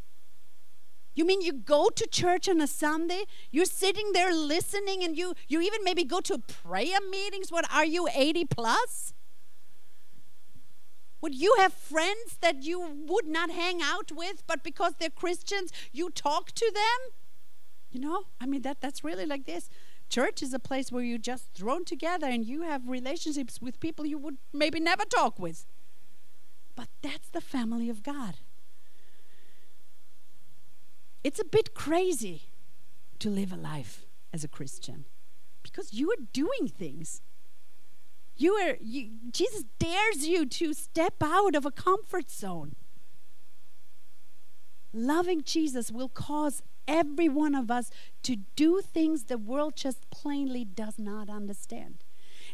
You 1.14 1.26
mean 1.26 1.42
you 1.42 1.54
go 1.54 1.90
to 1.90 2.08
church 2.08 2.48
on 2.48 2.62
a 2.62 2.68
Sunday, 2.68 3.26
you're 3.52 3.66
sitting 3.66 4.14
there 4.14 4.34
listening, 4.34 5.04
and 5.04 5.18
you, 5.18 5.34
you 5.48 5.60
even 5.60 5.84
maybe 5.84 6.06
go 6.06 6.22
to 6.22 6.38
prayer 6.38 7.00
meetings? 7.12 7.52
What 7.52 7.70
are 7.74 7.86
you, 7.86 8.08
80 8.14 8.46
plus? 8.46 9.14
Would 11.22 11.36
you 11.36 11.56
have 11.60 11.74
friends 11.74 12.38
that 12.42 12.64
you 12.64 12.80
would 12.80 13.28
not 13.28 13.52
hang 13.52 13.82
out 13.82 14.12
with, 14.12 14.44
but 14.48 14.64
because 14.64 14.94
they're 15.00 15.10
Christians, 15.10 15.72
you 15.92 16.10
talk 16.10 16.52
to 16.54 16.72
them? 16.74 17.14
You 17.92 18.00
know, 18.00 18.24
I 18.40 18.46
mean 18.46 18.62
that 18.62 18.82
that's 18.82 19.04
really 19.04 19.26
like 19.26 19.46
this. 19.46 19.70
Church 20.10 20.42
is 20.42 20.54
a 20.54 20.60
place 20.60 20.92
where 20.92 21.04
you're 21.04 21.18
just 21.18 21.54
thrown 21.54 21.86
together 21.86 22.28
and 22.28 22.46
you 22.46 22.64
have 22.64 22.88
relationships 22.88 23.62
with 23.62 23.80
people 23.80 24.06
you 24.06 24.18
would 24.18 24.38
maybe 24.54 24.80
never 24.80 25.04
talk 25.06 25.38
with. 25.38 25.66
But 26.76 26.88
that's 27.02 27.30
the 27.30 27.42
family 27.42 27.90
of 27.90 28.04
God. 28.04 28.38
It's 31.24 31.40
a 31.40 31.46
bit 31.46 31.74
crazy 31.74 32.44
to 33.20 33.30
live 33.30 33.52
a 33.52 33.58
life 33.58 34.06
as 34.32 34.44
a 34.44 34.48
Christian 34.48 35.06
because 35.62 35.94
you 35.94 36.10
are 36.12 36.26
doing 36.32 36.68
things 36.68 37.22
you 38.40 38.54
are 38.54 38.78
you, 38.82 39.10
Jesus 39.32 39.66
dares 39.78 40.28
you 40.28 40.46
to 40.46 40.74
step 40.74 41.16
out 41.22 41.56
of 41.56 41.66
a 41.66 41.72
comfort 41.72 42.32
zone. 42.32 42.76
Loving 44.94 45.44
Jesus 45.44 45.92
will 45.92 46.10
cause 46.10 46.64
every 46.88 47.30
one 47.30 47.54
of 47.54 47.70
us 47.70 47.92
to 48.24 48.38
do 48.56 48.82
things 48.82 49.26
the 49.26 49.38
world 49.38 49.76
just 49.76 50.10
plainly 50.10 50.66
does 50.66 50.98
not 50.98 51.30
understand. 51.30 52.04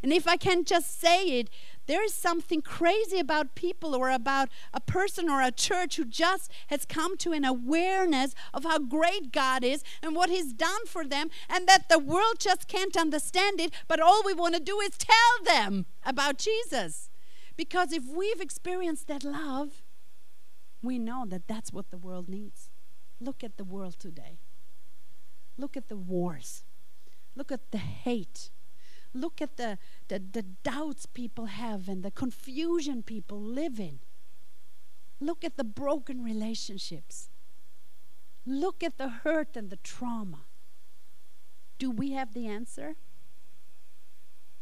And 0.03 0.13
if 0.13 0.27
I 0.27 0.37
can 0.37 0.63
just 0.63 0.99
say 0.99 1.39
it, 1.39 1.49
there 1.87 2.03
is 2.03 2.13
something 2.13 2.61
crazy 2.61 3.19
about 3.19 3.55
people 3.55 3.95
or 3.95 4.09
about 4.09 4.49
a 4.73 4.79
person 4.79 5.29
or 5.29 5.41
a 5.41 5.51
church 5.51 5.97
who 5.97 6.05
just 6.05 6.51
has 6.67 6.85
come 6.85 7.15
to 7.17 7.31
an 7.31 7.45
awareness 7.45 8.33
of 8.53 8.63
how 8.63 8.79
great 8.79 9.31
God 9.31 9.63
is 9.63 9.83
and 10.01 10.15
what 10.15 10.29
He's 10.29 10.51
done 10.51 10.85
for 10.87 11.05
them, 11.05 11.29
and 11.49 11.67
that 11.67 11.89
the 11.89 11.99
world 11.99 12.39
just 12.39 12.67
can't 12.67 12.97
understand 12.97 13.59
it, 13.59 13.71
but 13.87 13.99
all 13.99 14.23
we 14.25 14.33
want 14.33 14.55
to 14.55 14.59
do 14.59 14.79
is 14.79 14.97
tell 14.97 15.15
them 15.45 15.85
about 16.03 16.37
Jesus. 16.37 17.09
Because 17.55 17.91
if 17.91 18.03
we've 18.05 18.41
experienced 18.41 19.07
that 19.07 19.23
love, 19.23 19.83
we 20.81 20.99
know 20.99 21.25
that 21.27 21.47
that's 21.47 21.71
what 21.71 21.91
the 21.91 21.97
world 21.97 22.27
needs. 22.27 22.69
Look 23.19 23.43
at 23.43 23.57
the 23.57 23.63
world 23.63 23.97
today. 23.99 24.39
Look 25.57 25.77
at 25.77 25.87
the 25.87 25.97
wars. 25.97 26.63
Look 27.35 27.51
at 27.51 27.71
the 27.71 27.77
hate 27.77 28.49
Look 29.15 29.41
at 29.41 29.55
the, 29.55 29.77
the, 30.09 30.19
the 30.19 30.43
doubts 30.43 31.05
people 31.05 31.45
have 31.45 31.87
and 31.87 32.03
the 32.03 32.11
confusion 32.11 33.01
people 33.01 33.39
live 33.39 33.79
in. 33.79 33.99
Look 35.21 35.45
at 35.45 35.55
the 35.55 35.63
broken 35.63 36.21
relationships. 36.21 37.29
Look 38.45 38.83
at 38.83 38.97
the 38.97 39.07
hurt 39.07 39.55
and 39.55 39.69
the 39.69 39.77
trauma. 39.77 40.41
Do 41.79 41.89
we 41.89 42.11
have 42.11 42.33
the 42.33 42.45
answer? 42.45 42.95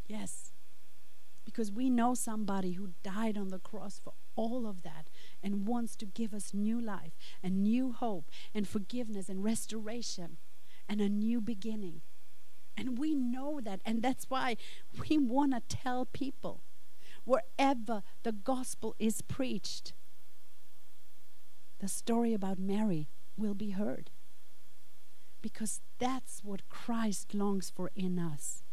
Yes. 0.07 0.51
Because 1.43 1.71
we 1.71 1.89
know 1.89 2.13
somebody 2.13 2.73
who 2.73 2.91
died 3.01 3.39
on 3.39 3.47
the 3.47 3.59
cross 3.59 3.99
for 4.03 4.13
all 4.35 4.67
of 4.67 4.83
that 4.83 5.07
and 5.41 5.67
wants 5.67 5.95
to 5.95 6.05
give 6.05 6.31
us 6.31 6.53
new 6.53 6.79
life 6.79 7.13
and 7.41 7.63
new 7.63 7.91
hope 7.91 8.29
and 8.53 8.67
forgiveness 8.67 9.29
and 9.29 9.43
restoration 9.43 10.37
and 10.87 11.01
a 11.01 11.09
new 11.09 11.41
beginning. 11.41 12.01
And 12.77 12.97
we 12.97 13.13
know 13.13 13.59
that. 13.61 13.81
And 13.85 14.01
that's 14.01 14.25
why 14.29 14.57
we 15.09 15.17
want 15.17 15.53
to 15.53 15.75
tell 15.75 16.05
people 16.05 16.61
wherever 17.25 18.03
the 18.23 18.31
gospel 18.31 18.95
is 18.99 19.21
preached, 19.21 19.93
the 21.79 21.87
story 21.87 22.33
about 22.33 22.59
Mary 22.59 23.07
will 23.37 23.53
be 23.53 23.71
heard. 23.71 24.09
Because 25.41 25.81
that's 25.99 26.41
what 26.43 26.67
Christ 26.69 27.33
longs 27.33 27.69
for 27.69 27.91
in 27.95 28.17
us. 28.17 28.63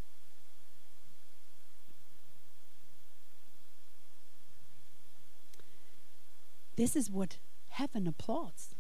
This 6.77 6.97
is 6.97 7.11
what 7.11 7.37
heaven 7.69 8.07
applauds 8.07 8.75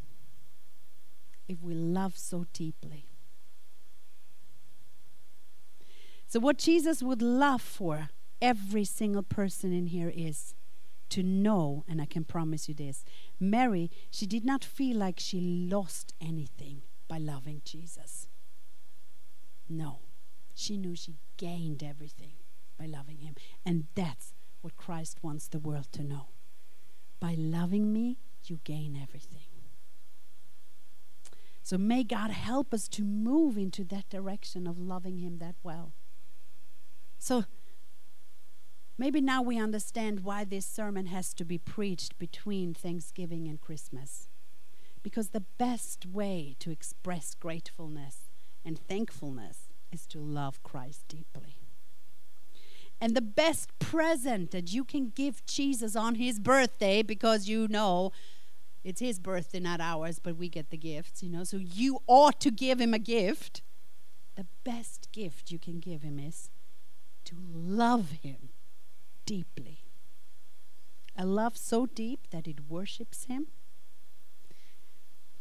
if 1.48 1.60
we 1.60 1.74
love 1.74 2.16
so 2.16 2.46
deeply. 2.52 3.09
So, 6.30 6.38
what 6.38 6.58
Jesus 6.58 7.02
would 7.02 7.22
love 7.22 7.60
for 7.60 8.10
every 8.40 8.84
single 8.84 9.24
person 9.24 9.72
in 9.72 9.86
here 9.86 10.12
is 10.14 10.54
to 11.08 11.24
know, 11.24 11.84
and 11.88 12.00
I 12.00 12.06
can 12.06 12.22
promise 12.22 12.68
you 12.68 12.74
this 12.74 13.04
Mary, 13.40 13.90
she 14.12 14.26
did 14.26 14.44
not 14.44 14.62
feel 14.62 14.96
like 14.96 15.18
she 15.18 15.40
lost 15.40 16.14
anything 16.20 16.82
by 17.08 17.18
loving 17.18 17.62
Jesus. 17.64 18.28
No, 19.68 20.02
she 20.54 20.76
knew 20.76 20.94
she 20.94 21.16
gained 21.36 21.82
everything 21.82 22.34
by 22.78 22.86
loving 22.86 23.18
him. 23.18 23.34
And 23.66 23.88
that's 23.96 24.32
what 24.60 24.76
Christ 24.76 25.24
wants 25.24 25.48
the 25.48 25.58
world 25.58 25.88
to 25.90 26.04
know. 26.04 26.28
By 27.18 27.34
loving 27.36 27.92
me, 27.92 28.18
you 28.44 28.60
gain 28.62 28.96
everything. 28.96 29.48
So 31.64 31.76
may 31.76 32.04
God 32.04 32.30
help 32.30 32.72
us 32.72 32.86
to 32.90 33.02
move 33.02 33.58
into 33.58 33.82
that 33.82 34.08
direction 34.08 34.68
of 34.68 34.78
loving 34.78 35.18
him 35.18 35.38
that 35.38 35.56
well. 35.64 35.92
So 37.20 37.44
maybe 38.98 39.20
now 39.20 39.42
we 39.42 39.58
understand 39.58 40.24
why 40.24 40.44
this 40.44 40.66
sermon 40.66 41.06
has 41.06 41.34
to 41.34 41.44
be 41.44 41.58
preached 41.58 42.18
between 42.18 42.74
Thanksgiving 42.74 43.46
and 43.46 43.60
Christmas. 43.60 44.28
Because 45.02 45.28
the 45.28 45.44
best 45.58 46.06
way 46.06 46.56
to 46.58 46.70
express 46.70 47.34
gratefulness 47.34 48.30
and 48.64 48.78
thankfulness 48.78 49.68
is 49.92 50.06
to 50.06 50.18
love 50.18 50.62
Christ 50.62 51.04
deeply. 51.08 51.58
And 53.00 53.14
the 53.14 53.22
best 53.22 53.78
present 53.78 54.50
that 54.50 54.72
you 54.72 54.82
can 54.84 55.12
give 55.14 55.44
Jesus 55.46 55.94
on 55.96 56.16
his 56.16 56.38
birthday, 56.38 57.02
because 57.02 57.48
you 57.48 57.68
know 57.68 58.12
it's 58.82 59.00
his 59.00 59.18
birthday, 59.18 59.60
not 59.60 59.80
ours, 59.80 60.18
but 60.18 60.36
we 60.36 60.48
get 60.48 60.70
the 60.70 60.76
gifts, 60.76 61.22
you 61.22 61.28
know, 61.28 61.44
so 61.44 61.58
you 61.58 61.98
ought 62.06 62.40
to 62.40 62.50
give 62.50 62.80
him 62.80 62.94
a 62.94 62.98
gift. 62.98 63.62
The 64.36 64.46
best 64.64 65.08
gift 65.12 65.50
you 65.50 65.58
can 65.58 65.80
give 65.80 66.02
him 66.02 66.18
is 66.18 66.50
to 67.30 67.36
love 67.52 68.10
him 68.22 68.50
deeply. 69.24 69.84
A 71.16 71.24
love 71.24 71.56
so 71.56 71.86
deep 71.86 72.28
that 72.30 72.48
it 72.48 72.68
worships 72.68 73.24
him. 73.24 73.46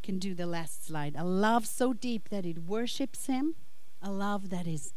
Can 0.04 0.20
do 0.20 0.36
the 0.36 0.46
last 0.46 0.86
slide. 0.86 1.16
A 1.18 1.24
love 1.24 1.66
so 1.66 1.94
deep 1.94 2.30
that 2.30 2.46
it 2.46 2.60
worships 2.60 3.26
him. 3.26 3.56
A 4.02 4.12
love 4.12 4.50
that 4.50 4.68
is 4.68 4.94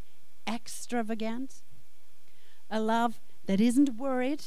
extravagant. 0.47 1.63
A 2.71 2.81
love 2.81 3.21
that 3.47 3.61
isn't 3.61 3.97
worried 3.97 4.47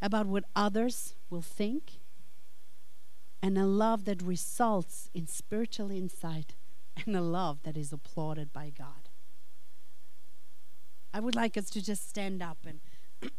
about 0.00 0.26
what 0.26 0.44
others 0.56 1.14
will 1.30 1.42
think. 1.42 2.00
And 3.40 3.56
a 3.56 3.66
love 3.66 4.04
that 4.06 4.22
results 4.22 5.10
in 5.14 5.26
spiritual 5.26 5.90
insight 5.90 6.54
and 7.06 7.16
a 7.16 7.22
love 7.22 7.62
that 7.62 7.76
is 7.76 7.92
applauded 7.92 8.52
by 8.52 8.70
God. 8.70 9.01
I 11.14 11.20
would 11.20 11.34
like 11.34 11.56
us 11.56 11.68
to 11.70 11.82
just 11.82 12.08
stand 12.08 12.42
up 12.42 12.58
and 12.66 12.80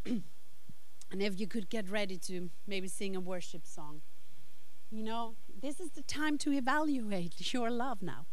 and 1.11 1.21
if 1.21 1.39
you 1.39 1.47
could 1.47 1.69
get 1.69 1.89
ready 1.89 2.17
to 2.17 2.49
maybe 2.67 2.87
sing 2.87 3.15
a 3.15 3.19
worship 3.19 3.65
song. 3.65 4.01
You 4.91 5.03
know, 5.03 5.35
this 5.61 5.79
is 5.79 5.91
the 5.91 6.03
time 6.03 6.37
to 6.39 6.51
evaluate 6.51 7.53
your 7.53 7.71
love 7.71 8.01
now. 8.01 8.25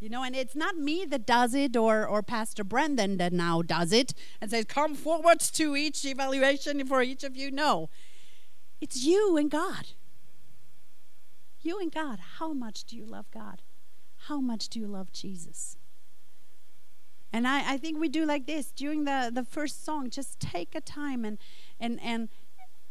You 0.00 0.08
know, 0.08 0.22
and 0.22 0.36
it's 0.36 0.54
not 0.54 0.76
me 0.76 1.04
that 1.06 1.26
does 1.26 1.54
it 1.54 1.76
or, 1.76 2.06
or 2.06 2.22
Pastor 2.22 2.62
Brendan 2.62 3.16
that 3.16 3.32
now 3.32 3.62
does 3.62 3.92
it 3.92 4.14
and 4.40 4.50
says, 4.50 4.64
come 4.64 4.94
forward 4.94 5.40
to 5.40 5.76
each 5.76 6.04
evaluation 6.04 6.86
for 6.86 7.02
each 7.02 7.24
of 7.24 7.36
you. 7.36 7.50
No, 7.50 7.90
it's 8.80 9.04
you 9.04 9.36
and 9.36 9.50
God. 9.50 9.88
You 11.60 11.80
and 11.80 11.90
God. 11.90 12.20
How 12.38 12.52
much 12.52 12.84
do 12.84 12.96
you 12.96 13.04
love 13.04 13.26
God? 13.32 13.62
How 14.28 14.40
much 14.40 14.68
do 14.68 14.78
you 14.78 14.86
love 14.86 15.12
Jesus? 15.12 15.76
And 17.32 17.46
I, 17.46 17.74
I 17.74 17.76
think 17.76 17.98
we 17.98 18.08
do 18.08 18.24
like 18.24 18.46
this 18.46 18.70
during 18.70 19.04
the, 19.04 19.30
the 19.32 19.44
first 19.44 19.84
song, 19.84 20.10
just 20.10 20.40
take 20.40 20.74
a 20.74 20.80
time 20.80 21.24
and 21.24 21.38
and 21.78 22.00
and 22.02 22.28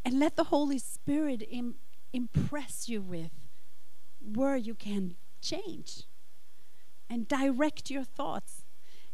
and 0.05 0.19
let 0.19 0.35
the 0.35 0.45
Holy 0.45 0.77
Spirit 0.77 1.43
Im, 1.49 1.75
impress 2.13 2.87
you 2.87 3.01
with 3.01 3.31
where 4.21 4.55
you 4.55 4.75
can 4.75 5.15
change 5.41 6.03
and 7.09 7.27
direct 7.27 7.89
your 7.89 8.03
thoughts. 8.03 8.63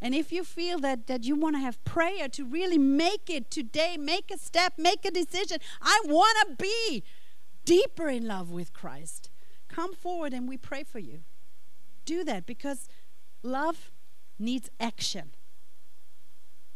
And 0.01 0.13
if 0.13 0.33
you 0.33 0.43
feel 0.43 0.79
that, 0.79 1.07
that 1.07 1.23
you 1.23 1.35
want 1.35 1.55
to 1.55 1.61
have 1.61 1.83
prayer 1.85 2.27
to 2.27 2.43
really 2.43 2.77
make 2.77 3.29
it 3.29 3.49
today, 3.49 3.95
make 3.97 4.29
a 4.31 4.37
step, 4.37 4.73
make 4.77 5.05
a 5.05 5.11
decision, 5.11 5.59
I 5.81 6.01
want 6.05 6.37
to 6.41 6.55
be 6.61 7.03
deeper 7.63 8.09
in 8.09 8.27
love 8.27 8.51
with 8.51 8.73
Christ, 8.73 9.29
come 9.69 9.93
forward 9.93 10.33
and 10.33 10.47
we 10.47 10.57
pray 10.57 10.83
for 10.83 10.99
you. 10.99 11.21
Do 12.03 12.25
that 12.25 12.45
because 12.45 12.89
love 13.43 13.92
needs 14.43 14.69
action. 14.79 15.31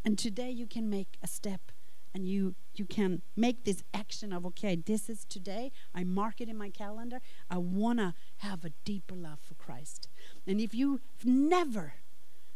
And 0.03 0.17
today 0.17 0.49
you 0.49 0.65
can 0.65 0.89
make 0.89 1.17
a 1.21 1.27
step 1.27 1.71
and 2.13 2.27
you 2.27 2.55
you 2.73 2.85
can 2.85 3.21
make 3.35 3.63
this 3.63 3.83
action 3.93 4.31
of 4.31 4.45
okay, 4.45 4.75
this 4.75 5.09
is 5.09 5.25
today. 5.25 5.71
I 5.93 6.03
mark 6.03 6.41
it 6.41 6.49
in 6.49 6.57
my 6.57 6.69
calendar. 6.69 7.19
I 7.49 7.57
want 7.57 7.99
to 7.99 8.13
have 8.37 8.63
a 8.63 8.71
deeper 8.85 9.15
love 9.15 9.39
for 9.39 9.55
Christ. 9.55 10.07
And 10.47 10.61
if 10.61 10.73
you've 10.73 11.01
never 11.23 11.95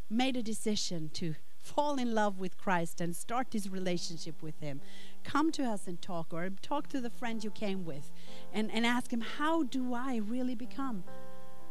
made 0.08 0.36
a 0.36 0.42
decision 0.42 1.10
to 1.14 1.34
fall 1.60 1.96
in 1.96 2.12
love 2.14 2.38
with 2.38 2.58
Christ 2.58 3.00
and 3.00 3.14
start 3.14 3.50
this 3.50 3.68
relationship 3.68 4.42
with 4.42 4.58
Him, 4.60 4.80
come 5.22 5.52
to 5.52 5.64
us 5.64 5.86
and 5.86 6.00
talk, 6.02 6.32
or 6.32 6.48
talk 6.50 6.88
to 6.88 7.00
the 7.00 7.10
friend 7.10 7.44
you 7.44 7.50
came 7.50 7.84
with 7.84 8.10
and, 8.52 8.70
and 8.72 8.84
ask 8.84 9.12
Him, 9.12 9.20
How 9.20 9.62
do 9.62 9.94
I 9.94 10.16
really 10.16 10.54
become 10.54 11.04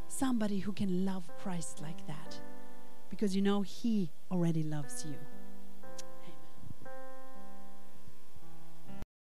somebody 0.08 0.60
who 0.60 0.72
can 0.72 1.06
love 1.06 1.30
Christ 1.42 1.82
like 1.82 2.06
that? 2.08 2.39
Because 3.12 3.36
you 3.36 3.43
know 3.43 3.62
He 3.62 4.09
already 4.32 4.64
loves 4.64 5.05
you. 5.05 5.41